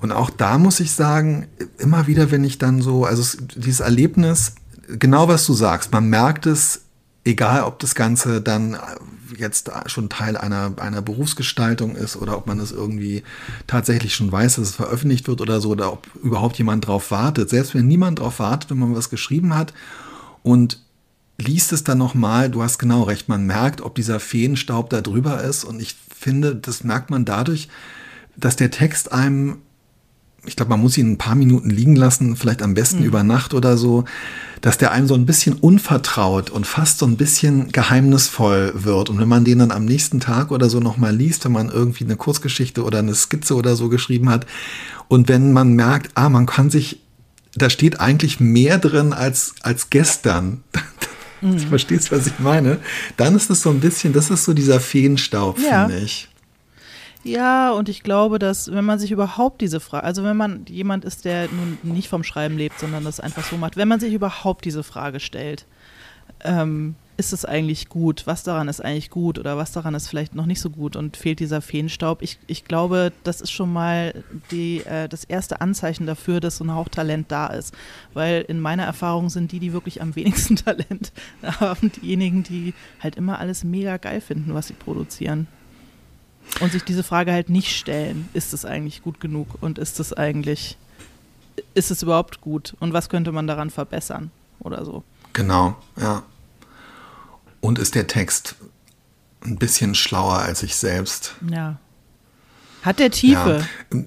Und 0.00 0.10
auch 0.10 0.28
da 0.28 0.58
muss 0.58 0.80
ich 0.80 0.92
sagen, 0.92 1.46
immer 1.78 2.08
wieder, 2.08 2.32
wenn 2.32 2.42
ich 2.42 2.58
dann 2.58 2.82
so, 2.82 3.04
also 3.04 3.22
es- 3.22 3.38
dieses 3.54 3.78
Erlebnis, 3.78 4.56
genau 4.88 5.28
was 5.28 5.46
du 5.46 5.52
sagst, 5.52 5.92
man 5.92 6.10
merkt 6.10 6.46
es, 6.46 6.80
egal 7.24 7.62
ob 7.62 7.78
das 7.78 7.94
Ganze 7.94 8.40
dann 8.40 8.76
jetzt 9.38 9.70
schon 9.86 10.08
Teil 10.08 10.36
einer, 10.36 10.72
einer 10.78 11.00
Berufsgestaltung 11.00 11.94
ist 11.94 12.16
oder 12.16 12.36
ob 12.36 12.48
man 12.48 12.58
es 12.58 12.72
irgendwie 12.72 13.22
tatsächlich 13.68 14.16
schon 14.16 14.32
weiß, 14.32 14.56
dass 14.56 14.70
es 14.70 14.74
veröffentlicht 14.74 15.28
wird 15.28 15.40
oder 15.40 15.60
so, 15.60 15.70
oder 15.70 15.92
ob 15.92 16.08
überhaupt 16.22 16.58
jemand 16.58 16.88
drauf 16.88 17.12
wartet. 17.12 17.48
Selbst 17.48 17.72
wenn 17.76 17.86
niemand 17.86 18.18
drauf 18.18 18.40
wartet, 18.40 18.70
wenn 18.70 18.80
man 18.80 18.96
was 18.96 19.08
geschrieben 19.08 19.54
hat 19.54 19.72
und 20.42 20.78
liest 21.38 21.72
es 21.72 21.84
dann 21.84 21.98
nochmal, 21.98 22.50
du 22.50 22.62
hast 22.62 22.78
genau 22.78 23.02
recht, 23.02 23.28
man 23.28 23.46
merkt, 23.46 23.80
ob 23.80 23.94
dieser 23.94 24.20
Feenstaub 24.20 24.90
da 24.90 25.00
drüber 25.00 25.42
ist. 25.42 25.64
Und 25.64 25.80
ich 25.80 25.96
finde, 26.14 26.54
das 26.54 26.84
merkt 26.84 27.10
man 27.10 27.24
dadurch, 27.24 27.68
dass 28.36 28.56
der 28.56 28.70
Text 28.70 29.12
einem, 29.12 29.58
ich 30.44 30.56
glaube, 30.56 30.70
man 30.70 30.80
muss 30.80 30.98
ihn 30.98 31.12
ein 31.12 31.18
paar 31.18 31.34
Minuten 31.34 31.70
liegen 31.70 31.96
lassen, 31.96 32.36
vielleicht 32.36 32.62
am 32.62 32.74
besten 32.74 33.04
über 33.04 33.22
Nacht 33.22 33.54
oder 33.54 33.76
so, 33.76 34.04
dass 34.60 34.78
der 34.78 34.92
einem 34.92 35.08
so 35.08 35.14
ein 35.14 35.26
bisschen 35.26 35.54
unvertraut 35.54 36.50
und 36.50 36.66
fast 36.66 36.98
so 36.98 37.06
ein 37.06 37.16
bisschen 37.16 37.72
geheimnisvoll 37.72 38.72
wird. 38.74 39.10
Und 39.10 39.18
wenn 39.18 39.28
man 39.28 39.44
den 39.44 39.58
dann 39.58 39.72
am 39.72 39.84
nächsten 39.84 40.20
Tag 40.20 40.50
oder 40.50 40.70
so 40.70 40.80
nochmal 40.80 41.14
liest, 41.14 41.44
wenn 41.44 41.52
man 41.52 41.68
irgendwie 41.68 42.04
eine 42.04 42.16
Kurzgeschichte 42.16 42.84
oder 42.84 43.00
eine 43.00 43.14
Skizze 43.14 43.54
oder 43.54 43.76
so 43.76 43.88
geschrieben 43.88 44.30
hat, 44.30 44.46
und 45.08 45.28
wenn 45.28 45.52
man 45.52 45.74
merkt, 45.74 46.12
ah, 46.14 46.28
man 46.28 46.46
kann 46.46 46.70
sich, 46.70 47.01
da 47.54 47.70
steht 47.70 48.00
eigentlich 48.00 48.40
mehr 48.40 48.78
drin 48.78 49.12
als, 49.12 49.54
als 49.62 49.90
gestern. 49.90 50.62
Du 51.40 51.58
verstehst, 51.68 52.10
was 52.12 52.26
ich 52.26 52.38
meine? 52.38 52.78
Dann 53.16 53.34
ist 53.36 53.50
es 53.50 53.62
so 53.62 53.70
ein 53.70 53.80
bisschen, 53.80 54.12
das 54.12 54.30
ist 54.30 54.44
so 54.44 54.54
dieser 54.54 54.80
Feenstaub, 54.80 55.58
Ja. 55.58 55.86
finde 55.86 56.02
ich. 56.04 56.28
Ja, 57.24 57.70
und 57.70 57.88
ich 57.88 58.02
glaube, 58.02 58.40
dass 58.40 58.72
wenn 58.72 58.84
man 58.84 58.98
sich 58.98 59.12
überhaupt 59.12 59.60
diese 59.60 59.78
Frage, 59.78 60.04
also 60.04 60.24
wenn 60.24 60.36
man 60.36 60.64
jemand 60.68 61.04
ist, 61.04 61.24
der 61.24 61.46
nun 61.52 61.78
nicht 61.84 62.08
vom 62.08 62.24
Schreiben 62.24 62.56
lebt, 62.56 62.80
sondern 62.80 63.04
das 63.04 63.20
einfach 63.20 63.44
so 63.48 63.56
macht, 63.56 63.76
wenn 63.76 63.86
man 63.86 64.00
sich 64.00 64.12
überhaupt 64.12 64.64
diese 64.64 64.82
Frage 64.82 65.20
stellt, 65.20 65.64
ähm, 66.42 66.96
ist 67.16 67.32
es 67.32 67.44
eigentlich 67.44 67.88
gut? 67.88 68.26
Was 68.26 68.42
daran 68.42 68.68
ist 68.68 68.82
eigentlich 68.82 69.10
gut 69.10 69.38
oder 69.38 69.56
was 69.56 69.72
daran 69.72 69.94
ist 69.94 70.08
vielleicht 70.08 70.34
noch 70.34 70.46
nicht 70.46 70.60
so 70.60 70.70
gut 70.70 70.96
und 70.96 71.16
fehlt 71.16 71.40
dieser 71.40 71.60
Feenstaub? 71.60 72.22
Ich, 72.22 72.38
ich 72.46 72.64
glaube, 72.64 73.12
das 73.22 73.40
ist 73.40 73.50
schon 73.50 73.72
mal 73.72 74.24
die, 74.50 74.80
äh, 74.84 75.08
das 75.08 75.24
erste 75.24 75.60
Anzeichen 75.60 76.06
dafür, 76.06 76.40
dass 76.40 76.56
so 76.56 76.64
ein 76.64 76.74
Hauch 76.74 76.88
Talent 76.88 77.30
da 77.30 77.48
ist. 77.48 77.74
Weil 78.14 78.42
in 78.42 78.60
meiner 78.60 78.84
Erfahrung 78.84 79.28
sind 79.28 79.52
die, 79.52 79.58
die 79.58 79.72
wirklich 79.72 80.00
am 80.00 80.16
wenigsten 80.16 80.56
Talent 80.64 81.12
haben, 81.42 81.92
diejenigen, 81.92 82.42
die 82.42 82.72
halt 83.00 83.16
immer 83.16 83.38
alles 83.38 83.62
mega 83.62 83.98
geil 83.98 84.20
finden, 84.20 84.54
was 84.54 84.68
sie 84.68 84.74
produzieren. 84.74 85.46
Und 86.60 86.72
sich 86.72 86.82
diese 86.82 87.02
Frage 87.02 87.32
halt 87.32 87.50
nicht 87.50 87.76
stellen, 87.76 88.28
ist 88.32 88.52
es 88.52 88.64
eigentlich 88.64 89.02
gut 89.02 89.20
genug 89.20 89.46
und 89.60 89.78
ist 89.78 90.00
es 90.00 90.12
eigentlich, 90.12 90.76
ist 91.74 91.90
es 91.90 92.02
überhaupt 92.02 92.40
gut 92.40 92.74
und 92.80 92.92
was 92.92 93.08
könnte 93.08 93.32
man 93.32 93.46
daran 93.46 93.70
verbessern 93.70 94.30
oder 94.58 94.84
so. 94.84 95.04
Genau, 95.32 95.76
ja. 96.00 96.24
Und 97.62 97.78
ist 97.78 97.94
der 97.94 98.08
Text 98.08 98.56
ein 99.42 99.56
bisschen 99.56 99.94
schlauer 99.94 100.38
als 100.38 100.62
ich 100.62 100.76
selbst? 100.76 101.36
Ja. 101.48 101.78
Hat 102.82 102.98
der 102.98 103.10
Tiefe? 103.10 103.64
Ja. 103.92 104.00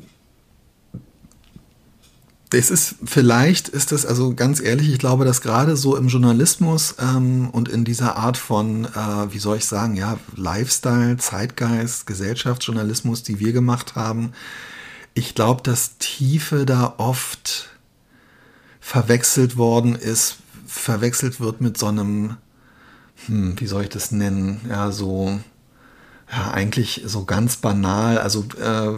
Es 2.52 2.70
ist, 2.70 2.96
vielleicht 3.04 3.70
ist 3.70 3.92
es, 3.92 4.06
also 4.06 4.34
ganz 4.34 4.62
ehrlich, 4.62 4.90
ich 4.90 5.00
glaube, 5.00 5.26
dass 5.26 5.42
gerade 5.42 5.76
so 5.76 5.96
im 5.96 6.10
Journalismus 6.10 6.96
ähm, 7.00 7.50
und 7.50 7.68
in 7.68 7.84
dieser 7.84 8.18
Art 8.18 8.38
von, 8.38 8.86
äh, 8.86 9.34
wie 9.34 9.40
soll 9.40 9.58
ich 9.58 9.66
sagen, 9.66 9.96
ja, 9.96 10.18
Lifestyle, 10.36 11.18
Zeitgeist, 11.18 12.08
Gesellschaftsjournalismus, 12.08 13.24
die 13.24 13.40
wir 13.40 13.52
gemacht 13.52 13.96
haben, 13.96 14.34
ich 15.14 15.34
glaube, 15.34 15.64
dass 15.64 15.98
Tiefe 15.98 16.66
da 16.66 16.94
oft 16.98 17.70
verwechselt 18.80 19.58
worden 19.58 19.96
ist, 19.96 20.38
verwechselt 20.68 21.40
wird 21.40 21.62
mit 21.62 21.78
so 21.78 21.88
einem, 21.88 22.38
hm, 23.28 23.56
wie 23.60 23.68
soll 23.68 23.84
ich 23.84 23.90
das 23.90 24.12
nennen, 24.12 24.62
ja, 24.70 24.92
so, 24.92 25.40
ja, 26.32 26.52
eigentlich 26.52 27.04
so 27.06 27.26
ganz 27.26 27.58
banal. 27.58 28.18
Also 28.18 28.46
äh, 28.62 28.92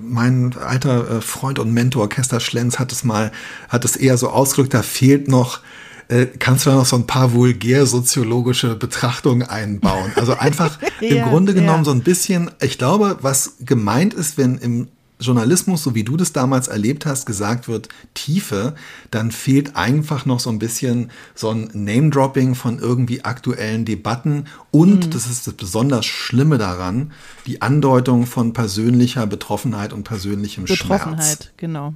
mein 0.00 0.56
alter 0.56 1.18
äh, 1.18 1.20
Freund 1.20 1.58
und 1.58 1.72
Mentor 1.72 2.08
Kester 2.08 2.40
Schlenz 2.40 2.78
hat 2.78 2.92
es 2.92 3.04
mal, 3.04 3.32
hat 3.68 3.84
es 3.84 3.96
eher 3.96 4.16
so 4.18 4.30
ausgedrückt, 4.30 4.74
da 4.74 4.82
fehlt 4.82 5.28
noch 5.28 5.60
äh, 6.08 6.26
kannst 6.38 6.64
du 6.64 6.70
da 6.70 6.76
noch 6.76 6.86
so 6.86 6.96
ein 6.96 7.06
paar 7.06 7.34
vulgär 7.34 7.86
soziologische 7.86 8.74
Betrachtungen 8.74 9.46
einbauen. 9.46 10.12
Also 10.16 10.32
einfach 10.32 10.78
ja, 11.00 11.08
im 11.08 11.28
Grunde 11.28 11.54
genommen 11.54 11.80
ja. 11.80 11.84
so 11.84 11.90
ein 11.90 12.00
bisschen, 12.00 12.50
ich 12.60 12.78
glaube, 12.78 13.18
was 13.20 13.56
gemeint 13.60 14.14
ist, 14.14 14.38
wenn 14.38 14.56
im 14.58 14.88
Journalismus, 15.20 15.82
so 15.82 15.94
wie 15.94 16.04
du 16.04 16.16
das 16.16 16.32
damals 16.32 16.68
erlebt 16.68 17.06
hast, 17.06 17.26
gesagt 17.26 17.68
wird, 17.68 17.88
Tiefe, 18.14 18.74
dann 19.10 19.30
fehlt 19.30 19.76
einfach 19.76 20.26
noch 20.26 20.40
so 20.40 20.50
ein 20.50 20.58
bisschen 20.58 21.10
so 21.34 21.50
ein 21.50 21.70
Name-Dropping 21.72 22.54
von 22.54 22.78
irgendwie 22.78 23.24
aktuellen 23.24 23.84
Debatten 23.84 24.44
und, 24.70 25.06
mhm. 25.06 25.10
das 25.10 25.26
ist 25.26 25.46
das 25.46 25.54
besonders 25.54 26.06
Schlimme 26.06 26.58
daran, 26.58 27.12
die 27.46 27.62
Andeutung 27.62 28.26
von 28.26 28.52
persönlicher 28.52 29.26
Betroffenheit 29.26 29.92
und 29.92 30.04
persönlichem 30.04 30.64
Betroffenheit, 30.64 31.00
Schmerz. 31.00 31.38
Betroffenheit, 31.38 31.52
genau. 31.56 31.94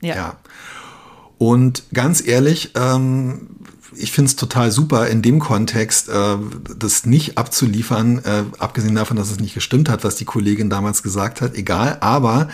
Ja. 0.00 0.14
ja. 0.16 0.36
Und 1.38 1.84
ganz 1.92 2.26
ehrlich, 2.26 2.72
ähm, 2.74 3.53
ich 3.96 4.12
finde 4.12 4.28
es 4.28 4.36
total 4.36 4.70
super, 4.70 5.08
in 5.08 5.22
dem 5.22 5.38
Kontext 5.38 6.08
äh, 6.08 6.36
das 6.78 7.06
nicht 7.06 7.38
abzuliefern, 7.38 8.18
äh, 8.18 8.44
abgesehen 8.58 8.94
davon, 8.94 9.16
dass 9.16 9.30
es 9.30 9.40
nicht 9.40 9.54
gestimmt 9.54 9.88
hat, 9.88 10.04
was 10.04 10.16
die 10.16 10.24
Kollegin 10.24 10.70
damals 10.70 11.02
gesagt 11.02 11.40
hat, 11.40 11.54
egal, 11.54 11.98
aber 12.00 12.48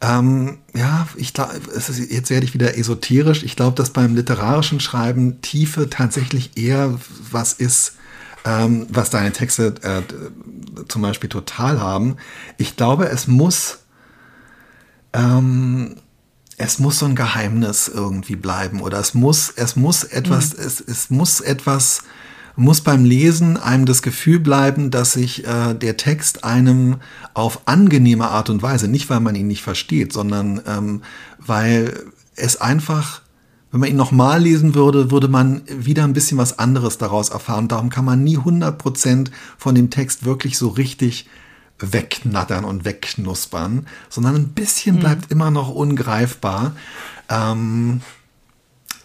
ähm, 0.00 0.58
ja, 0.74 1.06
ich 1.16 1.34
glaube, 1.34 1.60
jetzt 2.08 2.30
werde 2.30 2.46
ich 2.46 2.54
wieder 2.54 2.78
esoterisch. 2.78 3.42
Ich 3.42 3.54
glaube, 3.54 3.76
dass 3.76 3.90
beim 3.90 4.14
literarischen 4.14 4.80
Schreiben 4.80 5.42
Tiefe 5.42 5.90
tatsächlich 5.90 6.56
eher 6.56 6.98
was 7.30 7.52
ist, 7.52 7.96
ähm, 8.46 8.86
was 8.88 9.10
deine 9.10 9.32
Texte 9.32 9.74
äh, 9.82 10.02
zum 10.88 11.02
Beispiel 11.02 11.28
total 11.28 11.80
haben. 11.80 12.16
Ich 12.56 12.76
glaube, 12.76 13.10
es 13.10 13.26
muss 13.26 13.80
ähm, 15.12 15.96
es 16.60 16.78
muss 16.78 16.98
so 16.98 17.06
ein 17.06 17.14
Geheimnis 17.14 17.88
irgendwie 17.88 18.36
bleiben 18.36 18.82
oder 18.82 18.98
es 18.98 19.14
muss, 19.14 19.50
es 19.56 19.76
muss 19.76 20.04
etwas, 20.04 20.54
mhm. 20.56 20.64
es, 20.64 20.80
es 20.80 21.08
muss 21.08 21.40
etwas, 21.40 22.02
muss 22.54 22.82
beim 22.82 23.06
Lesen 23.06 23.56
einem 23.56 23.86
das 23.86 24.02
Gefühl 24.02 24.40
bleiben, 24.40 24.90
dass 24.90 25.14
sich 25.14 25.46
äh, 25.46 25.72
der 25.74 25.96
Text 25.96 26.44
einem 26.44 26.96
auf 27.32 27.66
angenehme 27.66 28.28
Art 28.28 28.50
und 28.50 28.62
Weise, 28.62 28.88
nicht 28.88 29.08
weil 29.08 29.20
man 29.20 29.36
ihn 29.36 29.46
nicht 29.46 29.62
versteht, 29.62 30.12
sondern 30.12 30.60
ähm, 30.66 31.02
weil 31.38 31.98
es 32.36 32.60
einfach, 32.60 33.22
wenn 33.70 33.80
man 33.80 33.88
ihn 33.88 33.96
nochmal 33.96 34.42
lesen 34.42 34.74
würde, 34.74 35.10
würde 35.10 35.28
man 35.28 35.62
wieder 35.66 36.04
ein 36.04 36.12
bisschen 36.12 36.36
was 36.36 36.58
anderes 36.58 36.98
daraus 36.98 37.30
erfahren. 37.30 37.68
Darum 37.68 37.88
kann 37.88 38.04
man 38.04 38.22
nie 38.22 38.36
100% 38.36 39.30
von 39.56 39.74
dem 39.74 39.88
Text 39.88 40.26
wirklich 40.26 40.58
so 40.58 40.68
richtig 40.68 41.26
wegknattern 41.80 42.64
und 42.64 42.84
wegknuspern, 42.84 43.86
sondern 44.08 44.36
ein 44.36 44.48
bisschen 44.48 44.96
mhm. 44.96 45.00
bleibt 45.00 45.30
immer 45.30 45.50
noch 45.50 45.68
ungreifbar. 45.68 46.72
Ähm, 47.28 48.02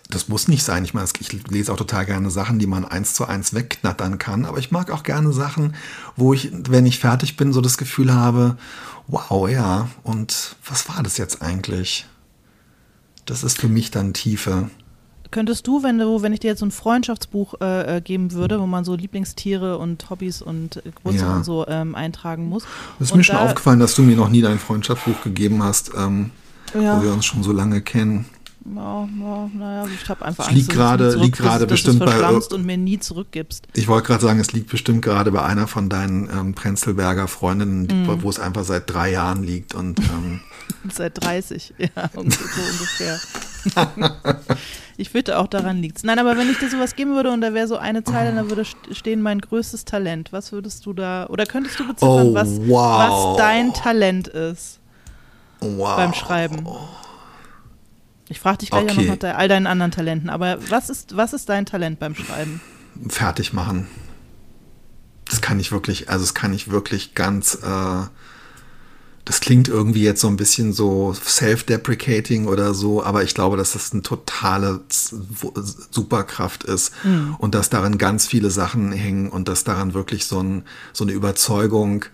das 0.09 0.27
muss 0.27 0.47
nicht 0.47 0.63
sein. 0.63 0.85
Ich 0.85 0.93
meine, 0.93 1.07
ich 1.19 1.49
lese 1.49 1.73
auch 1.73 1.77
total 1.77 2.05
gerne 2.05 2.29
Sachen, 2.29 2.59
die 2.59 2.67
man 2.67 2.85
eins 2.85 3.15
zu 3.15 3.25
eins 3.25 3.53
wegknattern 3.53 4.19
kann. 4.19 4.45
Aber 4.45 4.59
ich 4.59 4.71
mag 4.71 4.91
auch 4.91 5.03
gerne 5.03 5.33
Sachen, 5.33 5.75
wo 6.15 6.33
ich, 6.33 6.51
wenn 6.51 6.85
ich 6.85 6.99
fertig 6.99 7.37
bin, 7.37 7.53
so 7.53 7.61
das 7.61 7.77
Gefühl 7.77 8.13
habe, 8.13 8.57
wow, 9.07 9.49
ja, 9.49 9.89
und 10.03 10.55
was 10.65 10.87
war 10.89 11.01
das 11.01 11.17
jetzt 11.17 11.41
eigentlich? 11.41 12.05
Das 13.25 13.43
ist 13.43 13.59
für 13.59 13.67
mich 13.67 13.89
dann 13.89 14.13
Tiefe. 14.13 14.69
Könntest 15.35 15.67
du, 15.67 15.83
wenn 15.83 15.97
du, 15.97 16.21
wenn 16.21 16.31
ich 16.31 16.39
dir 16.39 16.51
jetzt 16.51 16.61
so 16.61 16.65
ein 16.65 16.71
Freundschaftsbuch 16.71 17.55
äh, 17.59 17.97
äh 17.97 17.99
geben 17.99 18.31
würde, 18.31 18.57
wo 18.61 18.67
man 18.67 18.85
so 18.85 18.95
Lieblingstiere 18.95 19.77
und 19.77 20.09
Hobbys 20.09 20.41
und 20.41 20.81
Geburtstag 20.85 21.27
ja. 21.27 21.35
und 21.35 21.43
so 21.43 21.67
ähm, 21.67 21.93
eintragen 21.93 22.47
muss. 22.47 22.63
Es 23.01 23.07
ist 23.07 23.15
mir 23.17 23.23
schon 23.25 23.35
aufgefallen, 23.35 23.81
dass 23.81 23.95
du 23.95 24.03
mir 24.03 24.15
noch 24.15 24.29
nie 24.29 24.39
dein 24.39 24.59
Freundschaftsbuch 24.59 25.23
gegeben 25.25 25.61
hast, 25.61 25.91
ähm, 25.97 26.31
ja. 26.73 26.97
wo 26.97 27.03
wir 27.03 27.11
uns 27.11 27.25
schon 27.25 27.43
so 27.43 27.51
lange 27.51 27.81
kennen. 27.81 28.27
Ja, 28.63 29.09
ja, 29.19 29.49
naja, 29.53 29.87
ich 29.93 30.07
habe 30.07 30.23
einfach 30.23 30.47
es 30.47 30.53
liegt 30.53 30.69
gerade, 30.69 31.13
liegt 31.15 31.37
gerade 31.37 31.67
bestimmt 31.67 31.99
bei 31.99 32.29
und 32.29 32.65
mir 32.65 32.77
nie 32.77 32.99
zurückgibst. 32.99 33.67
Ich 33.73 33.89
wollte 33.89 34.07
gerade 34.07 34.23
sagen, 34.23 34.39
es 34.39 34.53
liegt 34.53 34.69
bestimmt 34.69 35.01
gerade 35.01 35.33
bei 35.33 35.43
einer 35.43 35.67
von 35.67 35.89
deinen 35.89 36.29
ähm, 36.29 36.53
Prenzlberger 36.53 37.27
Freundinnen, 37.27 38.05
mm. 38.05 38.21
wo 38.23 38.29
es 38.29 38.39
einfach 38.39 38.63
seit 38.63 38.89
drei 38.89 39.11
Jahren 39.11 39.43
liegt 39.43 39.75
und 39.75 39.99
ähm, 39.99 40.39
seit 40.93 41.21
30, 41.21 41.73
ja, 41.77 42.09
so 42.13 42.21
ungefähr. 42.21 43.19
Ich 44.97 45.09
fürchte, 45.09 45.37
auch 45.37 45.47
daran 45.47 45.81
liegt 45.81 45.97
es. 45.97 46.03
Nein, 46.03 46.19
aber 46.19 46.37
wenn 46.37 46.49
ich 46.49 46.57
dir 46.57 46.69
sowas 46.69 46.95
geben 46.95 47.15
würde 47.15 47.31
und 47.31 47.41
da 47.41 47.53
wäre 47.53 47.67
so 47.67 47.77
eine 47.77 48.03
Zeile, 48.03 48.33
dann 48.33 48.49
würde 48.49 48.63
stehen 48.91 49.21
mein 49.21 49.41
größtes 49.41 49.83
Talent. 49.83 50.31
Was 50.31 50.53
würdest 50.53 50.85
du 50.85 50.93
da, 50.93 51.27
oder 51.27 51.45
könntest 51.45 51.79
du 51.79 51.87
beziffern, 51.87 52.27
oh, 52.27 52.33
was, 52.33 52.47
wow. 52.61 53.33
was 53.33 53.37
dein 53.37 53.73
Talent 53.73 54.29
ist 54.29 54.79
wow. 55.59 55.97
beim 55.97 56.13
Schreiben? 56.13 56.65
Ich 58.29 58.39
frage 58.39 58.59
dich 58.59 58.71
gleich 58.71 58.83
okay. 58.83 59.05
noch 59.05 59.21
nach 59.21 59.37
all 59.37 59.47
deinen 59.47 59.67
anderen 59.67 59.91
Talenten, 59.91 60.29
aber 60.29 60.57
was 60.69 60.89
ist, 60.89 61.15
was 61.17 61.33
ist 61.33 61.49
dein 61.49 61.65
Talent 61.65 61.99
beim 61.99 62.15
Schreiben? 62.15 62.61
Fertig 63.09 63.51
machen. 63.51 63.87
Das 65.29 65.41
kann 65.41 65.59
ich 65.59 65.71
wirklich, 65.71 66.09
also 66.09 66.23
das 66.23 66.33
kann 66.33 66.53
ich 66.53 66.71
wirklich 66.71 67.15
ganz 67.15 67.55
äh, 67.55 68.03
das 69.25 69.39
klingt 69.39 69.67
irgendwie 69.67 70.03
jetzt 70.03 70.21
so 70.21 70.27
ein 70.27 70.37
bisschen 70.37 70.71
so 70.71 71.13
self-deprecating 71.13 72.45
oder 72.45 72.75
so, 72.75 73.03
aber 73.03 73.23
ich 73.23 73.33
glaube, 73.33 73.57
dass 73.57 73.73
das 73.73 73.91
eine 73.91 74.03
totale 74.03 74.81
Superkraft 74.89 76.63
ist 76.63 76.91
mhm. 77.03 77.35
und 77.39 77.55
dass 77.55 77.71
daran 77.71 77.97
ganz 77.97 78.27
viele 78.27 78.51
Sachen 78.51 78.91
hängen 78.91 79.29
und 79.29 79.47
dass 79.47 79.63
daran 79.63 79.95
wirklich 79.95 80.27
so, 80.27 80.39
ein, 80.39 80.63
so 80.93 81.03
eine 81.03 81.13
Überzeugung 81.13 82.05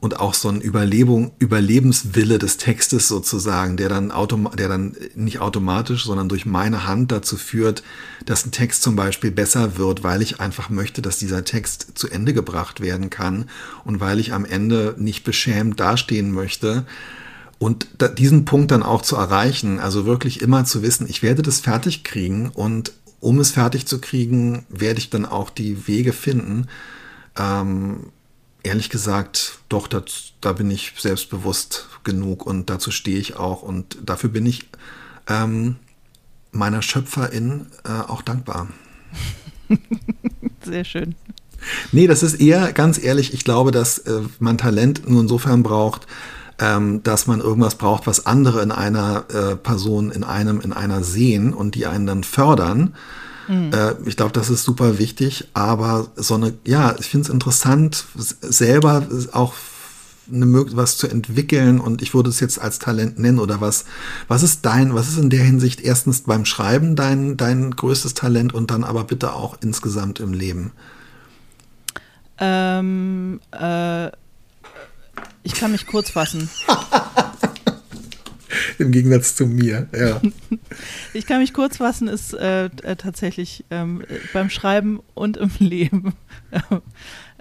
und 0.00 0.20
auch 0.20 0.34
so 0.34 0.48
ein 0.48 0.60
Überlebung, 0.60 1.32
Überlebenswille 1.38 2.38
des 2.38 2.58
Textes 2.58 3.08
sozusagen, 3.08 3.76
der 3.76 3.88
dann, 3.88 4.10
autom 4.10 4.50
der 4.56 4.68
dann 4.68 4.94
nicht 5.14 5.40
automatisch, 5.40 6.04
sondern 6.04 6.28
durch 6.28 6.44
meine 6.46 6.86
Hand 6.86 7.12
dazu 7.12 7.36
führt, 7.36 7.82
dass 8.24 8.44
ein 8.44 8.52
Text 8.52 8.82
zum 8.82 8.94
Beispiel 8.94 9.30
besser 9.30 9.78
wird, 9.78 10.02
weil 10.02 10.22
ich 10.22 10.40
einfach 10.40 10.68
möchte, 10.68 11.00
dass 11.02 11.18
dieser 11.18 11.44
Text 11.44 11.92
zu 11.94 12.08
Ende 12.08 12.34
gebracht 12.34 12.80
werden 12.80 13.10
kann 13.10 13.48
und 13.84 14.00
weil 14.00 14.20
ich 14.20 14.32
am 14.32 14.44
Ende 14.44 14.94
nicht 14.98 15.24
beschämt 15.24 15.80
dastehen 15.80 16.30
möchte. 16.30 16.84
Und 17.58 17.88
da, 17.96 18.08
diesen 18.08 18.44
Punkt 18.44 18.70
dann 18.70 18.82
auch 18.82 19.00
zu 19.00 19.16
erreichen, 19.16 19.80
also 19.80 20.04
wirklich 20.04 20.42
immer 20.42 20.66
zu 20.66 20.82
wissen, 20.82 21.08
ich 21.08 21.22
werde 21.22 21.42
das 21.42 21.60
fertig 21.60 22.04
kriegen 22.04 22.50
und 22.50 22.92
um 23.20 23.40
es 23.40 23.50
fertig 23.50 23.86
zu 23.86 23.98
kriegen, 23.98 24.66
werde 24.68 24.98
ich 24.98 25.08
dann 25.08 25.24
auch 25.24 25.48
die 25.48 25.88
Wege 25.88 26.12
finden, 26.12 26.66
ähm, 27.38 28.12
ehrlich 28.66 28.90
gesagt, 28.90 29.58
doch, 29.68 29.88
das, 29.88 30.32
da 30.40 30.52
bin 30.52 30.70
ich 30.70 30.92
selbstbewusst 30.98 31.88
genug 32.04 32.46
und 32.46 32.68
dazu 32.68 32.90
stehe 32.90 33.18
ich 33.18 33.36
auch 33.36 33.62
und 33.62 33.96
dafür 34.04 34.30
bin 34.30 34.46
ich 34.46 34.68
ähm, 35.28 35.76
meiner 36.52 36.82
Schöpferin 36.82 37.66
äh, 37.84 37.90
auch 37.90 38.22
dankbar. 38.22 38.68
Sehr 40.64 40.84
schön. 40.84 41.14
Nee, 41.92 42.06
das 42.06 42.22
ist 42.22 42.34
eher, 42.34 42.72
ganz 42.72 43.02
ehrlich, 43.02 43.32
ich 43.32 43.44
glaube, 43.44 43.70
dass 43.70 43.98
äh, 43.98 44.20
man 44.38 44.58
Talent 44.58 45.08
nur 45.08 45.22
insofern 45.22 45.62
braucht, 45.62 46.06
ähm, 46.58 47.02
dass 47.02 47.26
man 47.26 47.40
irgendwas 47.40 47.76
braucht, 47.76 48.06
was 48.06 48.26
andere 48.26 48.62
in 48.62 48.70
einer 48.70 49.24
äh, 49.32 49.56
Person, 49.56 50.10
in 50.10 50.24
einem, 50.24 50.60
in 50.60 50.72
einer 50.72 51.02
sehen 51.02 51.52
und 51.52 51.74
die 51.74 51.86
einen 51.86 52.06
dann 52.06 52.24
fördern. 52.24 52.94
Mhm. 53.48 53.72
Äh, 53.72 53.94
ich 54.06 54.16
glaube, 54.16 54.32
das 54.32 54.50
ist 54.50 54.64
super 54.64 54.98
wichtig, 54.98 55.48
aber 55.54 56.08
so 56.16 56.34
eine, 56.34 56.54
ja, 56.66 56.94
ich 56.98 57.06
finde 57.06 57.26
es 57.26 57.32
interessant, 57.32 58.04
selber 58.14 59.06
auch 59.32 59.54
eine 60.32 60.46
was 60.76 60.96
zu 60.96 61.06
entwickeln 61.06 61.78
und 61.78 62.02
ich 62.02 62.12
würde 62.12 62.30
es 62.30 62.40
jetzt 62.40 62.60
als 62.60 62.78
Talent 62.78 63.18
nennen 63.18 63.38
oder 63.38 63.60
was, 63.60 63.84
was 64.26 64.42
ist 64.42 64.66
dein, 64.66 64.94
was 64.94 65.08
ist 65.08 65.18
in 65.18 65.30
der 65.30 65.44
Hinsicht 65.44 65.80
erstens 65.80 66.22
beim 66.22 66.44
Schreiben 66.44 66.96
dein, 66.96 67.36
dein 67.36 67.70
größtes 67.70 68.14
Talent 68.14 68.52
und 68.52 68.70
dann 68.70 68.82
aber 68.82 69.04
bitte 69.04 69.32
auch 69.32 69.56
insgesamt 69.60 70.18
im 70.18 70.32
Leben? 70.32 70.72
Ähm, 72.38 73.40
äh, 73.52 74.08
Ich 75.44 75.54
kann 75.54 75.72
mich 75.72 75.86
kurz 75.86 76.10
fassen. 76.10 76.50
Im 78.78 78.92
Gegensatz 78.92 79.34
zu 79.34 79.46
mir, 79.46 79.88
ja. 79.96 80.20
Ich 81.12 81.26
kann 81.26 81.40
mich 81.40 81.52
kurz 81.52 81.78
fassen, 81.78 82.08
ist 82.08 82.34
äh, 82.34 82.66
äh, 82.66 82.96
tatsächlich 82.96 83.64
ähm, 83.70 84.02
beim 84.32 84.50
Schreiben 84.50 85.00
und 85.14 85.36
im 85.36 85.50
Leben 85.58 86.14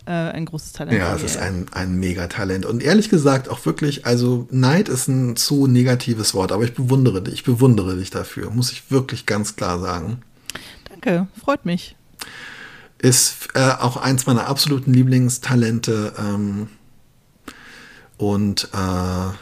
äh, 0.05 0.11
ein 0.11 0.45
großes 0.45 0.73
Talent. 0.73 0.97
Ja, 0.97 1.15
es 1.15 1.23
ist 1.23 1.37
ein, 1.37 1.65
ein 1.71 1.95
Megatalent. 1.99 2.65
Und 2.65 2.83
ehrlich 2.83 3.09
gesagt 3.09 3.49
auch 3.49 3.65
wirklich, 3.65 4.05
also 4.05 4.47
Neid 4.51 4.89
ist 4.89 5.07
ein 5.07 5.35
zu 5.35 5.67
negatives 5.67 6.33
Wort, 6.33 6.51
aber 6.51 6.63
ich 6.63 6.73
bewundere 6.73 7.21
dich, 7.21 7.33
ich 7.35 7.43
bewundere 7.43 7.95
dich 7.97 8.09
dafür, 8.11 8.49
muss 8.51 8.71
ich 8.71 8.91
wirklich 8.91 9.25
ganz 9.25 9.55
klar 9.55 9.79
sagen. 9.79 10.21
Danke, 10.89 11.27
freut 11.39 11.65
mich. 11.65 11.95
Ist 12.99 13.49
äh, 13.53 13.71
auch 13.79 13.97
eins 13.97 14.25
meiner 14.25 14.47
absoluten 14.47 14.93
Lieblingstalente. 14.93 16.13
Ähm, 16.17 16.67
und 18.17 18.69
äh, 18.73 19.33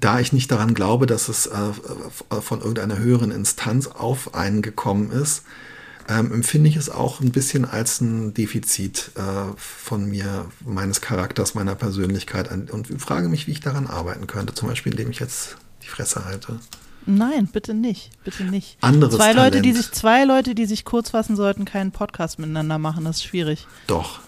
da 0.00 0.20
ich 0.20 0.32
nicht 0.32 0.50
daran 0.50 0.74
glaube, 0.74 1.06
dass 1.06 1.28
es 1.28 1.46
äh, 1.46 2.40
von 2.40 2.60
irgendeiner 2.60 2.98
höheren 2.98 3.30
Instanz 3.30 3.86
auf 3.86 4.34
einen 4.34 4.62
gekommen 4.62 5.10
ist, 5.10 5.42
ähm, 6.08 6.32
empfinde 6.32 6.68
ich 6.70 6.76
es 6.76 6.88
auch 6.88 7.20
ein 7.20 7.32
bisschen 7.32 7.64
als 7.64 8.00
ein 8.00 8.32
Defizit 8.32 9.10
äh, 9.16 9.52
von 9.56 10.08
mir, 10.08 10.46
meines 10.64 11.00
Charakters, 11.00 11.54
meiner 11.54 11.74
Persönlichkeit 11.74 12.50
und 12.50 12.86
frage 13.00 13.28
mich, 13.28 13.46
wie 13.46 13.52
ich 13.52 13.60
daran 13.60 13.86
arbeiten 13.86 14.26
könnte. 14.26 14.54
Zum 14.54 14.68
Beispiel, 14.68 14.92
indem 14.92 15.10
ich 15.10 15.20
jetzt 15.20 15.56
die 15.82 15.88
Fresse 15.88 16.24
halte. 16.24 16.60
Nein, 17.04 17.46
bitte 17.46 17.74
nicht, 17.74 18.10
bitte 18.24 18.44
nicht. 18.44 18.76
Anderes 18.80 19.16
zwei 19.16 19.32
Talent. 19.32 19.54
Leute, 19.54 19.62
die 19.62 19.72
sich 19.72 19.92
zwei 19.92 20.24
Leute, 20.24 20.54
die 20.54 20.66
sich 20.66 20.84
kurz 20.84 21.10
fassen 21.10 21.36
sollten, 21.36 21.64
keinen 21.64 21.92
Podcast 21.92 22.38
miteinander 22.38 22.78
machen. 22.78 23.04
Das 23.04 23.16
ist 23.16 23.24
schwierig. 23.24 23.66
Doch. 23.86 24.20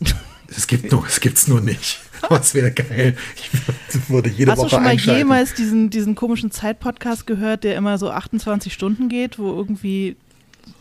es 0.48 0.66
gibt 0.66 0.92
nur, 0.92 1.06
es 1.06 1.20
gibt's 1.20 1.48
nur 1.48 1.60
nicht. 1.60 2.00
Es 2.30 2.54
wäre 2.54 2.70
geil. 2.70 3.16
Ich 3.36 4.08
würde 4.08 4.28
jede 4.30 4.52
Hast 4.52 4.58
Woche 4.58 4.68
du 4.68 4.74
schon 4.76 4.84
mal 4.84 4.94
jemals 4.94 5.54
diesen, 5.54 5.90
diesen 5.90 6.14
komischen 6.14 6.50
Zeit-Podcast 6.50 7.26
gehört, 7.26 7.64
der 7.64 7.76
immer 7.76 7.98
so 7.98 8.10
28 8.10 8.72
Stunden 8.72 9.08
geht, 9.08 9.38
wo 9.38 9.50
irgendwie 9.52 10.16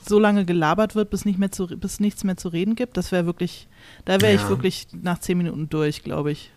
so 0.08 0.20
lange 0.20 0.46
gelabert 0.46 0.96
wird, 0.96 1.10
bis, 1.10 1.26
nicht 1.26 1.39
mehr 1.39 1.52
zu, 1.52 1.68
bis 1.68 2.00
nichts 2.00 2.24
mehr 2.24 2.38
zu 2.38 2.50
reden 2.50 2.76
gibt? 2.76 2.98
Das 2.98 3.12
wäre 3.12 3.26
wirklich, 3.26 3.68
da 4.06 4.22
wäre 4.22 4.34
Ja. 4.34 4.42
ich 4.42 4.50
wirklich 4.50 4.88
nach 5.02 5.20
10 5.20 5.38
Minuten 5.38 5.70
durch, 5.70 6.04
glaube 6.04 6.32
ich. 6.32 6.52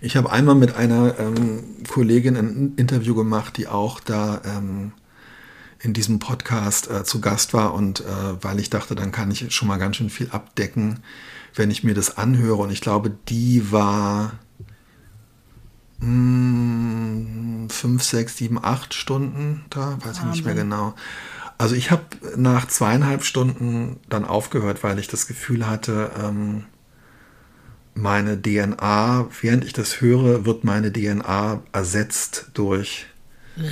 Ich 0.00 0.16
habe 0.16 0.30
einmal 0.30 0.54
mit 0.54 0.74
einer 0.76 1.18
ähm, 1.18 1.64
Kollegin 1.88 2.36
ein 2.36 2.74
Interview 2.76 3.14
gemacht, 3.14 3.56
die 3.56 3.66
auch 3.66 4.00
da 4.00 4.40
ähm, 4.44 4.92
in 5.80 5.92
diesem 5.92 6.18
Podcast 6.18 6.90
äh, 6.90 7.04
zu 7.04 7.20
Gast 7.20 7.54
war 7.54 7.74
und 7.74 8.00
äh, 8.00 8.04
weil 8.40 8.58
ich 8.58 8.70
dachte, 8.70 8.94
dann 8.94 9.12
kann 9.12 9.30
ich 9.30 9.52
schon 9.54 9.68
mal 9.68 9.78
ganz 9.78 9.96
schön 9.96 10.10
viel 10.10 10.28
abdecken, 10.30 11.00
wenn 11.58 11.70
ich 11.70 11.84
mir 11.84 11.94
das 11.94 12.16
anhöre. 12.16 12.62
Und 12.62 12.70
ich 12.70 12.80
glaube, 12.80 13.10
die 13.28 13.70
war 13.72 14.32
mh, 16.00 17.68
fünf, 17.68 18.02
sechs, 18.02 18.36
sieben, 18.36 18.62
acht 18.62 18.94
Stunden 18.94 19.64
da, 19.70 19.98
weiß 20.04 20.18
ich 20.18 20.24
nicht 20.24 20.44
mehr 20.44 20.54
genau. 20.54 20.94
Also 21.58 21.74
ich 21.74 21.90
habe 21.90 22.04
nach 22.36 22.68
zweieinhalb 22.68 23.24
Stunden 23.24 23.98
dann 24.08 24.24
aufgehört, 24.24 24.84
weil 24.84 24.98
ich 24.98 25.08
das 25.08 25.26
Gefühl 25.26 25.66
hatte, 25.66 26.12
ähm, 26.22 26.64
meine 27.94 28.40
DNA, 28.40 29.28
während 29.40 29.64
ich 29.64 29.72
das 29.72 30.00
höre, 30.00 30.46
wird 30.46 30.62
meine 30.62 30.92
DNA 30.92 31.60
ersetzt 31.72 32.52
durch, 32.54 33.06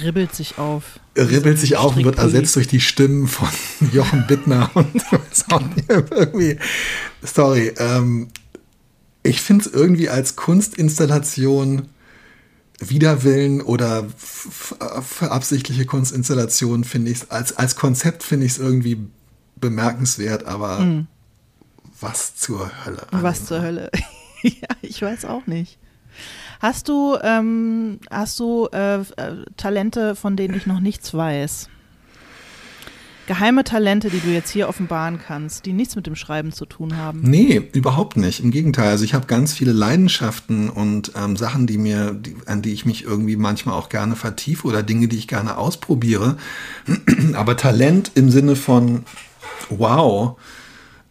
Ribbelt 0.03 0.35
sich 0.35 0.59
auf. 0.59 0.99
ribbelt 1.17 1.59
sich 1.59 1.77
auf 1.77 1.97
und 1.97 2.05
wird 2.05 2.19
ersetzt 2.19 2.57
durch 2.57 2.67
die 2.69 2.81
Stimmen 2.81 3.29
von 3.29 3.49
Jochen 3.93 4.27
Bittner 4.27 4.71
und 4.75 4.91
irgendwie, 5.89 6.59
sorry, 7.23 7.73
ähm, 7.79 8.29
ich 9.23 9.41
finde 9.43 9.65
es 9.67 9.73
irgendwie 9.73 10.09
als 10.09 10.37
Kunstinstallation 10.37 11.89
Widerwillen 12.79 13.63
oder 13.63 14.05
f- 14.05 14.75
absichtliche 15.21 15.87
Kunstinstallation 15.87 16.85
finde 16.85 17.11
ich 17.11 17.31
als, 17.33 17.57
als 17.57 17.75
Konzept 17.77 18.23
finde 18.23 18.45
ich 18.47 18.53
es 18.53 18.59
irgendwie 18.59 18.99
bemerkenswert, 19.57 20.45
aber 20.45 21.05
was 22.01 22.37
zur 22.37 22.71
Hölle. 22.85 23.07
Hm. 23.11 23.23
Was 23.23 23.47
zur 23.47 23.63
Hölle? 23.63 23.91
ja, 24.43 24.69
ich 24.83 25.01
weiß 25.01 25.25
auch 25.25 25.47
nicht. 25.47 25.79
Hast 26.61 26.89
du, 26.89 27.17
ähm, 27.23 27.99
hast 28.11 28.41
du 28.41 28.69
äh, 28.73 28.97
äh, 28.97 29.05
Talente, 29.57 30.15
von 30.15 30.37
denen 30.37 30.55
ich 30.55 30.67
noch 30.67 30.81
nichts 30.81 31.13
weiß? 31.13 31.69
Geheime 33.27 33.65
Talente, 33.65 34.09
die 34.09 34.21
du 34.21 34.29
jetzt 34.29 34.51
hier 34.51 34.69
offenbaren 34.69 35.19
kannst, 35.19 35.67
die 35.67 35.73
nichts 35.73 35.97
mit 35.97 36.07
dem 36.07 36.15
Schreiben 36.15 36.53
zu 36.53 36.65
tun 36.65 36.97
haben. 36.97 37.23
Nee, 37.23 37.61
überhaupt 37.73 38.17
nicht. 38.17 38.39
Im 38.39 38.53
Gegenteil. 38.53 38.89
Also 38.89 39.05
ich 39.05 39.15
habe 39.15 39.27
ganz 39.27 39.53
viele 39.53 39.73
Leidenschaften 39.73 40.71
und 40.71 41.11
ähm, 41.17 41.37
Sachen, 41.37 41.67
die 41.67 41.77
mir, 41.77 42.13
die, 42.13 42.37
an 42.47 42.63
die 42.63 42.73
ich 42.73 42.87
mich 42.87 43.03
irgendwie 43.03 43.37
manchmal 43.37 43.75
auch 43.75 43.89
gerne 43.89 44.15
vertiefe 44.15 44.69
oder 44.69 44.85
Dinge, 44.85 45.09
die 45.09 45.17
ich 45.17 45.27
gerne 45.27 45.59
ausprobiere. 45.59 46.37
Aber 47.35 47.57
Talent 47.57 48.13
im 48.15 48.31
Sinne 48.31 48.55
von 48.55 49.05
wow, 49.71 50.39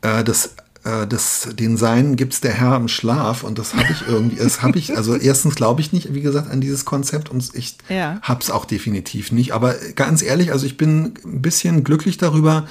äh, 0.02 0.24
das, 0.24 0.56
äh, 0.86 1.06
das, 1.08 1.50
den 1.54 1.76
Sein 1.78 2.16
gibt's 2.16 2.40
der 2.42 2.54
Herr 2.54 2.76
im 2.78 2.88
Schlaf 2.88 3.44
und 3.44 3.60
das 3.60 3.74
habe 3.74 3.92
ich 3.92 4.08
irgendwie, 4.08 4.38
das 4.38 4.62
habe 4.62 4.78
ich, 4.80 4.96
also 4.96 5.16
erstens 5.18 5.56
glaube 5.56 5.82
ich 5.82 5.92
nicht, 5.92 6.14
wie 6.14 6.22
gesagt, 6.22 6.50
an 6.50 6.62
dieses 6.62 6.86
Konzept 6.86 7.30
und 7.30 7.50
ich 7.54 7.78
Ja. 7.90 8.20
hab's 8.22 8.50
auch 8.50 8.66
definitiv 8.66 9.32
nicht. 9.32 9.52
Aber 9.54 9.76
ganz 9.96 10.22
ehrlich, 10.22 10.52
also 10.54 10.66
ich 10.66 10.78
bin 10.78 11.14
ein 11.26 11.42
bisschen 11.42 11.84
glücklich 11.84 12.18
darüber, 12.18 12.66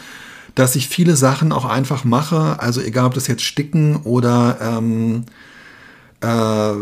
dass 0.54 0.76
ich 0.76 0.88
viele 0.88 1.16
Sachen 1.16 1.50
auch 1.52 1.64
einfach 1.64 2.04
mache. 2.04 2.60
Also 2.60 2.80
egal, 2.80 3.06
ob 3.06 3.14
das 3.14 3.26
jetzt 3.26 3.42
Sticken 3.42 3.96
oder 3.96 4.58
ähm, 4.60 5.24
äh, 6.20 6.72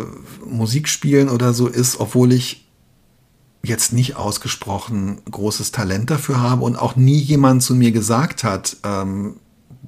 Musik 0.47 0.89
spielen 0.89 1.29
oder 1.29 1.53
so 1.55 1.67
ist, 1.67 1.99
obwohl 1.99 2.33
ich 2.33 2.67
jetzt 3.65 3.93
nicht 3.93 4.17
ausgesprochen 4.17 5.19
großes 5.31 5.71
Talent 5.73 6.11
dafür 6.11 6.41
habe 6.41 6.63
und 6.65 6.77
auch 6.77 6.97
nie 6.97 7.19
jemand 7.19 7.63
zu 7.63 7.75
mir 7.75 7.93
gesagt 7.93 8.45
hat, 8.45 8.77
ähm, 8.85 9.37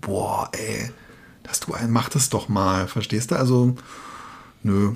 boah, 0.01 0.49
ey, 0.53 0.91
dass 1.45 1.61
du 1.61 1.73
ein, 1.73 1.91
mach 1.91 2.09
das 2.09 2.29
doch 2.29 2.49
mal, 2.49 2.89
verstehst 2.89 3.31
du? 3.31 3.37
Also, 3.37 3.77
nö. 4.63 4.95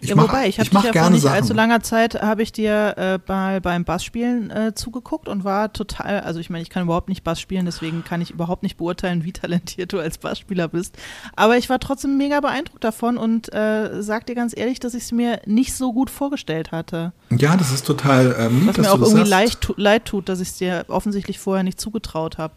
Ich 0.00 0.10
ja, 0.10 0.16
mach, 0.16 0.24
wobei, 0.24 0.48
ich 0.48 0.58
habe 0.58 0.68
ich 0.68 0.70
dich 0.70 0.94
ja 0.94 1.02
vor 1.02 1.10
nicht 1.10 1.22
Sachen. 1.22 1.34
allzu 1.34 1.54
langer 1.54 1.82
Zeit, 1.82 2.20
habe 2.22 2.42
ich 2.42 2.52
dir 2.52 2.94
äh, 2.96 3.18
bei, 3.18 3.58
beim 3.60 3.84
Bassspielen 3.84 4.50
äh, 4.50 4.74
zugeguckt 4.74 5.28
und 5.28 5.44
war 5.44 5.72
total, 5.72 6.20
also 6.20 6.40
ich 6.40 6.50
meine, 6.50 6.62
ich 6.62 6.70
kann 6.70 6.84
überhaupt 6.84 7.08
nicht 7.08 7.24
Bass 7.24 7.40
spielen, 7.40 7.64
deswegen 7.64 8.04
kann 8.04 8.20
ich 8.20 8.30
überhaupt 8.30 8.62
nicht 8.62 8.76
beurteilen, 8.76 9.24
wie 9.24 9.32
talentiert 9.32 9.92
du 9.92 9.98
als 9.98 10.18
Bassspieler 10.18 10.68
bist. 10.68 10.96
Aber 11.34 11.56
ich 11.56 11.68
war 11.68 11.80
trotzdem 11.80 12.16
mega 12.16 12.40
beeindruckt 12.40 12.84
davon 12.84 13.16
und 13.16 13.52
äh, 13.52 14.02
sag 14.02 14.26
dir 14.26 14.34
ganz 14.34 14.56
ehrlich, 14.56 14.78
dass 14.78 14.94
ich 14.94 15.04
es 15.04 15.12
mir 15.12 15.40
nicht 15.46 15.74
so 15.74 15.92
gut 15.92 16.10
vorgestellt 16.10 16.70
hatte. 16.70 17.12
Ja, 17.30 17.56
das 17.56 17.72
ist 17.72 17.86
total 17.86 18.36
ähm, 18.38 18.66
Was 18.66 18.76
dass 18.76 18.86
mir 18.86 18.92
auch 18.92 19.00
irgendwie 19.00 19.28
leid, 19.28 19.58
leid 19.76 20.04
tut, 20.04 20.28
dass 20.28 20.40
ich 20.40 20.48
es 20.48 20.56
dir 20.58 20.84
offensichtlich 20.88 21.38
vorher 21.38 21.64
nicht 21.64 21.80
zugetraut 21.80 22.38
habe. 22.38 22.54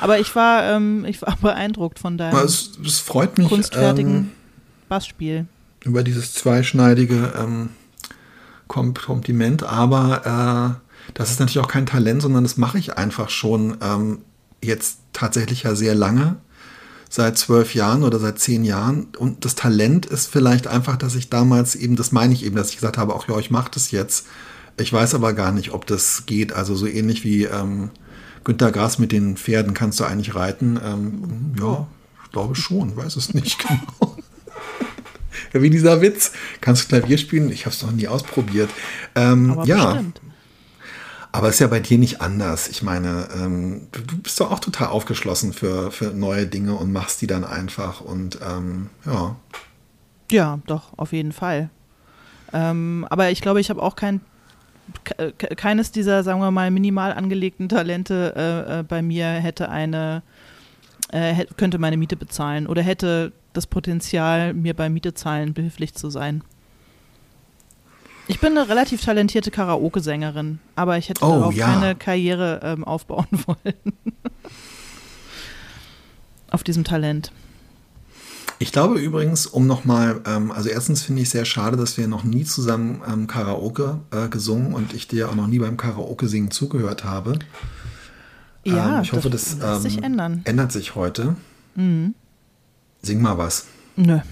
Aber 0.00 0.18
ich 0.18 0.34
war, 0.34 0.64
ähm, 0.64 1.04
ich 1.04 1.22
war 1.22 1.36
beeindruckt 1.40 1.98
von 1.98 2.18
deinem 2.18 2.36
Es, 2.38 2.72
es 2.84 2.98
freut 2.98 3.38
mich 3.38 3.48
kunstfertigen 3.48 4.16
ähm, 4.16 4.30
Bassspiel. 4.88 5.46
über 5.84 6.02
dieses 6.02 6.34
zweischneidige 6.34 7.32
ähm, 7.38 7.70
Kom 8.66 8.94
Kompliment, 8.94 9.62
aber 9.64 10.78
äh, 10.78 11.12
das 11.14 11.30
ist 11.30 11.40
natürlich 11.40 11.58
auch 11.58 11.68
kein 11.70 11.86
Talent, 11.86 12.22
sondern 12.22 12.44
das 12.44 12.56
mache 12.56 12.78
ich 12.78 12.96
einfach 12.96 13.30
schon 13.30 13.76
ähm, 13.82 14.18
jetzt 14.62 14.98
tatsächlich 15.12 15.64
ja 15.64 15.74
sehr 15.74 15.94
lange, 15.94 16.36
seit 17.08 17.36
zwölf 17.36 17.74
Jahren 17.74 18.04
oder 18.04 18.18
seit 18.18 18.38
zehn 18.38 18.64
Jahren. 18.64 19.08
Und 19.18 19.44
das 19.44 19.54
Talent 19.54 20.06
ist 20.06 20.28
vielleicht 20.28 20.66
einfach, 20.66 20.96
dass 20.96 21.14
ich 21.14 21.30
damals 21.30 21.74
eben, 21.74 21.96
das 21.96 22.12
meine 22.12 22.32
ich 22.32 22.44
eben, 22.44 22.56
dass 22.56 22.70
ich 22.70 22.76
gesagt 22.76 22.98
habe, 22.98 23.14
auch 23.14 23.28
ja, 23.28 23.38
ich 23.38 23.50
mache 23.50 23.70
das 23.72 23.90
jetzt. 23.90 24.26
Ich 24.78 24.92
weiß 24.92 25.14
aber 25.14 25.32
gar 25.32 25.52
nicht, 25.52 25.72
ob 25.72 25.86
das 25.86 26.24
geht. 26.26 26.52
Also 26.52 26.74
so 26.76 26.86
ähnlich 26.86 27.24
wie 27.24 27.44
ähm, 27.44 27.90
Günter 28.44 28.72
Grass 28.72 28.98
mit 28.98 29.12
den 29.12 29.36
Pferden 29.36 29.74
kannst 29.74 30.00
du 30.00 30.04
eigentlich 30.04 30.34
reiten. 30.34 30.78
Ähm, 30.82 31.54
ja, 31.60 31.86
ich 32.24 32.30
glaube 32.32 32.54
schon, 32.56 32.96
weiß 32.96 33.16
es 33.16 33.34
nicht 33.34 33.58
genau. 33.68 34.16
Ja, 35.52 35.62
wie 35.62 35.70
dieser 35.70 36.00
Witz. 36.00 36.32
Kannst 36.60 36.84
du 36.84 36.88
Klavier 36.88 37.18
spielen? 37.18 37.50
Ich 37.50 37.66
habe 37.66 37.74
es 37.74 37.82
noch 37.82 37.92
nie 37.92 38.08
ausprobiert. 38.08 38.70
Ähm, 39.14 39.50
Aber 39.52 39.64
ja, 39.64 39.92
bestimmt. 39.92 40.20
aber 41.32 41.48
ist 41.48 41.58
ja 41.60 41.66
bei 41.66 41.80
dir 41.80 41.98
nicht 41.98 42.20
anders. 42.20 42.68
Ich 42.68 42.82
meine, 42.82 43.28
ähm, 43.34 43.88
du, 43.92 44.00
du 44.00 44.18
bist 44.18 44.38
doch 44.40 44.50
auch 44.50 44.60
total 44.60 44.88
aufgeschlossen 44.88 45.52
für, 45.52 45.90
für 45.90 46.06
neue 46.12 46.46
Dinge 46.46 46.74
und 46.74 46.92
machst 46.92 47.20
die 47.22 47.26
dann 47.26 47.44
einfach. 47.44 48.00
Und 48.00 48.38
ähm, 48.46 48.90
ja, 49.06 49.36
Ja, 50.30 50.58
doch, 50.66 50.96
auf 50.98 51.12
jeden 51.12 51.32
Fall. 51.32 51.70
Ähm, 52.52 53.06
aber 53.10 53.30
ich 53.30 53.40
glaube, 53.40 53.60
ich 53.60 53.70
habe 53.70 53.82
auch 53.82 53.96
kein, 53.96 54.18
ke- 54.18 54.20
ke- 54.20 54.24
keines 55.56 55.92
dieser, 55.92 56.22
sagen 56.22 56.40
wir 56.40 56.50
mal, 56.50 56.70
minimal 56.70 57.12
angelegten 57.12 57.68
Talente 57.68 58.34
äh, 58.36 58.80
äh, 58.80 58.82
bei 58.82 59.02
mir 59.02 59.26
hätte 59.26 59.68
eine, 59.68 60.22
äh, 61.10 61.44
könnte 61.56 61.78
meine 61.78 61.96
Miete 61.96 62.16
bezahlen 62.16 62.66
oder 62.66 62.82
hätte 62.82 63.32
das 63.52 63.66
Potenzial, 63.66 64.54
mir 64.54 64.74
beim 64.74 64.92
Mietezahlen 64.92 65.54
behilflich 65.54 65.94
zu 65.94 66.10
sein. 66.10 66.42
Ich 68.28 68.38
bin 68.38 68.56
eine 68.56 68.68
relativ 68.68 69.04
talentierte 69.04 69.50
Karaoke-Sängerin, 69.50 70.60
aber 70.76 70.96
ich 70.98 71.08
hätte 71.08 71.24
Oh, 71.24 71.30
darauf 71.30 71.54
ja. 71.54 71.66
keine 71.66 71.96
Karriere 71.96 72.60
ähm, 72.62 72.84
aufbauen 72.84 73.26
wollen. 73.46 73.74
Auf 76.52 76.62
diesem 76.62 76.84
Talent. 76.84 77.32
Ich 78.62 78.72
glaube 78.72 78.98
übrigens, 78.98 79.46
um 79.46 79.66
nochmal, 79.66 80.20
ähm, 80.26 80.52
also 80.52 80.68
erstens 80.68 81.02
finde 81.02 81.22
ich 81.22 81.30
sehr 81.30 81.46
schade, 81.46 81.78
dass 81.78 81.96
wir 81.96 82.06
noch 82.06 82.24
nie 82.24 82.44
zusammen 82.44 83.00
ähm, 83.10 83.26
Karaoke 83.26 84.00
äh, 84.10 84.28
gesungen 84.28 84.74
und 84.74 84.92
ich 84.92 85.08
dir 85.08 85.30
auch 85.30 85.34
noch 85.34 85.46
nie 85.46 85.58
beim 85.58 85.78
Karaoke 85.78 86.28
singen 86.28 86.50
zugehört 86.50 87.02
habe. 87.02 87.38
Ja, 88.62 88.98
ähm, 88.98 89.02
ich 89.02 89.14
hoffe, 89.14 89.30
das 89.30 89.58
das, 89.58 89.82
lässt 89.82 89.82
sich 89.82 89.96
ähm, 89.96 90.04
ändern. 90.04 90.42
ändert 90.44 90.72
sich 90.72 90.94
heute. 90.94 91.36
Mhm. 91.74 92.14
Sing 93.00 93.22
mal 93.22 93.38
was. 93.38 93.64
Nö. 93.96 94.20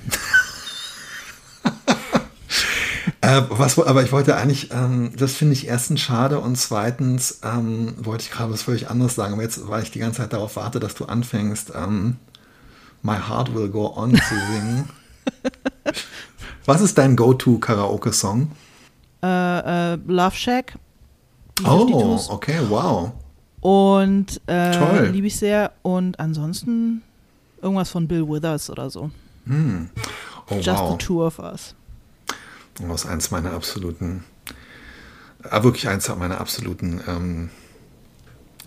Äh, 3.20 3.42
was, 3.48 3.78
aber 3.78 4.04
ich 4.04 4.12
wollte 4.12 4.36
eigentlich, 4.36 4.70
ähm, 4.70 5.10
das 5.16 5.34
finde 5.34 5.52
ich 5.52 5.66
erstens 5.66 6.00
schade 6.00 6.38
und 6.38 6.56
zweitens 6.56 7.40
ähm, 7.42 7.94
wollte 7.98 8.22
ich 8.22 8.30
gerade 8.30 8.52
was 8.52 8.62
völlig 8.62 8.88
anderes 8.90 9.16
sagen, 9.16 9.34
aber 9.34 9.42
jetzt, 9.42 9.68
weil 9.68 9.82
ich 9.82 9.90
die 9.90 9.98
ganze 9.98 10.18
Zeit 10.18 10.32
darauf 10.32 10.54
warte, 10.54 10.78
dass 10.78 10.94
du 10.94 11.04
anfängst, 11.04 11.72
ähm, 11.74 12.16
My 13.02 13.16
Heart 13.16 13.54
Will 13.54 13.68
Go 13.68 13.92
On 13.96 14.10
zu 14.14 14.34
singen. 14.52 14.88
was 16.66 16.80
ist 16.80 16.98
dein 16.98 17.16
Go-To-Karaoke-Song? 17.16 18.50
Äh, 19.22 19.92
äh, 19.94 19.98
Love 20.06 20.34
Shack. 20.36 20.74
Oh, 21.64 21.86
52s. 21.86 22.30
okay, 22.30 22.58
wow. 22.68 23.12
Und 23.60 24.40
äh, 24.46 25.08
liebe 25.10 25.26
ich 25.26 25.36
sehr. 25.36 25.72
Und 25.82 26.20
ansonsten 26.20 27.02
irgendwas 27.60 27.90
von 27.90 28.06
Bill 28.06 28.28
Withers 28.28 28.70
oder 28.70 28.90
so. 28.90 29.10
Oh, 29.48 30.54
Just 30.54 30.68
wow. 30.80 30.90
the 30.92 31.04
two 31.04 31.24
of 31.24 31.38
us. 31.38 31.74
Das 32.74 33.04
ist 33.04 33.10
eins 33.10 33.30
meiner 33.30 33.52
absoluten, 33.52 34.24
äh, 35.42 35.62
wirklich 35.62 35.88
eins 35.88 36.08
meiner 36.14 36.40
absoluten 36.40 37.00
ähm, 37.08 37.50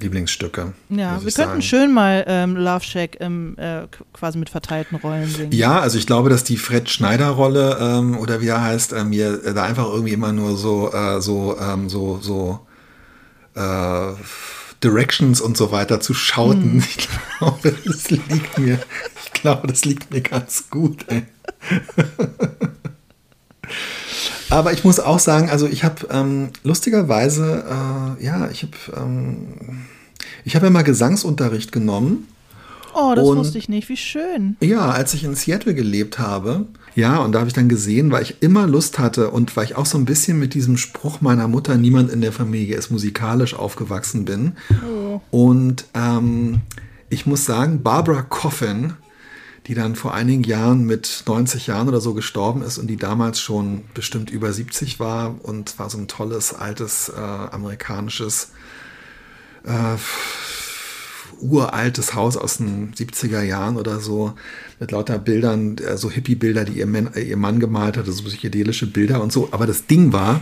Lieblingsstücke. 0.02 0.74
Ja, 0.90 1.24
wir 1.24 1.32
könnten 1.32 1.34
sagen. 1.34 1.62
schön 1.62 1.94
mal 1.94 2.24
ähm, 2.28 2.56
Love 2.56 2.84
Shack 2.84 3.18
im, 3.20 3.58
äh, 3.58 3.88
quasi 4.14 4.38
mit 4.38 4.50
verteilten 4.50 4.98
Rollen 4.98 5.30
singen. 5.30 5.52
Ja, 5.52 5.80
also 5.80 5.98
ich 5.98 6.08
glaube, 6.08 6.30
dass 6.30 6.44
die 6.44 6.58
Fred 6.58 6.90
Schneider-Rolle 6.90 7.78
ähm, 7.80 8.18
oder 8.18 8.42
wie 8.42 8.48
er 8.48 8.62
heißt, 8.62 8.94
mir 9.06 9.44
äh, 9.44 9.54
da 9.54 9.64
einfach 9.64 9.86
irgendwie 9.86 10.14
immer 10.14 10.32
nur 10.32 10.58
so, 10.58 10.92
äh, 10.94 11.22
so, 11.22 11.58
ähm, 11.60 11.90
so, 11.90 12.20
so 12.22 12.60
äh, 13.56 14.14
Directions 14.84 15.42
und 15.42 15.58
so 15.58 15.72
weiter 15.72 16.00
zu 16.00 16.14
schauten. 16.14 16.84
Ich 16.98 17.08
glaube, 17.40 17.76
das 17.86 18.12
liegt 18.12 18.60
mir, 18.60 18.80
ich 19.24 19.34
glaube, 19.34 19.68
das 19.68 19.84
liegt 19.84 20.12
mir 20.12 20.22
ganz 20.22 20.70
gut. 20.70 21.06
Ey. 21.08 21.24
Aber 24.52 24.74
ich 24.74 24.84
muss 24.84 25.00
auch 25.00 25.20
sagen, 25.20 25.50
also 25.50 25.66
ich 25.66 25.84
habe 25.84 26.08
ähm, 26.12 26.50
lustigerweise, 26.64 27.64
äh, 27.66 28.24
ja, 28.24 28.50
ich 28.50 28.64
habe 28.64 28.74
ähm, 28.98 29.86
ich 30.46 30.56
habe 30.56 30.66
ja 30.68 30.70
mal 30.72 30.84
Gesangsunterricht 30.84 31.72
genommen. 31.72 32.28
oh, 32.94 33.14
das 33.16 33.26
und- 33.28 33.38
wusste 33.38 33.58
ich 33.58 33.70
nicht. 33.70 33.90
Wie 33.90 33.98
schön. 33.98 34.56
Ja, 34.62 34.90
als 34.90 35.14
ich 35.14 35.24
in 35.24 35.36
Seattle 35.36 35.74
gelebt 35.74 36.20
habe. 36.20 36.66
Ja, 36.94 37.20
und 37.20 37.32
da 37.32 37.40
habe 37.40 37.48
ich 37.48 37.54
dann 37.54 37.70
gesehen, 37.70 38.12
weil 38.12 38.24
ich 38.24 38.42
immer 38.42 38.68
Lust 38.68 39.00
hatte 39.00 39.30
und 39.30 39.56
weil 39.56 39.64
ich 39.64 39.78
auch 39.78 39.86
so 39.86 39.98
ein 39.98 40.04
bisschen 40.04 40.38
mit 40.40 40.54
diesem 40.54 40.76
Spruch 40.76 41.22
meiner 41.22 41.48
Mutter, 41.48 41.78
niemand 41.78 42.12
in 42.12 42.20
der 42.20 42.34
Familie 42.34 42.76
ist 42.76 42.92
musikalisch 42.92 43.54
aufgewachsen 43.54 44.26
bin. 44.26 44.58
Und 45.30 45.86
ähm, 45.94 46.62
ich 47.10 47.26
muss 47.26 47.46
sagen, 47.46 47.82
Barbara 47.82 48.24
Coffin, 48.24 48.94
die 49.68 49.74
dann 49.74 49.96
vor 49.96 50.14
einigen 50.14 50.44
Jahren 50.44 50.86
mit 50.86 51.24
90 51.28 51.68
Jahren 51.68 51.88
oder 51.88 52.02
so 52.02 52.14
gestorben 52.14 52.62
ist 52.62 52.78
und 52.78 52.88
die 52.88 52.98
damals 52.98 53.40
schon 53.40 53.84
bestimmt 53.94 54.30
über 54.30 54.52
70 54.52 55.00
war 55.00 55.36
und 55.44 55.80
war 55.80 55.90
so 55.90 55.98
ein 55.98 56.10
tolles, 56.10 56.54
altes 56.54 57.08
äh, 57.08 57.22
amerikanisches 57.22 58.52
uraltes 61.40 62.14
Haus 62.14 62.38
aus 62.38 62.58
den 62.58 62.94
70er 62.94 63.42
Jahren 63.42 63.78
oder 63.78 64.00
so, 64.00 64.34
mit 64.80 64.92
lauter 64.92 65.18
Bildern, 65.18 65.78
äh, 65.78 65.98
so 65.98 66.12
Hippie-Bilder, 66.12 66.66
die 66.66 66.74
ihr, 66.74 66.86
Mann- 66.86 67.14
äh, 67.16 67.22
ihr 67.22 67.38
Mann 67.38 67.60
gemalt 67.60 67.98
hatte, 67.98 68.12
so 68.12 68.24
psychedelische 68.24 68.86
Bilder 68.88 69.22
und 69.24 69.32
so. 69.32 69.50
Aber 69.52 69.66
das 69.66 69.88
Ding 69.88 70.14
war, 70.14 70.42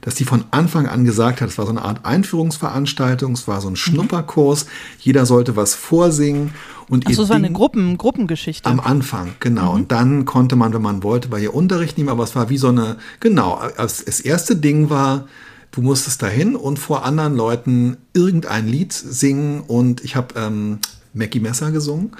dass 0.00 0.14
die 0.16 0.24
von 0.24 0.44
Anfang 0.50 0.86
an 0.88 1.04
gesagt 1.04 1.40
hat, 1.40 1.50
es 1.50 1.58
war 1.58 1.66
so 1.66 1.70
eine 1.72 1.82
Art 1.82 2.04
Einführungsveranstaltung, 2.04 3.32
es 3.32 3.46
war 3.46 3.60
so 3.60 3.68
ein 3.68 3.76
Schnupperkurs, 3.76 4.66
jeder 4.98 5.24
sollte 5.26 5.56
was 5.56 5.74
vorsingen 5.74 6.52
und 6.88 7.06
Achso, 7.06 7.20
ihr 7.20 7.24
es 7.24 7.28
war 7.28 7.36
eine 7.36 7.52
Gruppen, 7.52 7.96
Gruppengeschichte. 7.98 8.68
am 8.68 8.80
Anfang, 8.80 9.32
genau. 9.40 9.72
Und 9.72 9.92
dann 9.92 10.24
konnte 10.24 10.56
man, 10.56 10.72
wenn 10.72 10.82
man 10.82 11.02
wollte, 11.04 11.28
bei 11.28 11.38
ihr 11.40 11.54
Unterricht 11.54 11.96
nehmen, 11.98 12.08
aber 12.08 12.24
es 12.24 12.34
war 12.34 12.48
wie 12.48 12.58
so 12.58 12.68
eine, 12.68 12.96
genau, 13.20 13.60
das, 13.76 14.04
das 14.04 14.20
erste 14.20 14.56
Ding 14.56 14.90
war, 14.90 15.28
du 15.70 15.82
musstest 15.82 16.22
dahin 16.22 16.56
und 16.56 16.78
vor 16.78 17.04
anderen 17.04 17.36
Leuten 17.36 17.96
irgendein 18.12 18.66
Lied 18.66 18.92
singen 18.92 19.60
und 19.60 20.02
ich 20.04 20.16
habe 20.16 20.34
ähm, 20.38 20.78
Mackie 21.12 21.40
Messer 21.40 21.70
gesungen 21.70 22.12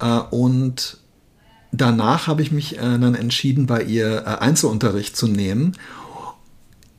äh, 0.00 0.18
und 0.30 0.98
danach 1.72 2.26
habe 2.26 2.42
ich 2.42 2.52
mich 2.52 2.78
äh, 2.78 2.98
dann 2.98 3.14
entschieden, 3.14 3.66
bei 3.66 3.82
ihr 3.82 4.22
äh, 4.26 4.40
Einzelunterricht 4.40 5.16
zu 5.16 5.26
nehmen. 5.28 5.76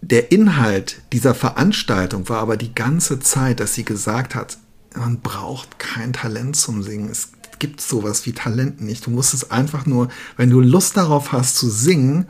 Der 0.01 0.31
Inhalt 0.31 1.01
dieser 1.13 1.33
Veranstaltung 1.33 2.29
war 2.29 2.39
aber 2.39 2.57
die 2.57 2.75
ganze 2.75 3.19
Zeit, 3.19 3.59
dass 3.59 3.73
sie 3.73 3.85
gesagt 3.85 4.35
hat, 4.35 4.57
man 4.95 5.19
braucht 5.21 5.79
kein 5.79 6.13
Talent 6.13 6.55
zum 6.55 6.83
Singen. 6.83 7.09
Es 7.09 7.31
gibt 7.59 7.81
sowas 7.81 8.25
wie 8.25 8.33
Talent 8.33 8.81
nicht. 8.81 9.05
Du 9.05 9.11
musst 9.11 9.33
es 9.33 9.51
einfach 9.51 9.85
nur, 9.85 10.09
wenn 10.37 10.49
du 10.49 10.61
Lust 10.61 10.97
darauf 10.97 11.31
hast 11.31 11.57
zu 11.57 11.69
singen, 11.69 12.27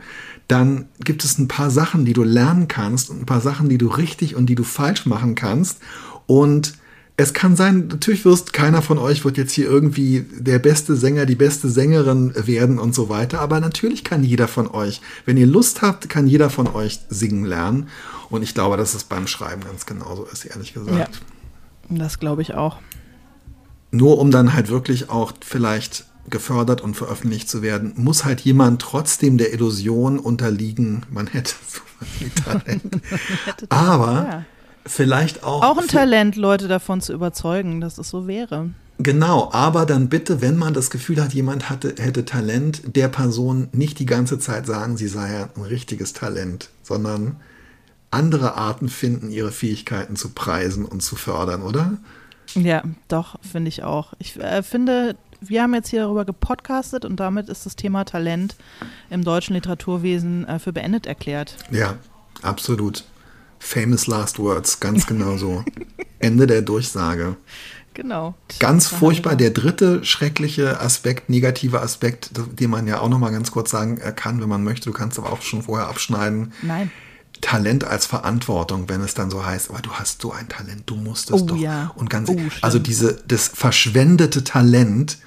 dann 0.48 0.88
gibt 1.00 1.24
es 1.24 1.38
ein 1.38 1.48
paar 1.48 1.70
Sachen, 1.70 2.04
die 2.04 2.12
du 2.12 2.22
lernen 2.22 2.68
kannst 2.68 3.10
und 3.10 3.20
ein 3.20 3.26
paar 3.26 3.40
Sachen, 3.40 3.68
die 3.68 3.78
du 3.78 3.88
richtig 3.88 4.36
und 4.36 4.46
die 4.46 4.54
du 4.54 4.62
falsch 4.62 5.06
machen 5.06 5.34
kannst. 5.34 5.80
Und 6.26 6.74
es 7.16 7.32
kann 7.32 7.56
sein, 7.56 7.88
natürlich 7.88 8.24
wirst 8.24 8.52
keiner 8.52 8.82
von 8.82 8.98
euch 8.98 9.24
wird 9.24 9.38
jetzt 9.38 9.52
hier 9.52 9.66
irgendwie 9.66 10.26
der 10.38 10.58
beste 10.58 10.96
Sänger, 10.96 11.24
die 11.24 11.34
beste 11.34 11.68
Sängerin 11.68 12.32
werden 12.46 12.78
und 12.78 12.94
so 12.94 13.08
weiter. 13.08 13.40
Aber 13.40 13.58
natürlich 13.58 14.04
kann 14.04 14.22
jeder 14.22 14.48
von 14.48 14.68
euch, 14.68 15.00
wenn 15.24 15.36
ihr 15.36 15.46
Lust 15.46 15.82
habt, 15.82 16.08
kann 16.08 16.26
jeder 16.26 16.50
von 16.50 16.68
euch 16.68 17.00
singen 17.08 17.44
lernen. 17.44 17.88
Und 18.28 18.42
ich 18.42 18.54
glaube, 18.54 18.76
dass 18.76 18.94
es 18.94 19.04
beim 19.04 19.26
Schreiben 19.26 19.62
ganz 19.62 19.86
genauso 19.86 20.24
ist, 20.24 20.44
ehrlich 20.44 20.74
gesagt. 20.74 20.98
Ja. 20.98 21.08
Das 21.88 22.18
glaube 22.18 22.42
ich 22.42 22.54
auch. 22.54 22.78
Nur 23.92 24.18
um 24.18 24.30
dann 24.30 24.52
halt 24.52 24.68
wirklich 24.68 25.08
auch 25.08 25.32
vielleicht 25.40 26.05
gefördert 26.30 26.80
und 26.80 26.94
veröffentlicht 26.96 27.48
zu 27.48 27.62
werden, 27.62 27.92
muss 27.96 28.24
halt 28.24 28.40
jemand 28.40 28.82
trotzdem 28.82 29.38
der 29.38 29.52
Illusion 29.52 30.18
unterliegen, 30.18 31.04
man 31.10 31.26
hätte 31.26 31.52
so 31.68 31.80
viel 32.04 32.30
Talent. 32.30 33.00
Aber 33.68 34.12
Ja. 34.12 34.44
vielleicht 34.86 35.44
auch. 35.44 35.62
Auch 35.62 35.78
ein 35.78 35.88
Talent, 35.88 36.36
Leute 36.36 36.68
davon 36.68 37.00
zu 37.00 37.12
überzeugen, 37.12 37.80
dass 37.80 37.98
es 37.98 38.08
so 38.08 38.26
wäre. 38.26 38.70
Genau, 38.98 39.50
aber 39.52 39.84
dann 39.84 40.08
bitte, 40.08 40.40
wenn 40.40 40.56
man 40.56 40.72
das 40.72 40.88
Gefühl 40.88 41.22
hat, 41.22 41.34
jemand 41.34 41.68
hatte, 41.68 41.94
hätte 41.98 42.24
Talent, 42.24 42.96
der 42.96 43.08
Person 43.08 43.68
nicht 43.72 43.98
die 43.98 44.06
ganze 44.06 44.38
Zeit 44.38 44.64
sagen, 44.66 44.96
sie 44.96 45.08
sei 45.08 45.34
ja 45.34 45.48
ein 45.54 45.62
richtiges 45.64 46.14
Talent, 46.14 46.70
sondern 46.82 47.36
andere 48.10 48.54
Arten 48.54 48.88
finden, 48.88 49.30
ihre 49.30 49.52
Fähigkeiten 49.52 50.16
zu 50.16 50.30
preisen 50.30 50.86
und 50.86 51.02
zu 51.02 51.14
fördern, 51.14 51.60
oder? 51.60 51.98
Ja, 52.54 52.82
doch, 53.08 53.38
finde 53.42 53.68
ich 53.68 53.82
auch. 53.82 54.14
Ich 54.18 54.40
äh, 54.40 54.62
finde, 54.62 55.16
wir 55.48 55.62
haben 55.62 55.74
jetzt 55.74 55.88
hier 55.90 56.00
darüber 56.02 56.24
gepodcastet 56.24 57.04
und 57.04 57.18
damit 57.20 57.48
ist 57.48 57.66
das 57.66 57.76
Thema 57.76 58.04
Talent 58.04 58.56
im 59.10 59.24
deutschen 59.24 59.54
Literaturwesen 59.54 60.46
äh, 60.46 60.58
für 60.58 60.72
beendet 60.72 61.06
erklärt. 61.06 61.56
Ja, 61.70 61.96
absolut. 62.42 63.04
Famous 63.58 64.06
last 64.06 64.38
words, 64.38 64.80
ganz 64.80 65.06
genau 65.06 65.36
so. 65.36 65.64
Ende 66.18 66.46
der 66.46 66.62
Durchsage. 66.62 67.36
Genau. 67.94 68.34
Ganz 68.58 68.88
furchtbar. 68.88 69.36
Der 69.36 69.50
dritte 69.50 70.04
schreckliche 70.04 70.80
Aspekt, 70.80 71.30
negative 71.30 71.80
Aspekt, 71.80 72.30
den 72.60 72.68
man 72.68 72.86
ja 72.86 73.00
auch 73.00 73.08
noch 73.08 73.18
mal 73.18 73.30
ganz 73.30 73.50
kurz 73.50 73.70
sagen 73.70 73.98
äh, 73.98 74.12
kann, 74.12 74.40
wenn 74.42 74.48
man 74.50 74.62
möchte. 74.62 74.90
Du 74.90 74.92
kannst 74.92 75.18
aber 75.18 75.32
auch 75.32 75.40
schon 75.40 75.62
vorher 75.62 75.88
abschneiden. 75.88 76.52
Nein. 76.62 76.90
Talent 77.40 77.84
als 77.84 78.06
Verantwortung, 78.06 78.88
wenn 78.88 79.00
es 79.02 79.14
dann 79.14 79.30
so 79.30 79.44
heißt, 79.44 79.70
aber 79.70 79.80
du 79.80 79.90
hast 79.92 80.22
so 80.22 80.32
ein 80.32 80.48
Talent, 80.48 80.84
du 80.86 80.94
musst 80.96 81.30
es 81.30 81.42
Oh 81.42 81.46
doch. 81.46 81.56
ja. 81.56 81.92
Und 81.96 82.08
ganz, 82.08 82.28
Oh, 82.30 82.36
also 82.62 82.78
diese, 82.78 83.22
das 83.28 83.48
verschwendete 83.48 84.42
Talent, 84.44 85.18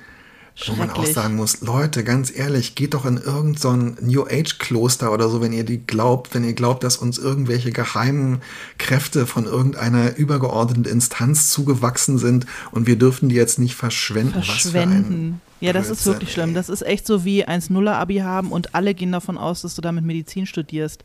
wo 0.67 0.73
man 0.73 0.89
auch 0.91 1.05
sagen 1.05 1.35
muss, 1.35 1.61
Leute, 1.61 2.03
ganz 2.03 2.35
ehrlich, 2.35 2.75
geht 2.75 2.93
doch 2.93 3.05
in 3.05 3.17
irgendein 3.17 3.55
so 3.61 3.69
ein 3.69 3.97
New 4.01 4.23
Age 4.25 4.57
Kloster 4.59 5.11
oder 5.13 5.29
so, 5.29 5.41
wenn 5.41 5.53
ihr 5.53 5.63
die 5.63 5.85
glaubt, 5.85 6.33
wenn 6.33 6.43
ihr 6.43 6.53
glaubt, 6.53 6.83
dass 6.83 6.97
uns 6.97 7.17
irgendwelche 7.17 7.71
geheimen 7.71 8.41
Kräfte 8.77 9.25
von 9.25 9.45
irgendeiner 9.45 10.15
übergeordneten 10.17 10.85
Instanz 10.85 11.49
zugewachsen 11.51 12.17
sind 12.17 12.45
und 12.71 12.87
wir 12.87 12.97
dürfen 12.97 13.29
die 13.29 13.35
jetzt 13.35 13.59
nicht 13.59 13.75
verschwenden. 13.75 14.33
Verschwenden. 14.33 15.41
Ja, 15.61 15.73
das 15.73 15.89
ist 15.89 16.05
wirklich 16.05 16.31
schlimm. 16.31 16.53
Das 16.53 16.69
ist 16.69 16.81
echt 16.81 17.05
so 17.05 17.25
wie 17.25 17.45
1-0er-Abi 17.47 18.17
haben 18.17 18.51
und 18.51 18.75
alle 18.75 18.93
gehen 18.93 19.11
davon 19.11 19.37
aus, 19.37 19.61
dass 19.61 19.75
du 19.75 19.81
damit 19.81 20.05
Medizin 20.05 20.45
studierst. 20.45 21.03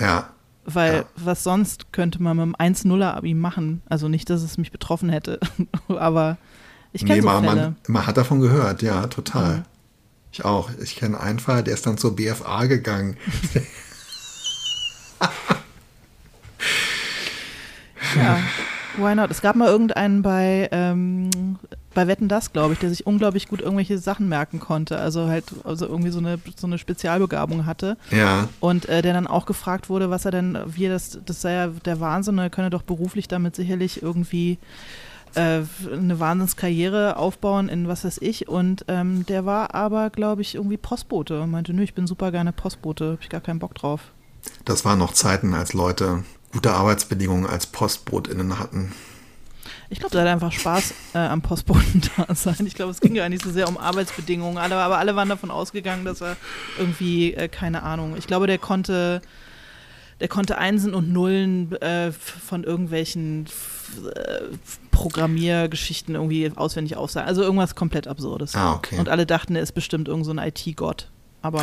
Ja, 0.00 0.30
Weil 0.64 0.94
Ja. 0.96 1.04
was 1.16 1.44
sonst 1.44 1.92
könnte 1.92 2.20
man 2.20 2.36
mit 2.36 2.42
einem 2.58 2.74
1-0er-Abi 2.74 3.34
machen? 3.34 3.82
Also 3.88 4.08
nicht, 4.08 4.28
dass 4.30 4.42
es 4.42 4.58
mich 4.58 4.72
betroffen 4.72 5.08
hätte, 5.08 5.38
aber 5.88 6.36
ich 6.92 7.02
kenne 7.02 7.14
nee, 7.14 7.20
so 7.20 7.26
man, 7.26 7.76
man 7.86 8.06
hat 8.06 8.16
davon 8.16 8.40
gehört, 8.40 8.82
ja, 8.82 9.06
total. 9.06 9.58
Mhm. 9.58 9.64
Ich 10.32 10.44
auch. 10.44 10.70
Ich 10.82 10.96
kenne 10.96 11.18
einen 11.18 11.38
Fall, 11.38 11.62
der 11.62 11.74
ist 11.74 11.86
dann 11.86 11.96
zur 11.98 12.14
BFA 12.16 12.66
gegangen. 12.66 13.16
Ja, 18.14 18.38
why 18.96 19.14
not? 19.14 19.30
Es 19.30 19.42
gab 19.42 19.56
mal 19.56 19.68
irgendeinen 19.68 20.22
bei 20.22 20.68
ähm, 20.72 21.58
bei 21.96 22.06
Wetten 22.06 22.28
das, 22.28 22.52
glaube 22.52 22.74
ich, 22.74 22.78
der 22.78 22.90
sich 22.90 23.06
unglaublich 23.06 23.48
gut 23.48 23.60
irgendwelche 23.60 23.98
Sachen 23.98 24.28
merken 24.28 24.60
konnte. 24.60 24.98
Also 24.98 25.28
halt 25.28 25.44
also 25.64 25.86
irgendwie 25.86 26.10
so 26.10 26.18
eine, 26.18 26.38
so 26.54 26.66
eine 26.66 26.78
Spezialbegabung 26.78 27.64
hatte. 27.64 27.96
Ja. 28.10 28.48
Und 28.60 28.86
äh, 28.88 29.00
der 29.00 29.14
dann 29.14 29.26
auch 29.26 29.46
gefragt 29.46 29.88
wurde, 29.88 30.10
was 30.10 30.26
er 30.26 30.30
denn, 30.30 30.58
wie 30.66 30.84
er 30.84 30.92
das, 30.92 31.18
das 31.24 31.40
sei 31.40 31.52
ja 31.54 31.66
der 31.68 31.98
Wahnsinn, 31.98 32.38
er 32.38 32.50
könne 32.50 32.70
doch 32.70 32.82
beruflich 32.82 33.28
damit 33.28 33.56
sicherlich 33.56 34.02
irgendwie 34.02 34.58
äh, 35.36 35.62
eine 35.92 36.18
Wahnsinnskarriere 36.18 37.16
aufbauen 37.16 37.68
in 37.68 37.88
was 37.88 38.04
weiß 38.04 38.18
ich. 38.20 38.48
Und 38.48 38.84
ähm, 38.88 39.24
der 39.26 39.46
war 39.46 39.74
aber, 39.74 40.10
glaube 40.10 40.42
ich, 40.42 40.54
irgendwie 40.54 40.76
Postbote 40.76 41.40
und 41.40 41.50
meinte, 41.50 41.72
nö, 41.72 41.82
ich 41.82 41.94
bin 41.94 42.06
super 42.06 42.32
gerne 42.32 42.52
Postbote, 42.52 43.12
habe 43.12 43.18
ich 43.22 43.28
gar 43.28 43.40
keinen 43.40 43.58
Bock 43.58 43.74
drauf. 43.74 44.12
Das 44.64 44.84
waren 44.84 44.98
noch 44.98 45.12
Zeiten, 45.12 45.54
als 45.54 45.72
Leute 45.72 46.24
gute 46.52 46.72
Arbeitsbedingungen 46.72 47.46
als 47.46 47.66
PostbotInnen 47.66 48.58
hatten. 48.58 48.92
Ich 49.88 50.00
glaube, 50.00 50.12
der 50.12 50.22
hat 50.22 50.28
einfach 50.28 50.52
Spaß 50.52 50.94
äh, 51.14 51.18
am 51.18 51.42
Postboten 51.42 52.02
da 52.16 52.34
sein. 52.34 52.66
Ich 52.66 52.74
glaube, 52.74 52.90
es 52.90 53.00
ging 53.00 53.14
gar 53.14 53.28
nicht 53.28 53.44
so 53.44 53.50
sehr 53.50 53.68
um 53.68 53.76
Arbeitsbedingungen, 53.76 54.58
alle, 54.58 54.76
aber 54.76 54.98
alle 54.98 55.14
waren 55.14 55.28
davon 55.28 55.50
ausgegangen, 55.50 56.04
dass 56.04 56.20
er 56.20 56.36
irgendwie, 56.78 57.34
äh, 57.34 57.48
keine 57.48 57.82
Ahnung, 57.82 58.16
ich 58.16 58.26
glaube, 58.26 58.46
der 58.46 58.58
konnte, 58.58 59.22
der 60.20 60.28
konnte 60.28 60.58
Einsen 60.58 60.94
und 60.94 61.12
Nullen 61.12 61.72
äh, 61.82 62.10
von 62.12 62.64
irgendwelchen 62.64 63.46
äh, 64.14 64.56
Programmiergeschichten 64.90 66.14
irgendwie 66.14 66.50
auswendig 66.54 66.96
aufsagen. 66.96 67.28
Also 67.28 67.42
irgendwas 67.42 67.74
komplett 67.74 68.06
Absurdes. 68.08 68.54
Ah, 68.54 68.74
okay. 68.74 68.98
Und 68.98 69.08
alle 69.08 69.26
dachten, 69.26 69.56
er 69.56 69.62
ist 69.62 69.72
bestimmt 69.72 70.08
irgend 70.08 70.24
so 70.24 70.32
ein 70.32 70.38
IT-Gott. 70.38 71.10
Aber 71.42 71.62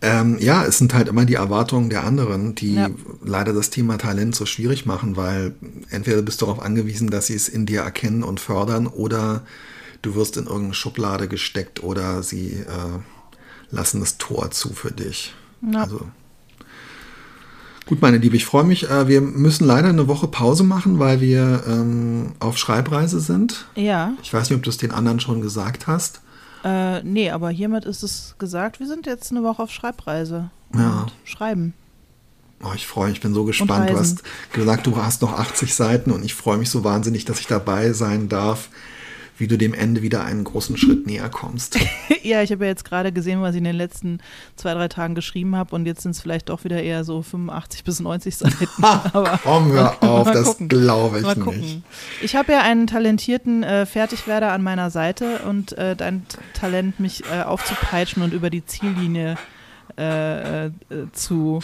Ähm, 0.00 0.38
ja, 0.38 0.64
es 0.64 0.78
sind 0.78 0.94
halt 0.94 1.08
immer 1.08 1.24
die 1.24 1.34
Erwartungen 1.34 1.90
der 1.90 2.04
anderen, 2.04 2.54
die 2.54 2.74
Ja. 2.74 2.88
leider 3.24 3.52
das 3.52 3.70
Thema 3.70 3.98
Talent 3.98 4.36
so 4.36 4.46
schwierig 4.46 4.86
machen, 4.86 5.16
weil 5.16 5.54
entweder 5.90 6.22
bist 6.22 6.40
du 6.40 6.46
darauf 6.46 6.62
angewiesen, 6.62 7.10
dass 7.10 7.26
sie 7.26 7.34
es 7.34 7.48
in 7.48 7.66
dir 7.66 7.80
erkennen 7.80 8.22
und 8.22 8.38
fördern, 8.38 8.86
oder 8.86 9.42
du 10.02 10.14
wirst 10.14 10.36
in 10.36 10.44
irgendeine 10.44 10.74
Schublade 10.74 11.26
gesteckt 11.26 11.82
oder 11.82 12.22
sie 12.22 12.52
äh, 12.52 12.98
lassen 13.70 13.98
das 13.98 14.18
Tor 14.18 14.52
zu 14.52 14.72
für 14.72 14.92
dich. 14.92 15.34
Ja. 15.62 15.82
Also 15.82 16.02
gut, 17.88 18.02
meine 18.02 18.18
Liebe, 18.18 18.36
ich 18.36 18.44
freue 18.44 18.64
mich. 18.64 18.88
Äh, 18.90 19.08
wir 19.08 19.20
müssen 19.20 19.66
leider 19.66 19.88
eine 19.88 20.06
Woche 20.08 20.28
Pause 20.28 20.62
machen, 20.62 20.98
weil 20.98 21.20
wir 21.20 21.62
ähm, 21.66 22.32
auf 22.38 22.58
Schreibreise 22.58 23.20
sind. 23.20 23.66
ja, 23.74 24.12
Ich 24.22 24.32
weiß 24.32 24.50
nicht, 24.50 24.56
ob 24.56 24.62
du 24.62 24.70
es 24.70 24.76
den 24.76 24.90
anderen 24.92 25.20
schon 25.20 25.40
gesagt 25.40 25.86
hast. 25.86 26.20
äh, 26.64 27.02
nee, 27.02 27.30
aber 27.30 27.50
hiermit 27.50 27.84
ist 27.84 28.02
es 28.02 28.34
gesagt, 28.38 28.78
wir 28.80 28.86
sind 28.86 29.06
jetzt 29.06 29.30
eine 29.30 29.42
Woche 29.42 29.62
auf 29.62 29.70
Schreibreise. 29.70 30.50
Ja. 30.74 31.02
Und 31.02 31.12
schreiben. 31.24 31.74
Oh, 32.62 32.72
ich 32.74 32.86
freue 32.86 33.08
mich, 33.08 33.18
ich 33.18 33.22
bin 33.22 33.34
so 33.34 33.44
gespannt. 33.44 33.88
Du 33.88 33.96
hast 33.96 34.22
gesagt, 34.52 34.86
du 34.86 34.96
hast 34.96 35.22
noch 35.22 35.38
80 35.38 35.74
Seiten 35.74 36.10
und 36.10 36.24
ich 36.24 36.34
freue 36.34 36.58
mich 36.58 36.70
so 36.70 36.82
wahnsinnig, 36.82 37.24
dass 37.24 37.38
ich 37.40 37.46
dabei 37.46 37.92
sein 37.92 38.28
darf, 38.28 38.68
wie 39.38 39.46
du 39.46 39.56
dem 39.56 39.72
Ende 39.74 40.02
wieder 40.02 40.24
einen 40.24 40.44
großen 40.44 40.76
Schritt 40.76 41.06
näher 41.06 41.28
kommst. 41.28 41.78
Ja, 42.22 42.42
ich 42.42 42.50
habe 42.52 42.64
ja 42.64 42.70
jetzt 42.70 42.84
gerade 42.84 43.10
gesehen, 43.12 43.40
was 43.40 43.54
ich 43.54 43.58
in 43.58 43.64
den 43.64 43.76
letzten 43.76 44.18
zwei, 44.56 44.74
drei 44.74 44.88
Tagen 44.88 45.14
geschrieben 45.14 45.56
habe 45.56 45.74
und 45.74 45.86
jetzt 45.86 46.02
sind 46.02 46.10
es 46.10 46.20
vielleicht 46.20 46.50
doch 46.50 46.64
wieder 46.64 46.82
eher 46.82 47.04
so 47.04 47.22
85 47.22 47.84
bis 47.84 48.00
90 48.00 48.36
Seiten. 48.38 48.84
Aber 48.84 49.38
Komm, 49.42 49.72
hör 49.72 50.02
auf, 50.02 50.30
das 50.30 50.56
glaube 50.58 51.20
ich 51.20 51.36
mal 51.36 51.54
nicht. 51.56 51.82
Ich 52.20 52.36
habe 52.36 52.52
ja 52.52 52.60
einen 52.62 52.86
talentierten 52.86 53.62
äh, 53.62 53.86
Fertigwerder 53.86 54.52
an 54.52 54.62
meiner 54.62 54.90
Seite 54.90 55.38
und 55.48 55.72
äh, 55.78 55.96
dein 55.96 56.26
Talent, 56.52 57.00
mich 57.00 57.24
äh, 57.32 57.42
aufzupeitschen 57.42 58.22
und 58.22 58.34
über 58.34 58.50
die 58.50 58.66
Ziellinie 58.66 59.36
äh, 59.96 60.66
äh, 60.66 60.70
zu, 61.12 61.60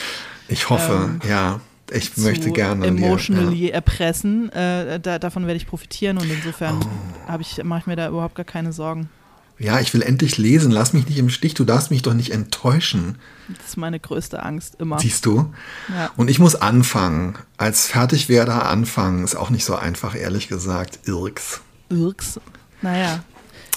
Ich 0.49 0.71
hoffe, 0.71 0.93
Ähm, 0.93 1.21
ja. 1.29 1.61
Ich 1.93 2.17
möchte 2.17 2.51
gerne. 2.51 2.87
emotionally 2.87 3.57
Dir, 3.57 3.75
erpressen. 3.75 4.51
Äh, 4.53 4.99
da, 5.01 5.19
davon 5.19 5.47
werde 5.47 5.57
ich 5.57 5.67
profitieren 5.67 6.19
und 6.19 6.31
insofern 6.31 6.81
Oh. 7.29 7.39
ich, 7.41 7.63
mache 7.63 7.81
ich 7.81 7.87
mir 7.87 7.97
da 7.97 8.09
überhaupt 8.09 8.35
gar 8.35 8.45
keine 8.45 8.73
Sorgen. 8.73 9.11
ja. 9.59 9.75
ja, 9.75 9.81
ich 9.81 9.93
will 9.95 10.03
endlich 10.03 10.39
lesen. 10.39 10.71
Lass 10.73 10.93
mich 10.95 11.07
nicht 11.07 11.19
im 11.19 11.29
Stich. 11.31 11.55
Du 11.55 11.65
darfst 11.65 11.91
mich 11.91 12.03
doch 12.03 12.15
nicht 12.15 12.31
enttäuschen. 12.33 13.19
Das 13.59 13.69
ist 13.69 13.77
meine 13.77 14.01
größte 14.01 14.43
Angst 14.43 14.77
immer. 14.81 14.99
Siehst 14.99 15.27
du? 15.27 15.53
Ja. 15.95 16.11
Und 16.17 16.29
ich 16.31 16.39
muss 16.39 16.55
anfangen. 16.57 17.35
Als 17.59 17.87
Fertigwerder 17.87 18.67
anfangen 18.67 19.23
ist 19.25 19.35
auch 19.37 19.51
nicht 19.51 19.65
so 19.67 19.75
einfach, 19.77 20.15
ehrlich 20.17 20.49
gesagt. 20.49 21.01
Irks. 21.07 21.61
Irks. 21.91 22.41
Naja, 22.83 23.23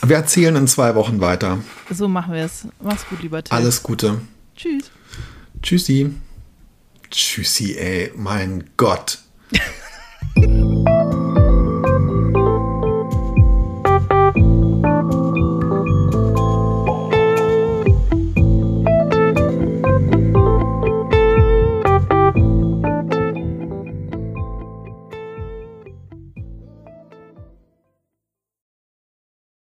Wir 0.06 0.16
erzählen 0.16 0.56
in 0.56 0.68
zwei 0.68 0.96
Wochen 0.96 1.20
weiter. 1.22 1.58
so 1.92 2.08
machen 2.08 2.34
wir 2.34 2.46
es. 2.46 2.68
Mach's 2.82 3.06
gut, 3.10 3.22
lieber 3.22 3.44
Tim. 3.44 3.56
Alles 3.56 3.84
Gute. 3.84 4.22
Tschüss. 4.56 4.92
Tschüssi. 5.62 6.14
Tschüssi, 7.12 7.78
ey. 7.78 8.12
Mein 8.16 8.70
Gott. 8.78 9.20